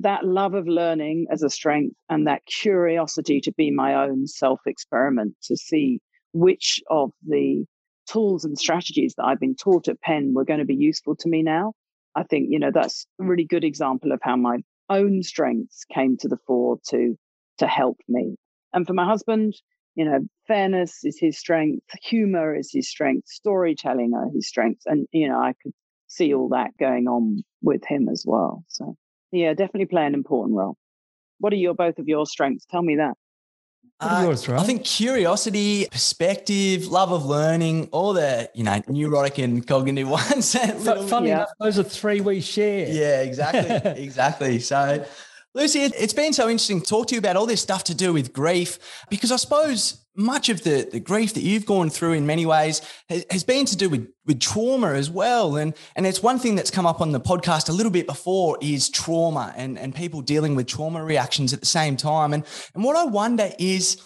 that 0.00 0.24
love 0.24 0.54
of 0.54 0.66
learning 0.66 1.26
as 1.30 1.42
a 1.42 1.50
strength 1.50 1.96
and 2.08 2.26
that 2.26 2.44
curiosity 2.46 3.40
to 3.42 3.52
be 3.52 3.70
my 3.70 3.94
own 3.94 4.26
self 4.26 4.60
experiment 4.66 5.34
to 5.44 5.56
see 5.56 6.00
which 6.32 6.80
of 6.90 7.10
the 7.26 7.64
tools 8.10 8.44
and 8.44 8.58
strategies 8.58 9.14
that 9.16 9.24
I've 9.24 9.40
been 9.40 9.54
taught 9.54 9.88
at 9.88 10.00
Penn 10.00 10.32
were 10.34 10.44
going 10.44 10.60
to 10.60 10.66
be 10.66 10.74
useful 10.74 11.16
to 11.16 11.28
me 11.28 11.42
now. 11.42 11.72
I 12.14 12.22
think, 12.22 12.48
you 12.50 12.58
know, 12.58 12.70
that's 12.72 13.06
a 13.20 13.24
really 13.24 13.44
good 13.44 13.64
example 13.64 14.12
of 14.12 14.20
how 14.22 14.36
my 14.36 14.58
own 14.88 15.22
strengths 15.22 15.84
came 15.92 16.16
to 16.18 16.28
the 16.28 16.38
fore 16.46 16.78
to 16.88 17.16
to 17.58 17.66
help 17.66 17.98
me. 18.08 18.36
And 18.72 18.86
for 18.86 18.92
my 18.92 19.04
husband, 19.04 19.54
you 19.98 20.04
know, 20.04 20.20
fairness 20.46 21.00
is 21.02 21.18
his 21.18 21.36
strength, 21.36 21.84
humor 22.00 22.54
is 22.54 22.70
his 22.72 22.88
strength, 22.88 23.26
storytelling 23.28 24.14
are 24.14 24.30
his 24.32 24.46
strengths. 24.46 24.86
And, 24.86 25.08
you 25.10 25.28
know, 25.28 25.40
I 25.40 25.54
could 25.60 25.72
see 26.06 26.32
all 26.32 26.48
that 26.50 26.70
going 26.78 27.08
on 27.08 27.42
with 27.62 27.84
him 27.84 28.08
as 28.08 28.22
well. 28.24 28.62
So 28.68 28.94
yeah, 29.32 29.54
definitely 29.54 29.86
play 29.86 30.06
an 30.06 30.14
important 30.14 30.56
role. 30.56 30.76
What 31.40 31.52
are 31.52 31.56
your 31.56 31.74
both 31.74 31.98
of 31.98 32.06
your 32.06 32.26
strengths? 32.26 32.64
Tell 32.66 32.80
me 32.80 32.94
that. 32.94 33.14
Uh, 33.98 34.22
yours, 34.24 34.48
right? 34.48 34.60
I 34.60 34.62
think 34.62 34.84
curiosity, 34.84 35.88
perspective, 35.90 36.86
love 36.86 37.10
of 37.10 37.26
learning, 37.26 37.88
all 37.90 38.12
the 38.12 38.48
you 38.54 38.62
know 38.62 38.80
neurotic 38.86 39.38
and 39.38 39.66
cognitive 39.66 40.08
ones. 40.08 40.54
But 40.84 41.08
Funny 41.08 41.28
yeah. 41.28 41.38
enough, 41.38 41.48
those 41.58 41.80
are 41.80 41.82
three 41.82 42.20
we 42.20 42.40
share. 42.40 42.88
Yeah, 42.88 43.22
exactly, 43.22 43.90
exactly. 44.04 44.60
So, 44.60 45.04
Lucy, 45.58 45.80
it's 45.80 46.12
been 46.12 46.32
so 46.32 46.48
interesting 46.48 46.80
to 46.80 46.86
talk 46.86 47.08
to 47.08 47.16
you 47.16 47.18
about 47.18 47.34
all 47.34 47.44
this 47.44 47.60
stuff 47.60 47.82
to 47.82 47.94
do 47.94 48.12
with 48.12 48.32
grief 48.32 48.78
because 49.10 49.32
I 49.32 49.36
suppose 49.36 50.06
much 50.14 50.50
of 50.50 50.62
the, 50.62 50.88
the 50.88 51.00
grief 51.00 51.34
that 51.34 51.40
you've 51.40 51.66
gone 51.66 51.90
through 51.90 52.12
in 52.12 52.26
many 52.26 52.46
ways 52.46 52.80
has, 53.08 53.24
has, 53.28 53.42
been 53.42 53.66
to 53.66 53.76
do 53.76 53.88
with, 53.90 54.08
with 54.24 54.38
trauma 54.38 54.92
as 54.92 55.10
well. 55.10 55.56
And, 55.56 55.74
and 55.96 56.06
it's 56.06 56.22
one 56.22 56.38
thing 56.38 56.54
that's 56.54 56.70
come 56.70 56.86
up 56.86 57.00
on 57.00 57.10
the 57.10 57.20
podcast 57.20 57.68
a 57.68 57.72
little 57.72 57.90
bit 57.90 58.06
before 58.06 58.56
is 58.60 58.88
trauma 58.88 59.52
and, 59.56 59.76
and 59.76 59.92
people 59.92 60.20
dealing 60.20 60.54
with 60.54 60.68
trauma 60.68 61.04
reactions 61.04 61.52
at 61.52 61.58
the 61.58 61.66
same 61.66 61.96
time. 61.96 62.34
And, 62.34 62.44
and 62.76 62.84
what 62.84 62.94
I 62.94 63.06
wonder 63.06 63.50
is 63.58 64.00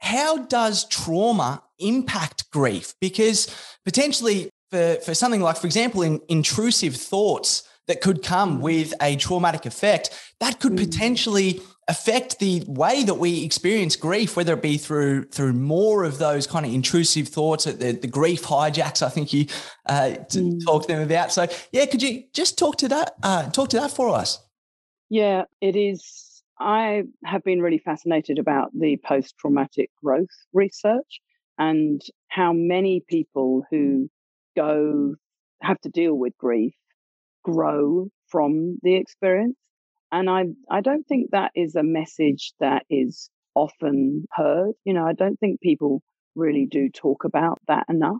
how 0.00 0.44
does 0.44 0.86
trauma 0.88 1.62
impact 1.78 2.50
grief? 2.50 2.92
Because 3.00 3.48
potentially 3.82 4.50
for, 4.70 4.96
for 4.96 5.14
something 5.14 5.40
like, 5.40 5.56
for 5.56 5.66
example, 5.68 6.02
in 6.02 6.20
intrusive 6.28 6.96
thoughts 6.96 7.62
that 7.88 8.00
could 8.00 8.22
come 8.22 8.60
with 8.60 8.94
a 9.02 9.16
traumatic 9.16 9.66
effect, 9.66 10.10
that 10.40 10.60
could 10.60 10.72
mm. 10.72 10.78
potentially 10.78 11.60
affect 11.88 12.38
the 12.38 12.62
way 12.66 13.02
that 13.02 13.14
we 13.14 13.44
experience 13.44 13.96
grief, 13.96 14.36
whether 14.36 14.52
it 14.52 14.62
be 14.62 14.76
through 14.76 15.24
through 15.24 15.54
more 15.54 16.04
of 16.04 16.18
those 16.18 16.46
kind 16.46 16.64
of 16.64 16.72
intrusive 16.72 17.28
thoughts, 17.28 17.64
the, 17.64 17.92
the 17.92 18.06
grief 18.06 18.42
hijacks. 18.42 19.02
I 19.02 19.08
think 19.08 19.32
you 19.32 19.46
uh, 19.86 20.10
to 20.10 20.38
mm. 20.38 20.64
talk 20.64 20.82
to 20.82 20.88
them 20.88 21.02
about. 21.02 21.32
So 21.32 21.46
yeah, 21.72 21.86
could 21.86 22.02
you 22.02 22.24
just 22.32 22.58
talk 22.58 22.76
to 22.78 22.88
that 22.88 23.14
uh, 23.22 23.50
talk 23.50 23.70
to 23.70 23.80
that 23.80 23.90
for 23.90 24.10
us? 24.14 24.38
Yeah, 25.10 25.44
it 25.60 25.74
is. 25.74 26.42
I 26.60 27.04
have 27.24 27.42
been 27.44 27.62
really 27.62 27.78
fascinated 27.78 28.38
about 28.38 28.70
the 28.78 28.98
post 29.04 29.36
traumatic 29.38 29.90
growth 30.02 30.26
research 30.52 31.20
and 31.56 32.02
how 32.28 32.52
many 32.52 33.02
people 33.08 33.64
who 33.70 34.10
go 34.56 35.14
have 35.62 35.80
to 35.80 35.88
deal 35.88 36.14
with 36.14 36.36
grief 36.36 36.74
grow 37.44 38.08
from 38.28 38.78
the 38.82 38.94
experience 38.96 39.56
and 40.10 40.30
I, 40.30 40.46
I 40.70 40.80
don't 40.80 41.06
think 41.06 41.30
that 41.30 41.52
is 41.54 41.74
a 41.74 41.82
message 41.82 42.52
that 42.60 42.84
is 42.88 43.30
often 43.54 44.24
heard. 44.32 44.72
You 44.84 44.94
know, 44.94 45.04
I 45.04 45.12
don't 45.12 45.38
think 45.38 45.60
people 45.60 46.02
really 46.34 46.66
do 46.70 46.88
talk 46.88 47.24
about 47.24 47.58
that 47.68 47.86
enough. 47.88 48.18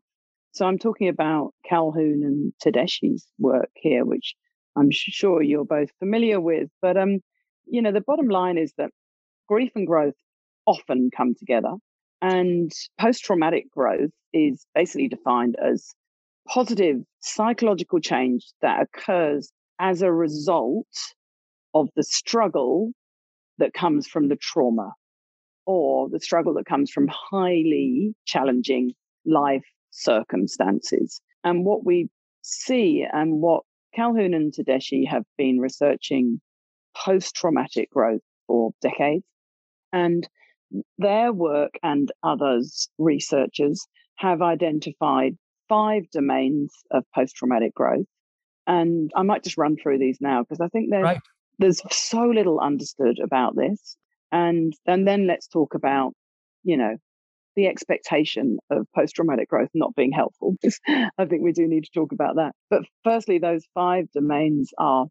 So 0.52 0.66
I'm 0.66 0.78
talking 0.78 1.08
about 1.08 1.52
Calhoun 1.64 2.22
and 2.24 2.52
Tedeschi's 2.62 3.26
work 3.38 3.70
here, 3.74 4.04
which 4.04 4.34
I'm 4.76 4.90
sure 4.90 5.42
you're 5.42 5.64
both 5.64 5.90
familiar 5.98 6.40
with. 6.40 6.68
But 6.82 6.96
um, 6.96 7.20
you 7.66 7.80
know, 7.80 7.92
the 7.92 8.00
bottom 8.00 8.28
line 8.28 8.58
is 8.58 8.72
that 8.76 8.90
grief 9.48 9.72
and 9.74 9.86
growth 9.86 10.16
often 10.66 11.10
come 11.16 11.34
together. 11.34 11.74
And 12.20 12.72
post 13.00 13.24
traumatic 13.24 13.70
growth 13.70 14.10
is 14.32 14.66
basically 14.74 15.08
defined 15.08 15.56
as 15.62 15.94
positive 16.48 16.96
psychological 17.20 18.00
change 18.00 18.46
that 18.62 18.82
occurs 18.82 19.52
as 19.78 20.02
a 20.02 20.12
result 20.12 20.86
of 21.74 21.88
the 21.94 22.02
struggle 22.02 22.90
that 23.58 23.74
comes 23.74 24.06
from 24.06 24.28
the 24.28 24.36
trauma 24.36 24.92
or 25.66 26.08
the 26.08 26.20
struggle 26.20 26.54
that 26.54 26.66
comes 26.66 26.90
from 26.90 27.08
highly 27.08 28.14
challenging 28.24 28.92
life 29.26 29.64
circumstances. 29.90 31.20
And 31.44 31.64
what 31.64 31.84
we 31.84 32.08
see 32.42 33.04
and 33.12 33.40
what 33.40 33.64
Calhoun 33.94 34.34
and 34.34 34.52
Tedeschi 34.52 35.06
have 35.06 35.24
been 35.36 35.58
researching 35.58 36.40
post 36.96 37.34
traumatic 37.34 37.90
growth 37.90 38.22
for 38.46 38.72
decades. 38.80 39.24
And 39.92 40.28
their 40.98 41.32
work 41.32 41.78
and 41.82 42.10
others, 42.22 42.88
researchers, 42.98 43.86
have 44.16 44.42
identified 44.42 45.36
five 45.68 46.10
domains 46.10 46.72
of 46.90 47.04
post 47.14 47.36
traumatic 47.36 47.74
growth. 47.74 48.06
And 48.66 49.10
I 49.16 49.22
might 49.22 49.44
just 49.44 49.56
run 49.56 49.76
through 49.76 49.98
these 49.98 50.18
now 50.20 50.42
because 50.42 50.60
I 50.60 50.68
think 50.68 50.90
they're 50.90 51.02
right 51.02 51.20
there's 51.58 51.82
so 51.90 52.22
little 52.22 52.60
understood 52.60 53.18
about 53.22 53.56
this. 53.56 53.96
And, 54.30 54.72
and 54.86 55.06
then 55.06 55.26
let's 55.26 55.48
talk 55.48 55.74
about, 55.74 56.12
you 56.62 56.76
know, 56.76 56.96
the 57.56 57.66
expectation 57.66 58.58
of 58.70 58.86
post 58.94 59.16
traumatic 59.16 59.48
growth 59.48 59.70
not 59.74 59.94
being 59.96 60.12
helpful. 60.12 60.54
I 60.86 61.24
think 61.24 61.42
we 61.42 61.52
do 61.52 61.66
need 61.66 61.84
to 61.84 61.90
talk 61.92 62.12
about 62.12 62.36
that. 62.36 62.52
But 62.70 62.82
firstly, 63.02 63.38
those 63.38 63.64
five 63.74 64.10
domains 64.12 64.70
are 64.78 65.06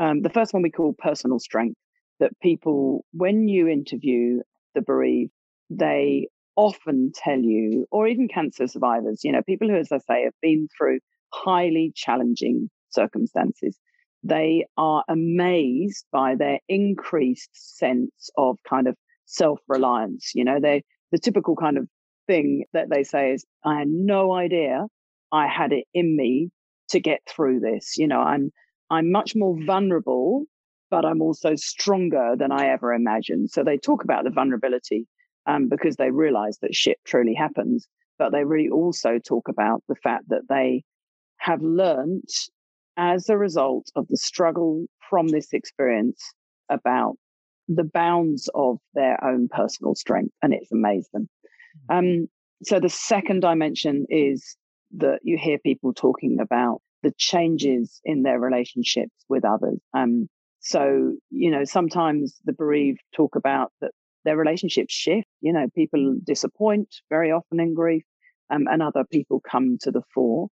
um, 0.00 0.22
the 0.22 0.30
first 0.30 0.52
one 0.52 0.62
we 0.62 0.70
call 0.70 0.94
personal 0.98 1.38
strength, 1.38 1.78
that 2.20 2.32
people, 2.40 3.04
when 3.12 3.46
you 3.46 3.68
interview 3.68 4.40
the 4.74 4.80
bereaved, 4.80 5.30
they 5.70 6.28
often 6.58 7.12
tell 7.14 7.38
you, 7.38 7.86
or 7.92 8.08
even 8.08 8.26
cancer 8.26 8.66
survivors, 8.66 9.22
you 9.22 9.30
know, 9.30 9.42
people 9.46 9.68
who, 9.68 9.76
as 9.76 9.92
I 9.92 9.98
say, 9.98 10.24
have 10.24 10.34
been 10.42 10.68
through 10.76 10.98
highly 11.32 11.92
challenging 11.94 12.68
circumstances, 12.90 13.78
they 14.24 14.66
are 14.76 15.04
amazed 15.08 16.04
by 16.10 16.34
their 16.34 16.58
increased 16.68 17.50
sense 17.52 18.28
of 18.36 18.58
kind 18.68 18.88
of 18.88 18.96
self 19.26 19.60
reliance. 19.68 20.32
You 20.34 20.44
know, 20.44 20.58
they 20.60 20.82
the 21.12 21.18
typical 21.18 21.54
kind 21.54 21.78
of 21.78 21.88
thing 22.26 22.64
that 22.72 22.90
they 22.90 23.04
say 23.04 23.32
is, 23.32 23.44
I 23.64 23.78
had 23.78 23.88
no 23.88 24.32
idea 24.32 24.86
I 25.30 25.46
had 25.46 25.72
it 25.72 25.84
in 25.94 26.16
me 26.16 26.50
to 26.88 26.98
get 26.98 27.20
through 27.28 27.60
this. 27.60 27.96
You 27.96 28.08
know, 28.08 28.20
I'm 28.20 28.50
I'm 28.90 29.12
much 29.12 29.36
more 29.36 29.56
vulnerable, 29.64 30.46
but 30.90 31.04
I'm 31.04 31.22
also 31.22 31.54
stronger 31.54 32.34
than 32.36 32.50
I 32.50 32.68
ever 32.68 32.92
imagined. 32.94 33.50
So 33.50 33.62
they 33.62 33.78
talk 33.78 34.02
about 34.02 34.24
the 34.24 34.30
vulnerability 34.30 35.06
um, 35.48 35.68
because 35.68 35.96
they 35.96 36.10
realize 36.10 36.58
that 36.58 36.74
shit 36.74 36.98
truly 37.04 37.34
happens. 37.34 37.88
But 38.18 38.32
they 38.32 38.44
really 38.44 38.68
also 38.68 39.18
talk 39.18 39.48
about 39.48 39.82
the 39.88 39.96
fact 39.96 40.28
that 40.28 40.42
they 40.48 40.84
have 41.38 41.62
learned 41.62 42.28
as 42.96 43.28
a 43.28 43.38
result 43.38 43.90
of 43.96 44.06
the 44.08 44.16
struggle 44.16 44.86
from 45.08 45.28
this 45.28 45.52
experience 45.52 46.20
about 46.68 47.16
the 47.68 47.84
bounds 47.84 48.48
of 48.54 48.78
their 48.94 49.22
own 49.24 49.48
personal 49.48 49.94
strength, 49.94 50.34
and 50.42 50.52
it's 50.52 50.72
amazed 50.72 51.10
them. 51.12 51.28
Mm-hmm. 51.90 52.22
Um, 52.22 52.28
so 52.64 52.80
the 52.80 52.88
second 52.88 53.40
dimension 53.40 54.06
is 54.08 54.56
that 54.96 55.20
you 55.22 55.38
hear 55.38 55.58
people 55.58 55.92
talking 55.94 56.38
about 56.40 56.80
the 57.02 57.12
changes 57.18 58.00
in 58.04 58.22
their 58.22 58.40
relationships 58.40 59.14
with 59.28 59.44
others. 59.44 59.78
Um, 59.94 60.28
so 60.60 61.14
you 61.30 61.50
know, 61.50 61.64
sometimes 61.64 62.40
the 62.44 62.52
bereaved 62.52 63.00
talk 63.14 63.36
about 63.36 63.72
that 63.80 63.92
their 64.24 64.36
relationships 64.36 64.92
shift. 64.92 65.28
You 65.40 65.52
know, 65.52 65.66
people 65.74 66.00
mm. 66.00 66.24
disappoint 66.24 66.88
very 67.10 67.30
often 67.30 67.60
in 67.60 67.74
grief, 67.74 68.04
um, 68.50 68.66
and 68.68 68.82
other 68.82 69.04
people 69.10 69.40
come 69.40 69.78
to 69.82 69.90
the 69.90 70.02
fore. 70.14 70.48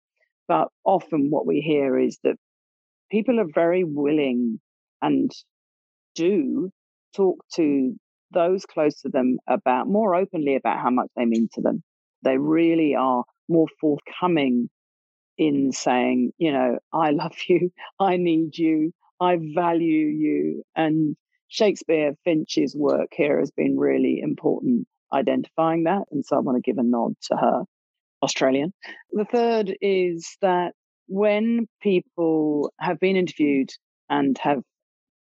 But 0.47 0.67
often 0.83 1.29
what 1.29 1.47
we 1.47 1.61
hear 1.61 1.97
is 1.97 2.19
that 2.23 2.35
people 3.11 3.39
are 3.39 3.49
very 3.53 3.83
willing 3.83 4.59
and 5.01 5.31
do 6.15 6.69
talk 7.15 7.43
to 7.53 7.61
mm. 7.61 7.95
those 8.31 8.65
close 8.65 9.01
to 9.01 9.09
them 9.09 9.37
about 9.47 9.87
more 9.87 10.15
openly 10.15 10.55
about 10.55 10.79
how 10.79 10.89
much 10.89 11.09
they 11.15 11.25
mean 11.25 11.49
to 11.53 11.61
them. 11.61 11.83
They 12.23 12.37
really 12.37 12.95
are 12.95 13.23
more 13.47 13.67
forthcoming 13.79 14.69
in 15.37 15.69
mm. 15.69 15.75
saying, 15.75 16.31
you 16.37 16.51
know, 16.51 16.77
I 16.93 17.11
love 17.11 17.35
you, 17.47 17.71
I 17.99 18.17
need 18.17 18.57
you, 18.57 18.91
I 19.19 19.37
value 19.55 20.07
you. 20.07 20.63
And 20.75 21.15
Shakespeare 21.55 22.15
Finch's 22.23 22.75
work 22.75 23.09
here 23.13 23.39
has 23.39 23.51
been 23.51 23.77
really 23.77 24.19
important 24.21 24.87
identifying 25.13 25.85
that. 25.85 26.03
And 26.11 26.25
so 26.25 26.35
I 26.35 26.39
want 26.39 26.57
to 26.57 26.61
give 26.61 26.77
a 26.77 26.83
nod 26.83 27.13
to 27.29 27.37
her. 27.37 27.63
Australian. 28.25 28.73
The 29.11 29.25
third 29.25 29.77
is 29.81 30.37
that 30.41 30.73
when 31.07 31.67
people 31.81 32.73
have 32.79 32.99
been 32.99 33.15
interviewed 33.15 33.69
and 34.09 34.37
have 34.39 34.61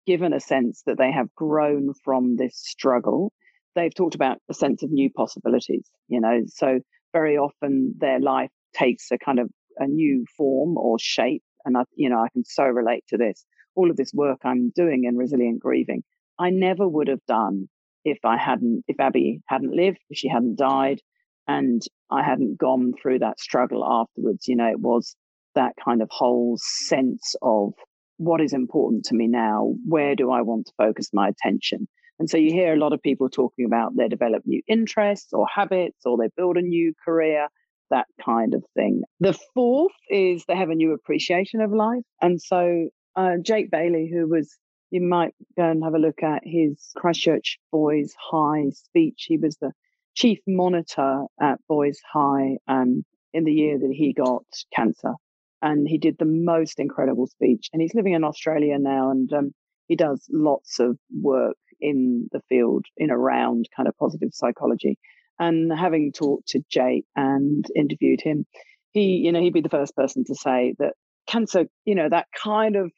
given 0.07 0.33
a 0.33 0.41
sense 0.41 0.83
that 0.87 0.99
they 0.99 1.11
have 1.11 1.35
grown 1.35 1.95
from 2.05 2.37
this 2.37 2.57
struggle, 2.57 3.33
they've 3.75 3.95
talked 3.95 4.15
about 4.15 4.39
a 4.51 4.55
sense 4.55 4.83
of 4.83 4.91
new 4.91 5.11
possibilities, 5.11 5.89
you 6.09 6.21
know. 6.21 6.43
So 6.49 6.81
very 7.13 7.37
often 7.37 7.95
their 7.99 8.21
life 8.21 8.51
takes 8.75 9.11
a 9.11 9.19
kind 9.19 9.39
of 9.39 9.49
a 9.79 9.87
new 9.87 10.27
form 10.37 10.77
or 10.77 10.99
shape. 10.99 11.43
And 11.65 11.77
I, 11.77 11.85
you 11.95 12.11
know, 12.11 12.21
I 12.21 12.29
can 12.33 12.45
so 12.45 12.65
relate 12.65 13.05
to 13.09 13.17
this. 13.17 13.45
All 13.77 13.91
of 13.91 13.97
this 13.97 14.13
work 14.13 14.41
I'm 14.45 14.71
doing 14.75 15.05
in 15.05 15.17
resilient 15.17 15.61
grieving, 15.61 16.03
I 16.41 16.51
never 16.51 16.89
would 16.89 17.09
have 17.09 17.25
done 17.29 17.69
if 18.05 18.19
I 18.25 18.37
hadn't, 18.39 18.85
if 18.89 18.99
Abby 18.99 19.41
hadn't 19.47 19.77
lived, 19.77 19.99
if 20.09 20.19
she 20.19 20.29
hadn't 20.29 20.59
died, 20.59 21.01
and 21.47 21.83
I 22.11 22.23
hadn't 22.23 22.59
gone 22.59 22.93
through 23.01 23.21
that 23.21 23.39
struggle 23.39 23.85
afterwards. 23.85 24.49
You 24.49 24.57
know, 24.57 24.69
it 24.69 24.81
was 24.81 25.15
that 25.55 25.73
kind 25.85 26.01
of 26.01 26.09
whole 26.11 26.57
sense 26.59 27.35
of 27.43 27.75
what 28.17 28.41
is 28.41 28.53
important 28.53 29.05
to 29.07 29.15
me 29.15 29.27
now? 29.27 29.75
Where 29.87 30.15
do 30.15 30.31
I 30.31 30.43
want 30.43 30.67
to 30.67 30.73
focus 30.77 31.11
my 31.13 31.29
attention? 31.29 31.89
And 32.19 32.29
so 32.29 32.37
you 32.37 32.53
hear 32.53 32.75
a 32.75 32.79
lot 32.79 32.93
of 32.93 33.03
people 33.03 33.31
talking 33.31 33.65
about 33.65 33.97
they 33.97 34.09
develop 34.09 34.43
new 34.45 34.63
interests 34.69 35.33
or 35.33 35.47
habits 35.47 36.01
or 36.05 36.19
they 36.19 36.29
build 36.37 36.59
a 36.59 36.63
new 36.63 36.93
career, 37.03 37.49
that 37.91 38.07
kind 38.25 38.55
of 38.55 38.63
thing. 38.75 39.03
The 39.21 39.39
fourth 39.55 39.93
is 40.11 40.45
they 40.47 40.57
have 40.57 40.69
a 40.69 40.75
new 40.75 40.93
appreciation 40.93 41.63
of 41.63 41.73
life. 41.73 42.05
And 42.21 42.41
so 42.41 42.89
uh, 43.17 43.37
Jake 43.43 43.71
Bailey, 43.71 44.11
who 44.13 44.29
was, 44.29 44.55
you 44.91 45.01
might 45.01 45.35
go 45.57 45.71
and 45.71 45.85
have 45.85 45.95
a 45.95 45.99
look 45.99 46.23
at 46.23 46.43
his 46.45 46.93
Christchurch 46.97 47.59
Boys 47.71 48.15
High 48.19 48.71
speech. 48.71 49.27
He 49.29 49.37
was 49.37 49.57
the 49.57 49.73
chief 50.15 50.41
monitor 50.47 51.25
at 51.41 51.61
Boys 51.69 52.01
High 52.13 52.59
um, 52.69 53.05
in 53.33 53.45
the 53.45 53.53
year 53.53 53.79
that 53.79 53.93
he 53.93 54.13
got 54.13 54.45
cancer 54.75 55.15
and 55.63 55.87
he 55.89 55.99
did 55.99 56.17
the 56.19 56.25
most 56.25 56.79
incredible 56.79 57.27
speech. 57.27 57.69
And 57.73 57.83
he's 57.83 57.95
living 57.95 58.15
in 58.15 58.25
Australia 58.25 58.79
now, 58.79 59.11
and 59.11 59.33
um, 59.33 59.55
he 59.89 59.97
does 59.97 60.27
lots 60.31 60.81
of 60.81 60.99
work 61.21 61.57
in 61.81 62.29
the 62.33 62.41
field 62.49 62.85
in 62.97 63.11
around 63.11 63.69
kind 63.77 63.89
of 63.89 63.97
positive 63.97 64.31
psychology. 64.33 64.99
And 65.39 65.73
having 65.73 66.13
talked 66.13 66.49
to 66.49 66.63
Jake 66.71 67.07
and 67.17 67.65
interviewed 67.75 68.21
him, 68.21 68.47
he, 68.93 69.17
you 69.17 69.33
know, 69.33 69.41
he'd 69.41 69.55
be 69.55 69.61
the 69.61 69.69
first 69.69 69.97
person 69.97 70.25
to 70.25 70.35
say 70.35 70.75
that 70.79 70.95
cancer, 71.27 71.67
you 71.85 71.95
know, 71.95 72.09
that 72.09 72.27
kind 72.37 72.77
of, 72.77 72.91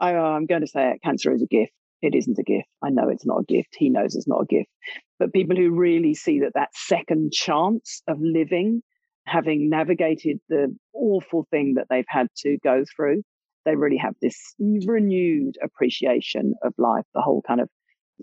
I, 0.00 0.14
uh, 0.14 0.20
I'm 0.20 0.46
going 0.46 0.62
to 0.62 0.66
say 0.66 0.90
it, 0.90 1.02
cancer 1.04 1.32
is 1.32 1.42
a 1.42 1.46
gift. 1.46 1.72
It 2.02 2.14
isn't 2.14 2.38
a 2.38 2.42
gift. 2.42 2.68
I 2.82 2.88
know 2.88 3.08
it's 3.08 3.26
not 3.26 3.40
a 3.40 3.44
gift. 3.44 3.76
He 3.76 3.90
knows 3.90 4.14
it's 4.14 4.28
not 4.28 4.42
a 4.42 4.46
gift. 4.46 4.70
But 5.18 5.34
people 5.34 5.56
who 5.56 5.70
really 5.70 6.14
see 6.14 6.40
that 6.40 6.52
that 6.54 6.70
second 6.74 7.32
chance 7.32 8.02
of 8.08 8.16
living, 8.20 8.82
having 9.26 9.68
navigated 9.68 10.38
the 10.48 10.74
awful 10.94 11.46
thing 11.50 11.74
that 11.76 11.86
they've 11.90 12.06
had 12.08 12.28
to 12.38 12.56
go 12.64 12.84
through, 12.96 13.22
they 13.66 13.76
really 13.76 13.98
have 13.98 14.14
this 14.22 14.54
renewed 14.58 15.56
appreciation 15.62 16.54
of 16.64 16.72
life, 16.78 17.04
the 17.14 17.20
whole 17.20 17.42
kind 17.46 17.60
of 17.60 17.68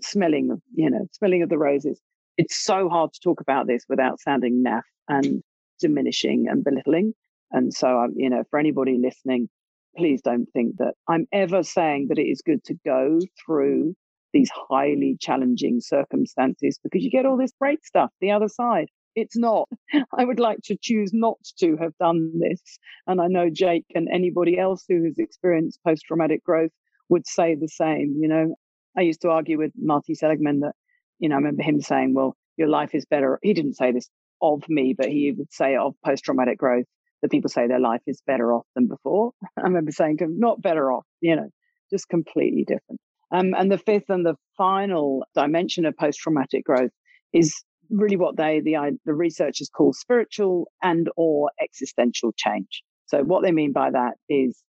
smelling 0.02 0.50
of, 0.50 0.60
you 0.74 0.90
know, 0.90 1.06
smelling 1.12 1.42
of 1.42 1.48
the 1.48 1.58
roses. 1.58 2.00
It's 2.36 2.56
so 2.56 2.88
hard 2.88 3.12
to 3.12 3.20
talk 3.22 3.40
about 3.40 3.68
this 3.68 3.84
without 3.88 4.20
sounding 4.20 4.64
naff 4.66 4.82
and 5.08 5.42
diminishing 5.80 6.46
and 6.50 6.64
belittling. 6.64 7.12
And 7.52 7.72
so, 7.72 8.08
you 8.16 8.28
know, 8.28 8.42
for 8.50 8.58
anybody 8.58 8.98
listening, 9.00 9.48
please 9.96 10.20
don't 10.22 10.46
think 10.52 10.76
that 10.78 10.94
I'm 11.08 11.26
ever 11.32 11.62
saying 11.62 12.08
that 12.08 12.18
it 12.18 12.26
is 12.26 12.42
good 12.42 12.62
to 12.64 12.74
go 12.84 13.18
through 13.44 13.90
mm. 13.90 13.94
these 14.32 14.50
highly 14.50 15.16
challenging 15.20 15.80
circumstances 15.80 16.78
because 16.82 17.02
you 17.02 17.10
get 17.10 17.26
all 17.26 17.36
this 17.36 17.52
great 17.60 17.84
stuff 17.84 18.10
the 18.20 18.30
other 18.30 18.48
side. 18.48 18.88
It's 19.14 19.36
not. 19.36 19.68
I 20.16 20.24
would 20.24 20.40
like 20.40 20.60
to 20.64 20.76
choose 20.80 21.12
not 21.12 21.38
to 21.58 21.76
have 21.78 21.96
done 21.98 22.38
this. 22.38 22.60
And 23.06 23.20
I 23.20 23.26
know 23.26 23.50
Jake 23.50 23.86
and 23.94 24.08
anybody 24.12 24.58
else 24.58 24.84
who 24.88 25.04
has 25.04 25.18
experienced 25.18 25.80
post 25.84 26.04
traumatic 26.06 26.44
growth 26.44 26.70
would 27.08 27.26
say 27.26 27.54
the 27.54 27.68
same. 27.68 28.16
You 28.20 28.28
know, 28.28 28.54
I 28.96 29.02
used 29.02 29.22
to 29.22 29.30
argue 29.30 29.58
with 29.58 29.72
Marty 29.76 30.14
Seligman 30.14 30.60
that, 30.60 30.74
you 31.18 31.28
know, 31.28 31.36
I 31.36 31.38
remember 31.38 31.62
him 31.62 31.80
saying, 31.80 32.14
well, 32.14 32.36
your 32.56 32.68
life 32.68 32.94
is 32.94 33.06
better. 33.06 33.38
He 33.42 33.54
didn't 33.54 33.74
say 33.74 33.92
this 33.92 34.08
of 34.40 34.68
me, 34.68 34.94
but 34.96 35.08
he 35.08 35.32
would 35.32 35.52
say 35.52 35.76
of 35.76 35.94
post 36.04 36.24
traumatic 36.24 36.58
growth 36.58 36.86
that 37.22 37.30
people 37.30 37.50
say 37.50 37.66
their 37.66 37.80
life 37.80 38.02
is 38.06 38.22
better 38.26 38.52
off 38.52 38.66
than 38.74 38.86
before. 38.86 39.32
I 39.56 39.62
remember 39.62 39.92
saying 39.92 40.18
to 40.18 40.24
them, 40.24 40.38
not 40.38 40.62
better 40.62 40.92
off, 40.92 41.04
you 41.20 41.36
know, 41.36 41.48
just 41.90 42.08
completely 42.08 42.64
different. 42.64 43.00
Um, 43.30 43.54
and 43.56 43.70
the 43.70 43.78
fifth 43.78 44.08
and 44.08 44.24
the 44.24 44.36
final 44.56 45.24
dimension 45.34 45.84
of 45.84 45.96
post 45.96 46.18
traumatic 46.18 46.64
growth 46.64 46.90
is 47.32 47.62
really 47.90 48.16
what 48.16 48.36
they 48.36 48.60
the 48.60 48.98
the 49.04 49.14
researchers 49.14 49.70
call 49.74 49.92
spiritual 49.92 50.70
and 50.82 51.08
or 51.16 51.50
existential 51.60 52.32
change. 52.36 52.82
So 53.06 53.22
what 53.22 53.42
they 53.42 53.52
mean 53.52 53.72
by 53.72 53.90
that 53.90 54.14
is 54.28 54.62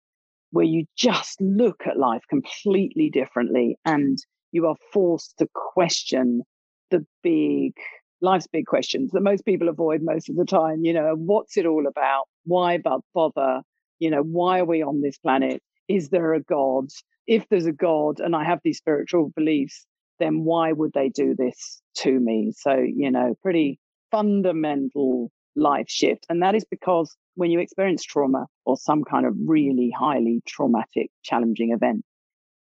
where 0.51 0.65
you 0.65 0.87
just 0.97 1.41
look 1.41 1.83
at 1.87 1.99
life 1.99 2.23
completely 2.29 3.11
differently 3.11 3.77
and 3.85 4.19
you 4.53 4.67
are 4.67 4.77
forced 4.93 5.35
to 5.39 5.49
question 5.55 6.43
the 6.91 7.05
big 7.23 7.73
life's 8.21 8.49
big 8.49 8.67
questions 8.67 9.11
that 9.13 9.23
most 9.23 9.45
people 9.45 9.69
avoid 9.69 10.01
most 10.03 10.29
of 10.29 10.37
the 10.37 10.45
time 10.45 10.85
you 10.85 10.93
know 10.93 11.15
what's 11.17 11.57
it 11.57 11.67
all 11.67 11.87
about 11.87 12.25
why 12.45 12.79
bother 13.15 13.63
you 13.99 14.11
know 14.11 14.23
why 14.23 14.61
are 14.61 14.65
we 14.65 14.83
on 14.83 15.01
this 15.01 15.19
planet 15.19 15.63
is 15.89 16.09
there 16.09 16.35
a 16.35 16.43
god 16.43 16.87
if 17.27 17.49
there's 17.49 17.67
a 17.67 17.73
god 17.73 18.21
and 18.21 18.35
i 18.35 18.45
have 18.45 18.61
these 18.65 18.79
spiritual 18.79 19.31
beliefs 19.37 19.87
then 20.19 20.45
why 20.45 20.73
would 20.73 20.93
they 20.95 21.09
do 21.09 21.35
this 21.37 21.81
to 21.97 22.19
me? 22.19 22.53
So, 22.57 22.75
you 22.75 23.11
know, 23.11 23.35
pretty 23.43 23.79
fundamental 24.11 25.31
life 25.57 25.89
shift. 25.89 26.27
And 26.29 26.43
that 26.43 26.55
is 26.55 26.65
because 26.71 27.15
when 27.35 27.51
you 27.51 27.61
experience 27.61 28.03
trauma 28.03 28.47
or 28.65 28.77
some 28.77 29.05
kind 29.05 29.27
of 29.27 29.35
really 29.47 29.93
highly 29.97 30.43
traumatic, 30.47 31.11
challenging 31.23 31.73
event, 31.73 32.05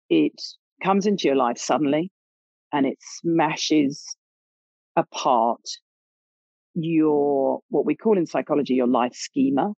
it 0.09 0.41
comes 0.83 1.07
into 1.07 1.29
your 1.29 1.37
life 1.37 1.59
suddenly 1.59 2.11
and 2.73 2.87
it 2.87 2.99
smashes 3.01 4.05
apart 4.97 5.61
your, 6.75 7.61
what 7.69 7.85
we 7.85 7.97
call 7.97 8.19
in 8.19 8.27
psychology, 8.27 8.75
your 8.75 8.87
life 8.87 9.15
schema. 9.15 9.73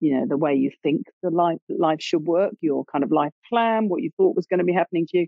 You 0.00 0.18
know, 0.18 0.26
the 0.28 0.36
way 0.36 0.54
you 0.54 0.70
think 0.82 1.02
the 1.22 1.30
life, 1.30 1.58
life 1.68 2.00
should 2.00 2.24
work, 2.24 2.52
your 2.60 2.84
kind 2.90 3.04
of 3.04 3.12
life 3.12 3.32
plan, 3.48 3.88
what 3.88 4.02
you 4.02 4.10
thought 4.16 4.34
was 4.34 4.46
going 4.46 4.58
to 4.58 4.64
be 4.64 4.72
happening 4.72 5.06
to 5.10 5.18
you 5.18 5.26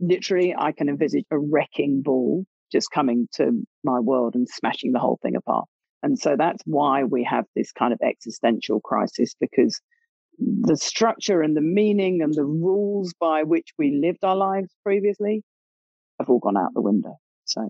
literally, 0.00 0.54
I 0.56 0.72
can 0.72 0.88
envisage 0.88 1.26
a 1.30 1.38
wrecking 1.38 2.02
ball 2.02 2.44
just 2.72 2.90
coming 2.90 3.28
to 3.34 3.62
my 3.84 4.00
world 4.00 4.34
and 4.34 4.48
smashing 4.48 4.92
the 4.92 4.98
whole 4.98 5.18
thing 5.22 5.36
apart. 5.36 5.66
And 6.02 6.18
so 6.18 6.34
that's 6.36 6.62
why 6.64 7.04
we 7.04 7.24
have 7.24 7.44
this 7.54 7.72
kind 7.72 7.92
of 7.92 8.00
existential 8.02 8.80
crisis 8.80 9.34
because 9.38 9.80
the 10.38 10.76
structure 10.76 11.42
and 11.42 11.54
the 11.54 11.60
meaning 11.60 12.22
and 12.22 12.32
the 12.32 12.44
rules 12.44 13.12
by 13.20 13.42
which 13.42 13.68
we 13.78 14.00
lived 14.02 14.24
our 14.24 14.36
lives 14.36 14.74
previously 14.82 15.42
have 16.18 16.30
all 16.30 16.38
gone 16.38 16.56
out 16.56 16.70
the 16.74 16.80
window. 16.80 17.16
So, 17.44 17.68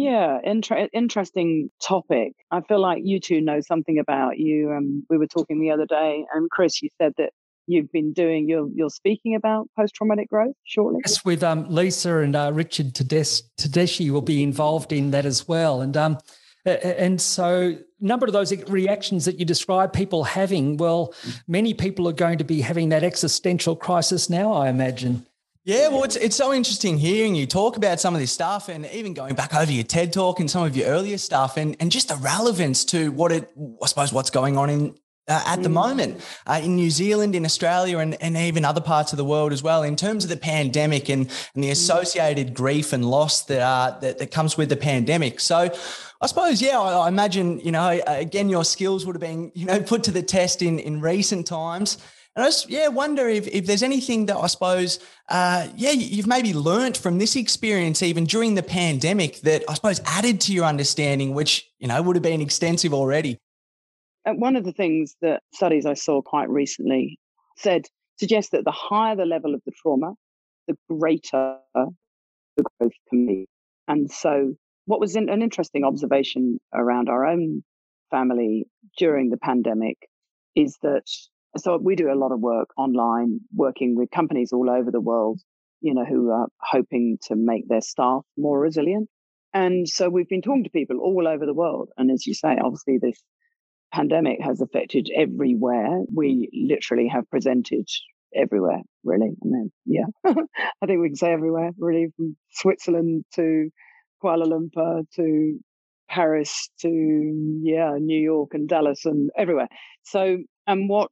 yeah, 0.00 0.38
inter- 0.42 0.88
interesting 0.92 1.70
topic. 1.82 2.32
I 2.50 2.60
feel 2.62 2.80
like 2.80 3.02
you 3.04 3.20
two 3.20 3.40
know 3.40 3.60
something 3.60 3.98
about 3.98 4.38
you. 4.38 4.72
Um, 4.72 5.04
we 5.10 5.18
were 5.18 5.26
talking 5.26 5.60
the 5.60 5.70
other 5.70 5.86
day, 5.86 6.24
and 6.34 6.50
Chris, 6.50 6.80
you 6.82 6.88
said 7.00 7.12
that 7.18 7.30
you've 7.66 7.92
been 7.92 8.12
doing. 8.12 8.48
You're 8.48 8.68
you're 8.74 8.90
speaking 8.90 9.34
about 9.34 9.68
post 9.76 9.94
traumatic 9.94 10.30
growth 10.30 10.54
shortly. 10.64 11.00
Yes, 11.04 11.24
with 11.24 11.42
um, 11.42 11.66
Lisa 11.68 12.18
and 12.18 12.34
uh, 12.34 12.50
Richard 12.54 12.94
Tedeschi 12.94 14.10
will 14.10 14.22
be 14.22 14.42
involved 14.42 14.92
in 14.92 15.10
that 15.10 15.26
as 15.26 15.46
well, 15.46 15.82
and 15.82 15.96
um, 15.96 16.18
and 16.64 17.20
so 17.20 17.76
a 17.76 18.06
number 18.06 18.26
of 18.26 18.32
those 18.32 18.52
reactions 18.68 19.24
that 19.26 19.38
you 19.38 19.44
describe 19.44 19.92
people 19.92 20.24
having. 20.24 20.76
Well, 20.76 21.14
many 21.46 21.74
people 21.74 22.08
are 22.08 22.12
going 22.12 22.38
to 22.38 22.44
be 22.44 22.62
having 22.62 22.88
that 22.90 23.04
existential 23.04 23.76
crisis 23.76 24.30
now. 24.30 24.52
I 24.52 24.68
imagine. 24.68 25.26
Yeah, 25.70 25.86
well, 25.86 26.02
it's 26.02 26.16
it's 26.16 26.34
so 26.34 26.52
interesting 26.52 26.98
hearing 26.98 27.36
you 27.36 27.46
talk 27.46 27.76
about 27.76 28.00
some 28.00 28.12
of 28.12 28.20
this 28.20 28.32
stuff, 28.32 28.68
and 28.68 28.86
even 28.86 29.14
going 29.14 29.36
back 29.36 29.54
over 29.54 29.70
your 29.70 29.84
TED 29.84 30.12
talk 30.12 30.40
and 30.40 30.50
some 30.50 30.64
of 30.64 30.76
your 30.76 30.88
earlier 30.88 31.16
stuff, 31.16 31.56
and 31.56 31.76
and 31.78 31.92
just 31.92 32.08
the 32.08 32.16
relevance 32.16 32.84
to 32.86 33.12
what 33.12 33.30
it, 33.30 33.48
I 33.80 33.86
suppose, 33.86 34.12
what's 34.12 34.30
going 34.30 34.56
on 34.56 34.68
in 34.68 34.96
uh, 35.28 35.44
at 35.46 35.62
the 35.62 35.68
mm. 35.68 35.74
moment 35.74 36.24
uh, 36.48 36.60
in 36.60 36.74
New 36.74 36.90
Zealand, 36.90 37.36
in 37.36 37.44
Australia, 37.44 37.98
and, 37.98 38.20
and 38.20 38.36
even 38.36 38.64
other 38.64 38.80
parts 38.80 39.12
of 39.12 39.16
the 39.16 39.24
world 39.24 39.52
as 39.52 39.62
well, 39.62 39.84
in 39.84 39.94
terms 39.94 40.24
of 40.24 40.30
the 40.30 40.36
pandemic 40.36 41.08
and, 41.08 41.30
and 41.54 41.62
the 41.62 41.68
mm. 41.68 41.70
associated 41.70 42.52
grief 42.52 42.92
and 42.92 43.04
loss 43.04 43.44
that, 43.44 43.62
uh, 43.62 43.96
that, 44.00 44.18
that 44.18 44.32
comes 44.32 44.56
with 44.56 44.70
the 44.70 44.76
pandemic. 44.76 45.38
So, 45.38 45.72
I 46.20 46.26
suppose, 46.26 46.60
yeah, 46.60 46.80
I, 46.80 47.04
I, 47.04 47.08
imagine, 47.08 47.60
you 47.60 47.70
know, 47.70 48.02
again, 48.08 48.48
your 48.48 48.64
skills 48.64 49.06
would 49.06 49.14
have 49.14 49.20
been, 49.20 49.52
you 49.54 49.66
know, 49.66 49.80
put 49.80 50.02
to 50.02 50.10
the 50.10 50.22
test 50.22 50.62
in, 50.62 50.80
in 50.80 51.00
recent 51.00 51.46
times. 51.46 51.98
And 52.36 52.44
I 52.44 52.48
just, 52.48 52.70
yeah, 52.70 52.88
wonder 52.88 53.28
if, 53.28 53.48
if 53.48 53.66
there's 53.66 53.82
anything 53.82 54.26
that 54.26 54.36
I 54.36 54.46
suppose, 54.46 55.00
uh, 55.28 55.68
yeah, 55.76 55.90
you've 55.90 56.28
maybe 56.28 56.54
learnt 56.54 56.96
from 56.96 57.18
this 57.18 57.34
experience, 57.34 58.02
even 58.02 58.24
during 58.24 58.54
the 58.54 58.62
pandemic, 58.62 59.40
that 59.40 59.64
I 59.68 59.74
suppose 59.74 60.00
added 60.06 60.40
to 60.42 60.52
your 60.52 60.64
understanding, 60.64 61.34
which, 61.34 61.68
you 61.78 61.88
know, 61.88 62.00
would 62.00 62.14
have 62.14 62.22
been 62.22 62.40
extensive 62.40 62.94
already. 62.94 63.38
And 64.24 64.40
one 64.40 64.54
of 64.54 64.64
the 64.64 64.72
things 64.72 65.16
that 65.22 65.42
studies 65.52 65.86
I 65.86 65.94
saw 65.94 66.22
quite 66.22 66.48
recently 66.48 67.18
said 67.56 67.86
suggests 68.18 68.50
that 68.52 68.64
the 68.64 68.70
higher 68.70 69.16
the 69.16 69.24
level 69.24 69.54
of 69.54 69.62
the 69.66 69.72
trauma, 69.72 70.14
the 70.68 70.76
greater 70.88 71.56
the 71.74 72.64
growth 72.78 72.92
can 73.08 73.26
be. 73.26 73.48
And 73.88 74.10
so, 74.10 74.54
what 74.86 75.00
was 75.00 75.16
an 75.16 75.28
interesting 75.28 75.84
observation 75.84 76.60
around 76.72 77.08
our 77.08 77.26
own 77.26 77.64
family 78.10 78.66
during 78.98 79.30
the 79.30 79.36
pandemic 79.36 79.96
is 80.54 80.78
that 80.82 81.04
so 81.56 81.78
we 81.82 81.96
do 81.96 82.12
a 82.12 82.18
lot 82.18 82.32
of 82.32 82.40
work 82.40 82.68
online, 82.76 83.40
working 83.54 83.96
with 83.96 84.10
companies 84.10 84.52
all 84.52 84.70
over 84.70 84.90
the 84.90 85.00
world, 85.00 85.40
you 85.80 85.94
know, 85.94 86.04
who 86.04 86.30
are 86.30 86.48
hoping 86.60 87.18
to 87.22 87.36
make 87.36 87.68
their 87.68 87.80
staff 87.80 88.22
more 88.36 88.58
resilient. 88.58 89.08
And 89.52 89.88
so 89.88 90.08
we've 90.08 90.28
been 90.28 90.42
talking 90.42 90.64
to 90.64 90.70
people 90.70 90.98
all 90.98 91.26
over 91.26 91.44
the 91.44 91.54
world. 91.54 91.90
And 91.96 92.10
as 92.10 92.26
you 92.26 92.34
say, 92.34 92.56
obviously 92.62 92.98
this 92.98 93.20
pandemic 93.92 94.38
has 94.40 94.60
affected 94.60 95.10
everywhere. 95.14 96.02
We 96.14 96.48
literally 96.52 97.08
have 97.08 97.28
presented 97.30 97.88
everywhere, 98.34 98.82
really. 99.04 99.30
I 99.42 99.44
mean, 99.44 99.72
yeah, 99.84 100.04
I 100.24 100.86
think 100.86 101.00
we 101.00 101.08
can 101.08 101.16
say 101.16 101.32
everywhere, 101.32 101.70
really, 101.78 102.08
from 102.16 102.36
Switzerland 102.50 103.24
to 103.34 103.70
Kuala 104.22 104.46
Lumpur 104.46 105.04
to 105.16 105.58
Paris 106.08 106.70
to, 106.80 107.60
yeah, 107.62 107.96
New 107.98 108.20
York 108.20 108.50
and 108.52 108.68
Dallas 108.68 109.04
and 109.04 109.30
everywhere. 109.36 109.68
So, 110.02 110.38
and 110.66 110.88
what 110.88 111.10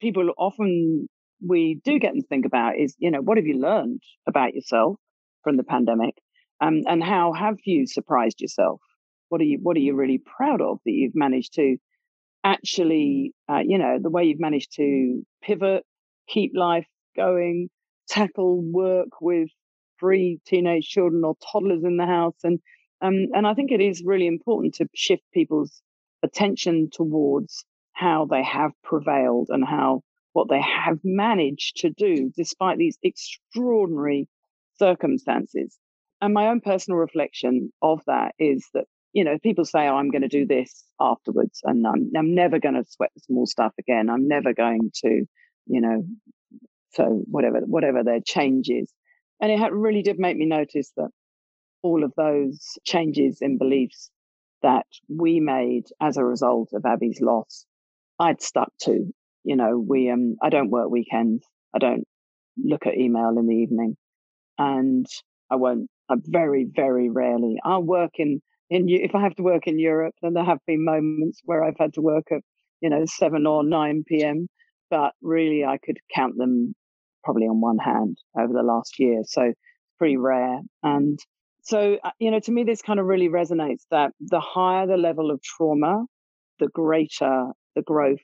people 0.00 0.30
often 0.36 1.08
we 1.46 1.80
do 1.84 1.98
get 1.98 2.14
to 2.14 2.22
think 2.22 2.46
about 2.46 2.78
is, 2.78 2.94
you 2.98 3.10
know, 3.10 3.20
what 3.20 3.36
have 3.38 3.46
you 3.46 3.58
learned 3.60 4.00
about 4.26 4.54
yourself 4.54 4.96
from 5.44 5.56
the 5.56 5.64
pandemic? 5.64 6.14
Um, 6.60 6.82
and 6.86 7.02
how 7.02 7.32
have 7.32 7.56
you 7.64 7.86
surprised 7.86 8.40
yourself? 8.40 8.80
What 9.28 9.40
are 9.40 9.44
you 9.44 9.58
What 9.62 9.76
are 9.76 9.80
you 9.80 9.94
really 9.94 10.18
proud 10.18 10.60
of 10.60 10.78
that 10.84 10.92
you've 10.92 11.14
managed 11.14 11.54
to 11.54 11.76
actually, 12.44 13.32
uh, 13.48 13.60
you 13.64 13.78
know, 13.78 13.98
the 14.00 14.10
way 14.10 14.24
you've 14.24 14.40
managed 14.40 14.72
to 14.76 15.22
pivot, 15.42 15.84
keep 16.28 16.52
life 16.54 16.86
going, 17.16 17.68
tackle 18.08 18.60
work 18.62 19.08
with 19.20 19.48
three 20.00 20.40
teenage 20.46 20.88
children 20.88 21.22
or 21.24 21.36
toddlers 21.52 21.84
in 21.84 21.96
the 21.96 22.06
house, 22.06 22.36
and 22.42 22.58
um, 23.00 23.26
and 23.34 23.46
I 23.46 23.54
think 23.54 23.70
it 23.70 23.80
is 23.80 24.02
really 24.04 24.26
important 24.26 24.74
to 24.74 24.88
shift 24.94 25.22
people's 25.32 25.82
attention 26.24 26.88
towards 26.92 27.64
how 27.98 28.26
they 28.30 28.42
have 28.42 28.70
prevailed 28.84 29.48
and 29.50 29.64
how 29.64 30.02
what 30.32 30.48
they 30.48 30.60
have 30.60 30.98
managed 31.02 31.78
to 31.78 31.90
do 31.90 32.30
despite 32.36 32.78
these 32.78 32.98
extraordinary 33.02 34.28
circumstances. 34.78 35.76
And 36.20 36.32
my 36.34 36.48
own 36.48 36.60
personal 36.60 36.98
reflection 36.98 37.72
of 37.82 38.00
that 38.06 38.34
is 38.38 38.68
that 38.74 38.84
you 39.12 39.24
know, 39.24 39.38
people 39.42 39.64
say, 39.64 39.88
oh, 39.88 39.96
I'm 39.96 40.10
going 40.10 40.22
to 40.22 40.28
do 40.28 40.46
this 40.46 40.84
afterwards 41.00 41.60
and 41.64 41.86
I'm, 41.86 42.10
I'm 42.16 42.34
never 42.34 42.58
going 42.58 42.74
to 42.74 42.84
sweat 42.88 43.10
the 43.14 43.20
small 43.22 43.46
stuff 43.46 43.72
again. 43.78 44.10
I'm 44.10 44.28
never 44.28 44.52
going 44.52 44.90
to, 45.04 45.24
you 45.66 45.80
know, 45.80 46.04
so 46.92 47.22
whatever, 47.24 47.60
whatever 47.66 48.04
their 48.04 48.20
changes. 48.20 48.92
And 49.40 49.50
it 49.50 49.72
really 49.72 50.02
did 50.02 50.18
make 50.18 50.36
me 50.36 50.46
notice 50.46 50.92
that 50.96 51.08
all 51.82 52.04
of 52.04 52.12
those 52.16 52.78
changes 52.84 53.38
in 53.40 53.56
beliefs 53.56 54.10
that 54.62 54.86
we 55.08 55.40
made 55.40 55.84
as 56.00 56.16
a 56.16 56.24
result 56.24 56.70
of 56.72 56.84
Abby's 56.84 57.20
loss, 57.20 57.64
I'd 58.18 58.42
stuck 58.42 58.72
to. 58.82 59.12
You 59.44 59.56
know, 59.56 59.78
we 59.78 60.10
um 60.10 60.36
I 60.42 60.50
don't 60.50 60.70
work 60.70 60.90
weekends. 60.90 61.44
I 61.74 61.78
don't 61.78 62.04
look 62.56 62.86
at 62.86 62.96
email 62.96 63.34
in 63.38 63.46
the 63.46 63.54
evening. 63.54 63.96
And 64.58 65.06
I 65.50 65.56
won't 65.56 65.88
I 66.10 66.16
very, 66.24 66.66
very 66.74 67.08
rarely. 67.10 67.56
I'll 67.64 67.82
work 67.82 68.12
in 68.16 68.40
in 68.70 68.86
if 68.88 69.14
I 69.14 69.22
have 69.22 69.36
to 69.36 69.42
work 69.42 69.66
in 69.66 69.78
Europe, 69.78 70.14
then 70.22 70.34
there 70.34 70.44
have 70.44 70.58
been 70.66 70.84
moments 70.84 71.40
where 71.44 71.64
I've 71.64 71.78
had 71.78 71.94
to 71.94 72.02
work 72.02 72.26
at, 72.30 72.42
you 72.80 72.90
know, 72.90 73.04
seven 73.06 73.46
or 73.46 73.64
nine 73.64 74.04
PM. 74.06 74.48
But 74.90 75.12
really 75.22 75.64
I 75.64 75.78
could 75.78 75.98
count 76.14 76.34
them 76.38 76.74
probably 77.24 77.44
on 77.44 77.60
one 77.60 77.78
hand 77.78 78.16
over 78.38 78.52
the 78.52 78.62
last 78.62 78.98
year. 78.98 79.20
So 79.24 79.42
it's 79.42 79.60
pretty 79.98 80.16
rare. 80.16 80.60
And 80.82 81.18
so, 81.62 81.98
uh, 82.02 82.10
you 82.18 82.30
know, 82.30 82.40
to 82.40 82.52
me, 82.52 82.64
this 82.64 82.80
kind 82.80 82.98
of 82.98 83.04
really 83.04 83.28
resonates 83.28 83.82
that 83.90 84.12
the 84.20 84.40
higher 84.40 84.86
the 84.86 84.96
level 84.96 85.30
of 85.30 85.42
trauma, 85.42 86.06
the 86.58 86.68
greater 86.68 87.48
the 87.78 87.82
growth 87.82 88.18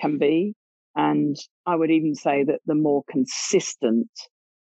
can 0.00 0.18
be. 0.18 0.54
And 0.96 1.36
I 1.64 1.76
would 1.76 1.90
even 1.90 2.14
say 2.14 2.42
that 2.44 2.60
the 2.66 2.74
more 2.74 3.02
consistent 3.08 4.10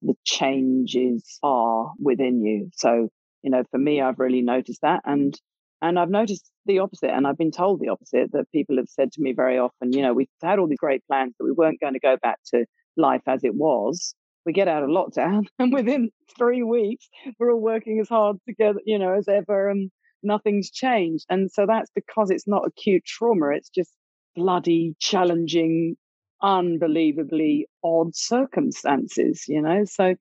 the 0.04 0.14
changes 0.24 1.40
are 1.42 1.92
within 2.00 2.42
you. 2.46 2.70
So, 2.76 3.10
you 3.42 3.50
know, 3.50 3.64
for 3.72 3.80
me, 3.80 4.02
I've 4.02 4.20
really 4.20 4.42
noticed 4.42 4.82
that. 4.84 5.02
And 5.06 5.34
and 5.82 6.00
I've 6.00 6.10
noticed 6.10 6.50
the 6.66 6.80
opposite, 6.80 7.10
and 7.10 7.28
I've 7.28 7.38
been 7.38 7.52
told 7.52 7.82
the 7.82 7.90
opposite 7.90 8.32
that 8.32 8.50
people 8.54 8.78
have 8.78 8.88
said 8.88 9.12
to 9.14 9.22
me 9.22 9.34
very 9.34 9.58
often, 9.60 9.92
you 9.92 10.02
know, 10.02 10.14
we've 10.14 10.30
had 10.42 10.60
all 10.60 10.68
these 10.68 10.78
great 10.78 11.04
plans, 11.08 11.34
but 11.38 11.44
we 11.44 11.52
weren't 11.52 11.82
going 11.82 11.94
to 11.94 12.00
go 12.00 12.16
back 12.22 12.38
to 12.54 12.66
life 12.96 13.24
as 13.28 13.44
it 13.44 13.54
was 13.54 14.16
we 14.46 14.54
get 14.54 14.68
out 14.68 14.84
of 14.84 14.90
lockdown 14.90 15.46
and 15.60 15.74
within 15.74 16.10
three 16.38 16.64
weeks 16.64 17.08
we're 17.40 17.52
all 17.52 17.62
working 17.62 18.00
as 18.00 18.10
hard 18.10 18.38
together 18.48 18.80
you 18.86 19.00
know 19.00 19.14
as 19.14 19.28
ever 19.28 19.70
and 19.70 19.92
nothing's 20.22 20.72
changed 20.72 21.26
and 21.30 21.52
so 21.52 21.66
that's 21.66 21.92
because 21.96 22.30
it's 22.30 22.48
not 22.48 22.66
acute 22.66 23.04
trauma 23.06 23.50
it's 23.50 23.70
just 23.70 23.92
bloody 24.36 24.96
challenging 25.00 25.96
unbelievably 26.42 27.68
mm. 27.68 27.90
odd 27.90 28.16
circumstances 28.16 29.46
you 29.48 29.62
know 29.62 29.84
so 29.86 30.16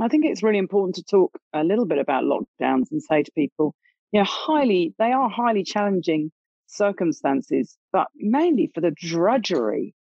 i 0.00 0.08
think 0.08 0.24
it's 0.24 0.42
really 0.42 0.58
important 0.58 0.94
to 0.94 1.02
talk 1.04 1.38
a 1.52 1.64
little 1.64 1.86
bit 1.86 1.98
about 1.98 2.24
lockdowns 2.24 2.90
and 2.90 3.02
say 3.02 3.22
to 3.22 3.32
people 3.32 3.74
you 4.12 4.20
know 4.20 4.26
highly 4.26 4.94
they 4.98 5.12
are 5.12 5.28
highly 5.28 5.62
challenging 5.62 6.30
circumstances 6.66 7.76
but 7.92 8.06
mainly 8.16 8.70
for 8.74 8.80
the 8.80 8.92
drudgery 8.92 9.94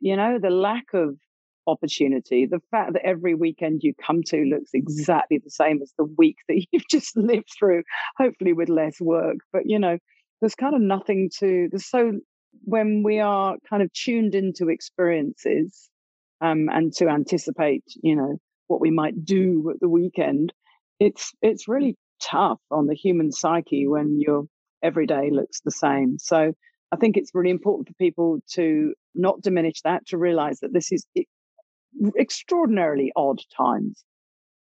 you 0.00 0.16
know 0.16 0.38
the 0.38 0.50
lack 0.50 0.94
of 0.94 1.16
opportunity. 1.66 2.46
The 2.46 2.60
fact 2.70 2.92
that 2.92 3.04
every 3.04 3.34
weekend 3.34 3.82
you 3.82 3.94
come 3.94 4.22
to 4.24 4.44
looks 4.44 4.70
exactly 4.72 5.38
the 5.42 5.50
same 5.50 5.80
as 5.82 5.92
the 5.98 6.04
week 6.16 6.36
that 6.48 6.64
you've 6.72 6.88
just 6.88 7.16
lived 7.16 7.50
through, 7.58 7.82
hopefully 8.16 8.52
with 8.52 8.68
less 8.68 9.00
work. 9.00 9.36
But, 9.52 9.62
you 9.66 9.78
know, 9.78 9.98
there's 10.40 10.54
kind 10.54 10.74
of 10.74 10.80
nothing 10.80 11.30
to, 11.38 11.68
there's 11.70 11.86
so, 11.86 12.12
when 12.66 13.02
we 13.04 13.20
are 13.20 13.56
kind 13.70 13.82
of 13.82 13.92
tuned 13.92 14.34
into 14.34 14.68
experiences 14.68 15.88
um, 16.40 16.68
and 16.68 16.92
to 16.94 17.08
anticipate, 17.08 17.84
you 18.02 18.14
know, 18.16 18.36
what 18.66 18.80
we 18.80 18.90
might 18.90 19.24
do 19.24 19.70
at 19.70 19.80
the 19.80 19.88
weekend, 19.88 20.52
it's, 20.98 21.32
it's 21.40 21.68
really 21.68 21.96
tough 22.20 22.58
on 22.72 22.88
the 22.88 22.94
human 22.94 23.30
psyche 23.30 23.86
when 23.86 24.20
your 24.20 24.44
every 24.82 25.06
day 25.06 25.30
looks 25.30 25.60
the 25.60 25.70
same. 25.70 26.18
So 26.18 26.52
I 26.90 26.96
think 26.96 27.16
it's 27.16 27.30
really 27.34 27.50
important 27.50 27.88
for 27.88 27.94
people 27.94 28.40
to 28.54 28.94
not 29.14 29.40
diminish 29.40 29.80
that, 29.82 30.04
to 30.08 30.18
realize 30.18 30.58
that 30.60 30.72
this 30.72 30.90
is 30.90 31.06
extraordinarily 32.18 33.12
odd 33.14 33.40
times. 33.56 34.02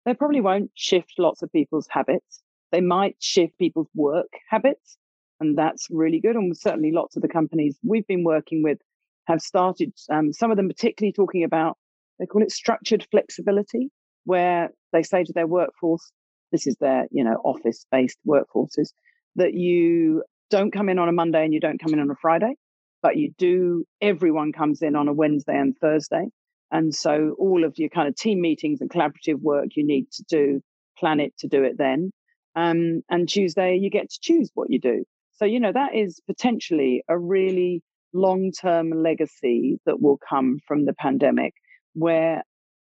They 0.04 0.14
probably 0.14 0.40
won't 0.40 0.72
shift 0.74 1.14
lots 1.18 1.42
of 1.42 1.52
people's 1.52 1.86
habits. 1.88 2.42
They 2.72 2.80
might 2.80 3.16
shift 3.20 3.58
people's 3.58 3.90
work 3.94 4.32
habits, 4.48 4.96
and 5.42 5.58
that's 5.58 5.88
really 5.90 6.20
good. 6.20 6.36
And 6.36 6.56
certainly, 6.56 6.92
lots 6.92 7.16
of 7.16 7.22
the 7.22 7.28
companies 7.28 7.76
we've 7.84 8.06
been 8.06 8.24
working 8.24 8.62
with 8.62 8.78
have 9.26 9.40
started, 9.40 9.92
um, 10.10 10.32
some 10.32 10.50
of 10.50 10.56
them 10.56 10.68
particularly 10.68 11.12
talking 11.12 11.44
about, 11.44 11.76
they 12.18 12.26
call 12.26 12.42
it 12.42 12.52
structured 12.52 13.06
flexibility, 13.10 13.90
where 14.24 14.70
they 14.92 15.02
say 15.02 15.24
to 15.24 15.32
their 15.32 15.46
workforce, 15.46 16.12
this 16.52 16.66
is 16.66 16.76
their, 16.76 17.06
you 17.10 17.24
know, 17.24 17.36
office 17.44 17.84
based 17.90 18.18
workforces, 18.26 18.92
that 19.36 19.54
you 19.54 20.22
don't 20.50 20.72
come 20.72 20.88
in 20.88 20.98
on 20.98 21.08
a 21.08 21.12
Monday 21.12 21.44
and 21.44 21.52
you 21.52 21.60
don't 21.60 21.80
come 21.80 21.92
in 21.92 22.00
on 22.00 22.10
a 22.10 22.16
Friday, 22.20 22.54
but 23.02 23.16
you 23.16 23.32
do, 23.38 23.84
everyone 24.00 24.52
comes 24.52 24.82
in 24.82 24.94
on 24.94 25.08
a 25.08 25.12
Wednesday 25.12 25.58
and 25.58 25.76
Thursday. 25.78 26.26
And 26.70 26.94
so 26.94 27.34
all 27.38 27.64
of 27.64 27.74
your 27.76 27.88
kind 27.88 28.08
of 28.08 28.16
team 28.16 28.40
meetings 28.40 28.80
and 28.80 28.90
collaborative 28.90 29.40
work 29.40 29.68
you 29.74 29.84
need 29.84 30.10
to 30.12 30.24
do, 30.28 30.62
plan 30.98 31.20
it 31.20 31.36
to 31.38 31.48
do 31.48 31.64
it 31.64 31.76
then. 31.78 32.12
Um, 32.54 33.02
and 33.08 33.28
Tuesday, 33.28 33.76
you 33.76 33.90
get 33.90 34.10
to 34.10 34.18
choose 34.20 34.50
what 34.54 34.70
you 34.70 34.78
do. 34.78 35.04
So, 35.42 35.46
you 35.46 35.58
know, 35.58 35.72
that 35.72 35.96
is 35.96 36.20
potentially 36.28 37.02
a 37.08 37.18
really 37.18 37.82
long 38.12 38.52
term 38.52 38.92
legacy 38.92 39.80
that 39.86 40.00
will 40.00 40.20
come 40.30 40.60
from 40.68 40.84
the 40.84 40.92
pandemic 40.92 41.52
where 41.94 42.44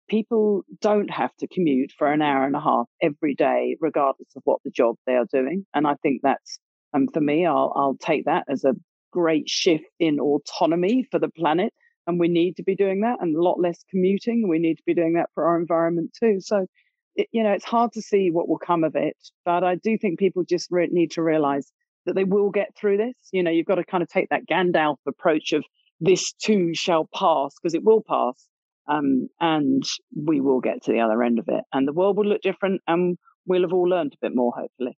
people 0.07 0.61
don't 0.79 1.09
have 1.09 1.35
to 1.37 1.47
commute 1.47 1.91
for 1.97 2.05
an 2.11 2.21
hour 2.21 2.45
and 2.45 2.55
a 2.55 2.61
half 2.61 2.85
every 3.01 3.33
day, 3.33 3.77
regardless 3.81 4.27
of 4.35 4.43
what 4.45 4.59
the 4.63 4.69
job 4.69 4.95
they 5.07 5.15
are 5.15 5.25
doing. 5.33 5.65
And 5.73 5.87
I 5.87 5.95
think 6.03 6.21
that's, 6.21 6.59
um, 6.93 7.07
for 7.11 7.19
me, 7.19 7.47
I'll, 7.47 7.73
I'll 7.75 7.97
take 7.99 8.25
that 8.25 8.43
as 8.47 8.63
a 8.63 8.75
great 9.11 9.49
shift 9.49 9.85
in 9.99 10.19
autonomy 10.19 11.07
for 11.09 11.17
the 11.17 11.29
planet 11.29 11.73
and 12.05 12.19
we 12.19 12.27
need 12.27 12.57
to 12.57 12.63
be 12.63 12.75
doing 12.75 13.01
that 13.01 13.17
and 13.21 13.35
a 13.35 13.41
lot 13.41 13.59
less 13.59 13.83
commuting 13.89 14.47
we 14.47 14.59
need 14.59 14.75
to 14.75 14.83
be 14.85 14.93
doing 14.93 15.13
that 15.13 15.29
for 15.33 15.47
our 15.47 15.57
environment 15.57 16.11
too 16.19 16.35
so 16.41 16.67
it, 17.15 17.25
you 17.31 17.41
know 17.41 17.53
it's 17.53 17.63
hard 17.63 17.93
to 17.93 18.01
see 18.01 18.29
what 18.29 18.49
will 18.49 18.59
come 18.59 18.83
of 18.83 18.93
it 18.93 19.15
but 19.45 19.63
i 19.63 19.75
do 19.75 19.97
think 19.97 20.19
people 20.19 20.43
just 20.43 20.67
re- 20.69 20.89
need 20.91 21.11
to 21.11 21.23
realize 21.23 21.71
that 22.05 22.15
they 22.15 22.23
will 22.23 22.49
get 22.49 22.75
through 22.75 22.97
this. 22.97 23.15
You 23.31 23.43
know 23.43 23.51
you've 23.51 23.65
got 23.65 23.75
to 23.75 23.83
kind 23.83 24.03
of 24.03 24.09
take 24.09 24.29
that 24.29 24.47
gandalf 24.47 24.97
approach 25.07 25.53
of 25.53 25.63
this 25.99 26.33
too 26.33 26.73
shall 26.73 27.07
pass 27.13 27.53
because 27.61 27.73
it 27.73 27.83
will 27.83 28.03
pass 28.07 28.47
um, 28.87 29.27
and 29.39 29.83
we 30.15 30.41
will 30.41 30.59
get 30.59 30.83
to 30.83 30.91
the 30.91 30.99
other 30.99 31.23
end 31.23 31.39
of 31.39 31.45
it 31.47 31.63
and 31.73 31.87
the 31.87 31.93
world 31.93 32.17
will 32.17 32.25
look 32.25 32.41
different 32.41 32.81
and 32.87 33.17
we'll 33.45 33.61
have 33.61 33.73
all 33.73 33.87
learned 33.87 34.13
a 34.13 34.25
bit 34.25 34.35
more 34.35 34.53
hopefully. 34.55 34.97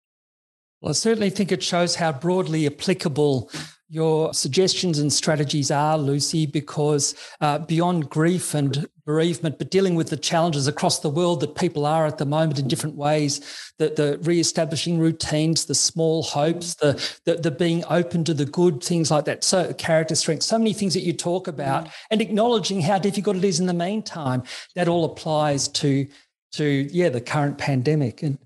Well, 0.82 0.92
I 0.92 0.94
certainly 0.94 1.30
think 1.30 1.52
it 1.52 1.64
shows 1.64 1.96
how 1.96 2.12
broadly 2.12 2.66
applicable 2.68 3.50
your 3.90 4.34
suggestions 4.34 5.00
and 5.00 5.12
strategies 5.12 5.72
are, 5.72 5.98
Lucy, 5.98 6.46
because 6.46 7.16
uh, 7.40 7.60
beyond 7.60 8.10
grief 8.10 8.54
and 8.54 8.86
bereavement, 9.06 9.58
but 9.58 9.72
dealing 9.72 9.96
with 9.96 10.10
the 10.10 10.18
challenges 10.18 10.68
across 10.68 11.00
the 11.00 11.10
world 11.10 11.40
that 11.40 11.56
people 11.56 11.86
are 11.86 12.06
at 12.06 12.18
the 12.18 12.26
moment 12.26 12.60
in 12.60 12.68
different 12.68 12.98
ways, 12.98 13.72
the, 13.78 13.88
the 13.90 14.18
re-establishing 14.24 15.00
routines, 15.00 15.66
the 15.66 15.76
small 15.76 16.24
hopes, 16.24 16.76
the, 16.76 17.02
the, 17.24 17.36
the 17.36 17.52
being 17.52 17.84
open 17.90 18.26
to 18.26 18.34
the 18.34 18.46
good, 18.46 18.84
things 18.84 19.10
like 19.10 19.24
that. 19.24 19.46
So 19.46 19.74
character 19.74 20.16
strength, 20.16 20.44
so 20.44 20.58
many 20.58 20.74
things 20.74 20.94
that 20.94 21.04
you 21.04 21.14
talk 21.14 21.48
about, 21.48 21.86
mm. 21.86 21.92
and 22.12 22.22
acknowledging 22.22 22.82
how 22.82 23.00
difficult 23.00 23.38
it 23.38 23.46
is 23.46 23.62
in 23.62 23.68
the 23.68 23.74
meantime. 23.74 24.44
That 24.76 24.90
all 24.90 25.06
applies 25.06 25.70
to 25.70 26.08
to 26.54 26.88
yeah 26.92 27.10
the 27.10 27.22
current 27.22 27.58
pandemic 27.58 28.24
and 28.24 28.38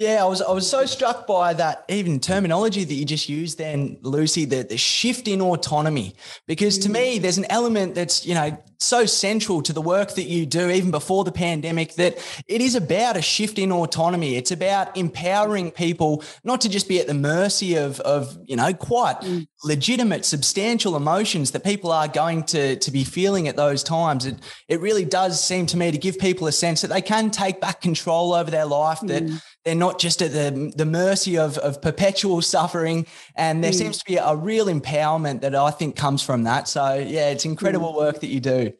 yeah, 0.00 0.24
I 0.24 0.26
was 0.26 0.40
I 0.40 0.50
was 0.50 0.66
so 0.66 0.86
struck 0.86 1.26
by 1.26 1.52
that 1.52 1.84
even 1.90 2.20
terminology 2.20 2.84
that 2.84 2.94
you 2.94 3.04
just 3.04 3.28
used 3.28 3.58
then, 3.58 3.98
Lucy, 4.00 4.46
the, 4.46 4.62
the 4.62 4.78
shift 4.78 5.28
in 5.28 5.42
autonomy. 5.42 6.14
Because 6.46 6.78
to 6.78 6.88
me, 6.88 7.18
there's 7.18 7.36
an 7.36 7.44
element 7.50 7.94
that's, 7.94 8.24
you 8.24 8.34
know, 8.34 8.56
so 8.78 9.04
central 9.04 9.60
to 9.60 9.74
the 9.74 9.82
work 9.82 10.14
that 10.14 10.22
you 10.22 10.46
do, 10.46 10.70
even 10.70 10.90
before 10.90 11.22
the 11.24 11.30
pandemic, 11.30 11.96
that 11.96 12.16
it 12.48 12.62
is 12.62 12.76
about 12.76 13.18
a 13.18 13.20
shift 13.20 13.58
in 13.58 13.70
autonomy. 13.70 14.36
It's 14.36 14.50
about 14.50 14.96
empowering 14.96 15.70
people 15.70 16.24
not 16.44 16.62
to 16.62 16.70
just 16.70 16.88
be 16.88 16.98
at 16.98 17.06
the 17.06 17.12
mercy 17.12 17.74
of, 17.74 18.00
of 18.00 18.38
you 18.46 18.56
know, 18.56 18.72
quite 18.72 19.20
mm. 19.20 19.46
legitimate, 19.64 20.24
substantial 20.24 20.96
emotions 20.96 21.50
that 21.50 21.62
people 21.62 21.92
are 21.92 22.08
going 22.08 22.44
to, 22.44 22.76
to 22.76 22.90
be 22.90 23.04
feeling 23.04 23.48
at 23.48 23.56
those 23.56 23.82
times. 23.82 24.24
It, 24.24 24.36
it 24.66 24.80
really 24.80 25.04
does 25.04 25.44
seem 25.44 25.66
to 25.66 25.76
me 25.76 25.90
to 25.90 25.98
give 25.98 26.18
people 26.18 26.46
a 26.46 26.52
sense 26.52 26.80
that 26.80 26.88
they 26.88 27.02
can 27.02 27.30
take 27.30 27.60
back 27.60 27.82
control 27.82 28.32
over 28.32 28.50
their 28.50 28.64
life, 28.64 29.00
that 29.02 29.24
mm 29.24 29.42
they're 29.64 29.74
not 29.74 29.98
just 29.98 30.22
at 30.22 30.32
the, 30.32 30.72
the 30.74 30.86
mercy 30.86 31.36
of, 31.36 31.58
of 31.58 31.82
perpetual 31.82 32.42
suffering. 32.56 33.06
And 33.36 33.62
there 33.62 33.72
mm. 33.72 33.78
seems 33.78 33.98
to 33.98 34.04
be 34.04 34.16
a 34.16 34.34
real 34.34 34.66
empowerment 34.66 35.42
that 35.42 35.54
I 35.54 35.70
think 35.70 35.96
comes 35.96 36.22
from 36.22 36.44
that. 36.44 36.68
So, 36.68 36.94
yeah, 36.94 37.30
it's 37.30 37.44
incredible 37.44 37.92
mm. 37.92 37.96
work 37.96 38.20
that 38.20 38.28
you 38.28 38.40
do. 38.40 38.72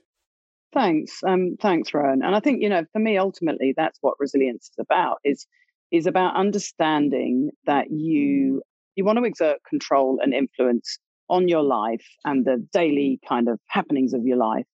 Thanks. 0.73 1.23
Um, 1.27 1.57
thanks, 1.61 1.93
Rowan. 1.93 2.23
And 2.23 2.35
I 2.35 2.41
think, 2.41 2.63
you 2.63 2.69
know, 2.69 2.85
for 2.93 3.01
me, 3.01 3.19
ultimately, 3.19 3.75
that's 3.77 3.99
what 4.01 4.15
resilience 4.21 4.71
is 4.71 4.77
about 4.79 5.19
is 5.25 5.47
is 5.91 6.07
about 6.07 6.37
understanding 6.37 7.51
that 7.67 7.91
you 7.91 8.63
you 8.95 9.05
want 9.05 9.19
to 9.19 9.25
exert 9.25 9.59
control 9.69 10.21
and 10.23 10.33
influence 10.33 10.99
on 11.29 11.49
your 11.49 11.63
life 11.63 12.07
and 12.25 12.45
the 12.45 12.65
daily 12.73 13.19
kind 13.29 13.49
of 13.49 13.59
happenings 13.67 14.13
of 14.13 14.25
your 14.25 14.37
life 14.37 14.67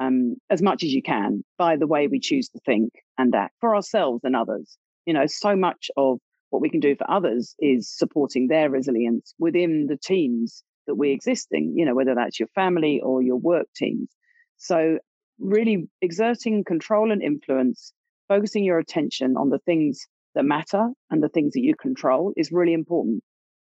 um, 0.00 0.36
as 0.50 0.62
much 0.62 0.82
as 0.82 0.92
you 0.92 1.02
can 1.02 1.44
by 1.58 1.76
the 1.76 1.86
way 1.86 2.06
we 2.06 2.18
choose 2.18 2.48
to 2.48 2.58
think 2.64 2.92
and 3.18 3.34
act 3.34 3.54
for 3.60 3.74
ourselves 3.74 4.22
and 4.24 4.34
others. 4.34 4.76
You 5.06 5.14
know, 5.14 5.26
so 5.26 5.56
much 5.56 5.90
of 5.96 6.18
what 6.50 6.62
we 6.62 6.70
can 6.70 6.80
do 6.80 6.96
for 6.96 7.10
others 7.10 7.54
is 7.58 7.90
supporting 7.90 8.48
their 8.48 8.70
resilience 8.70 9.34
within 9.38 9.86
the 9.88 9.96
teams 9.96 10.62
that 10.86 10.94
we 10.94 11.10
mm. 11.10 11.14
exist 11.14 11.48
in, 11.50 11.76
you 11.76 11.84
know, 11.84 11.94
whether 11.94 12.14
that's 12.14 12.38
your 12.38 12.48
family 12.48 13.00
or 13.02 13.22
your 13.22 13.36
work 13.36 13.66
teams. 13.76 14.08
So, 14.56 14.98
really 15.38 15.88
exerting 16.00 16.64
control 16.64 17.12
and 17.12 17.22
influence, 17.22 17.92
focusing 18.28 18.64
your 18.64 18.78
attention 18.78 19.36
on 19.36 19.50
the 19.50 19.58
things 19.58 20.06
that 20.34 20.44
matter 20.44 20.88
and 21.10 21.22
the 21.22 21.28
things 21.28 21.52
that 21.52 21.62
you 21.62 21.74
control 21.74 22.32
is 22.36 22.52
really 22.52 22.72
important. 22.72 23.22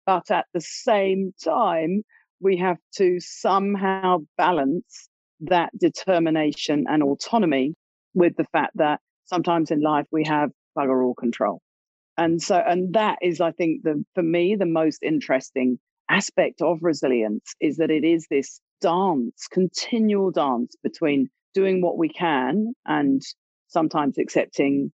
But 0.07 0.31
at 0.31 0.47
the 0.55 0.61
same 0.61 1.33
time, 1.45 2.03
we 2.41 2.57
have 2.57 2.79
to 2.97 3.21
somehow 3.21 4.19
balance 4.39 5.09
that 5.41 5.71
determination 5.79 6.87
and 6.89 7.03
autonomy 7.03 7.75
with 8.15 8.37
the 8.37 8.47
fact 8.53 8.73
that 8.77 9.01
sometimes 9.27 9.71
in 9.71 9.81
life 9.81 10.07
we 10.11 10.25
have 10.25 10.51
bugger 10.81 11.05
all 11.05 11.15
control. 11.15 11.61
And 12.17 12.43
so, 12.43 12.57
and 12.57 12.95
that 12.95 13.19
is, 13.23 13.41
I 13.41 13.53
think, 13.53 13.83
the 13.83 14.05
for 14.15 14.23
me, 14.23 14.57
the 14.57 14.67
most 14.67 15.03
interesting 15.03 15.79
aspect 16.09 16.61
of 16.61 16.79
resilience 16.83 17.55
is 17.61 17.77
that 17.77 17.91
it 17.91 18.05
is 18.05 18.27
this 18.31 18.61
dance, 18.81 19.47
continual 19.51 20.31
dance 20.31 20.75
between 20.83 21.29
doing 21.55 21.81
what 21.81 21.99
we 21.99 22.09
can 22.09 22.75
and 22.87 23.23
sometimes 23.69 24.19
accepting 24.19 24.93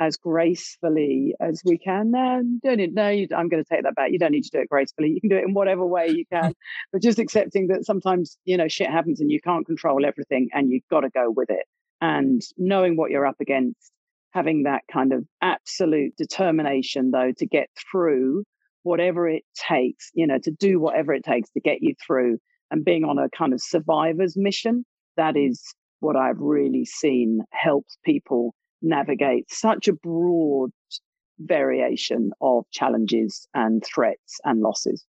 as 0.00 0.16
gracefully 0.16 1.34
as 1.40 1.62
we 1.64 1.78
can. 1.78 2.10
No, 2.10 2.42
don't 2.62 2.76
need, 2.76 2.94
no, 2.94 3.08
you, 3.08 3.26
I'm 3.36 3.48
going 3.48 3.62
to 3.62 3.68
take 3.68 3.82
that 3.82 3.94
back. 3.94 4.10
You 4.12 4.18
don't 4.18 4.32
need 4.32 4.44
to 4.44 4.50
do 4.50 4.60
it 4.60 4.68
gracefully. 4.68 5.10
You 5.10 5.20
can 5.20 5.30
do 5.30 5.36
it 5.36 5.44
in 5.44 5.54
whatever 5.54 5.84
way 5.84 6.08
you 6.08 6.24
can, 6.32 6.54
but 6.92 7.02
just 7.02 7.18
accepting 7.18 7.68
that 7.68 7.84
sometimes, 7.84 8.38
you 8.44 8.56
know, 8.56 8.68
shit 8.68 8.90
happens 8.90 9.20
and 9.20 9.30
you 9.30 9.40
can't 9.40 9.66
control 9.66 10.06
everything 10.06 10.48
and 10.52 10.70
you've 10.70 10.86
got 10.90 11.00
to 11.00 11.10
go 11.10 11.30
with 11.30 11.50
it. 11.50 11.66
And 12.00 12.42
knowing 12.56 12.96
what 12.96 13.10
you're 13.10 13.26
up 13.26 13.40
against, 13.40 13.90
having 14.32 14.64
that 14.64 14.82
kind 14.92 15.12
of 15.12 15.24
absolute 15.42 16.14
determination, 16.16 17.10
though, 17.10 17.32
to 17.36 17.46
get 17.46 17.68
through 17.90 18.44
whatever 18.82 19.28
it 19.28 19.42
takes, 19.54 20.10
you 20.14 20.26
know, 20.26 20.38
to 20.42 20.50
do 20.50 20.80
whatever 20.80 21.12
it 21.12 21.24
takes 21.24 21.50
to 21.50 21.60
get 21.60 21.78
you 21.80 21.94
through 22.06 22.38
and 22.70 22.84
being 22.84 23.04
on 23.04 23.18
a 23.18 23.28
kind 23.36 23.52
of 23.52 23.60
survivor's 23.62 24.36
mission. 24.36 24.84
That 25.16 25.34
mm. 25.34 25.50
is 25.50 25.62
what 26.00 26.16
I've 26.16 26.38
really 26.38 26.84
seen 26.84 27.40
helps 27.52 27.98
people 28.04 28.54
navigate 28.82 29.44
such 29.50 29.88
a 29.88 29.92
broad 29.92 30.70
variation 31.40 32.30
of 32.40 32.64
challenges 32.72 33.48
and 33.54 33.82
threats 33.84 34.38
and 34.44 34.60
losses. 34.60 35.04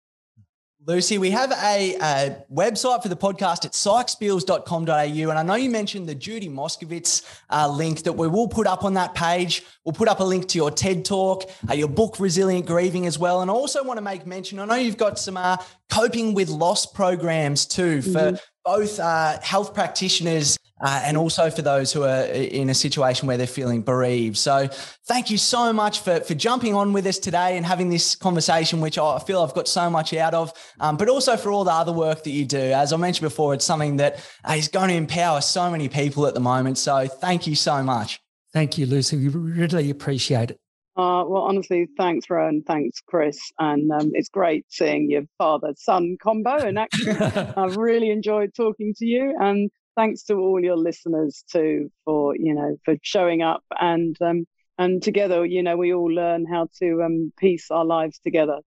Lucy, 0.87 1.17
we 1.17 1.31
have 1.31 1.51
a, 1.51 1.95
a, 1.95 2.43
website 2.53 3.01
for 3.01 3.09
the 3.09 3.15
podcast 3.15 3.65
at 3.65 3.71
sykespeals.com.au. 3.71 5.29
And 5.29 5.39
I 5.39 5.41
know 5.41 5.55
you 5.55 5.71
mentioned 5.71 6.07
the 6.07 6.13
Judy 6.13 6.47
Moskowitz 6.47 7.23
uh, 7.49 7.67
link 7.67 8.03
that 8.03 8.13
we 8.13 8.27
will 8.27 8.47
put 8.47 8.67
up 8.67 8.83
on 8.83 8.93
that 8.93 9.15
page. 9.15 9.63
We'll 9.83 9.93
put 9.93 10.07
up 10.07 10.19
a 10.19 10.23
link 10.23 10.47
to 10.49 10.59
your 10.59 10.69
TED 10.69 11.03
talk, 11.03 11.49
uh, 11.67 11.73
your 11.73 11.87
book, 11.87 12.19
Resilient 12.19 12.67
Grieving, 12.67 13.07
as 13.07 13.17
well. 13.17 13.41
And 13.41 13.49
I 13.49 13.53
also 13.55 13.83
want 13.83 13.97
to 13.97 14.03
make 14.03 14.27
mention 14.27 14.59
I 14.59 14.65
know 14.65 14.75
you've 14.75 14.97
got 14.97 15.17
some 15.17 15.37
uh, 15.37 15.57
coping 15.89 16.35
with 16.35 16.49
loss 16.49 16.85
programs 16.85 17.65
too 17.65 18.03
for 18.03 18.09
mm-hmm. 18.09 18.35
both 18.63 18.99
uh, 18.99 19.39
health 19.41 19.73
practitioners 19.73 20.55
uh, 20.81 21.01
and 21.03 21.15
also 21.17 21.49
for 21.49 21.61
those 21.61 21.93
who 21.93 22.03
are 22.03 22.23
in 22.25 22.69
a 22.69 22.73
situation 22.73 23.27
where 23.27 23.37
they're 23.37 23.47
feeling 23.47 23.81
bereaved. 23.81 24.37
So, 24.37 24.67
thank 25.05 25.29
you 25.29 25.37
so 25.37 25.71
much 25.71 25.99
for, 25.99 26.19
for 26.19 26.33
jumping 26.33 26.73
on 26.73 26.91
with 26.91 27.05
us 27.05 27.17
today 27.17 27.55
and 27.55 27.65
having 27.65 27.89
this 27.89 28.15
conversation, 28.15 28.81
which 28.81 28.97
I 28.97 29.19
feel 29.19 29.41
I've 29.41 29.53
got 29.53 29.67
so 29.67 29.89
much 29.89 30.13
out 30.13 30.33
of, 30.33 30.51
um, 30.79 30.97
but 30.97 31.07
also 31.07 31.37
for 31.37 31.51
all 31.51 31.63
the 31.63 31.71
other 31.71 31.93
work 31.93 32.23
that 32.23 32.31
you 32.31 32.45
do. 32.45 32.57
As 32.57 32.91
I 32.91 32.97
mentioned 32.97 33.25
before, 33.25 33.53
it's 33.53 33.65
something 33.65 33.97
that 33.97 34.25
uh, 34.43 34.59
going 34.71 34.89
to 34.89 34.95
empower 34.95 35.41
so 35.41 35.69
many 35.71 35.87
people 35.87 36.27
at 36.27 36.33
the 36.33 36.39
moment. 36.39 36.77
So, 36.77 37.07
thank 37.07 37.47
you 37.47 37.55
so 37.55 37.81
much. 37.81 38.19
Thank 38.51 38.77
you, 38.77 38.85
Lucy. 38.85 39.17
We 39.17 39.27
really 39.27 39.89
appreciate 39.89 40.51
it. 40.51 40.59
Uh, 40.97 41.25
well, 41.27 41.43
honestly, 41.43 41.89
thanks, 41.97 42.29
Rowan. 42.29 42.63
Thanks, 42.65 43.01
Chris. 43.05 43.37
And 43.59 43.91
um, 43.91 44.11
it's 44.13 44.29
great 44.29 44.65
seeing 44.69 45.09
your 45.09 45.23
father 45.37 45.73
son 45.77 46.17
combo 46.23 46.55
in 46.65 46.77
action. 46.77 47.17
I've 47.57 47.75
really 47.75 48.11
enjoyed 48.11 48.53
talking 48.55 48.93
to 48.99 49.05
you. 49.05 49.35
And 49.37 49.69
thanks 49.95 50.23
to 50.23 50.35
all 50.35 50.61
your 50.63 50.77
listeners 50.77 51.43
too 51.51 51.89
for 52.05 52.35
you 52.35 52.53
know 52.53 52.77
for 52.83 52.95
showing 53.01 53.41
up 53.41 53.63
and 53.79 54.15
um, 54.21 54.45
and 54.77 55.01
together 55.01 55.45
you 55.45 55.63
know 55.63 55.77
we 55.77 55.93
all 55.93 56.11
learn 56.11 56.45
how 56.45 56.67
to 56.79 57.03
um, 57.03 57.31
piece 57.37 57.71
our 57.71 57.85
lives 57.85 58.19
together 58.19 58.59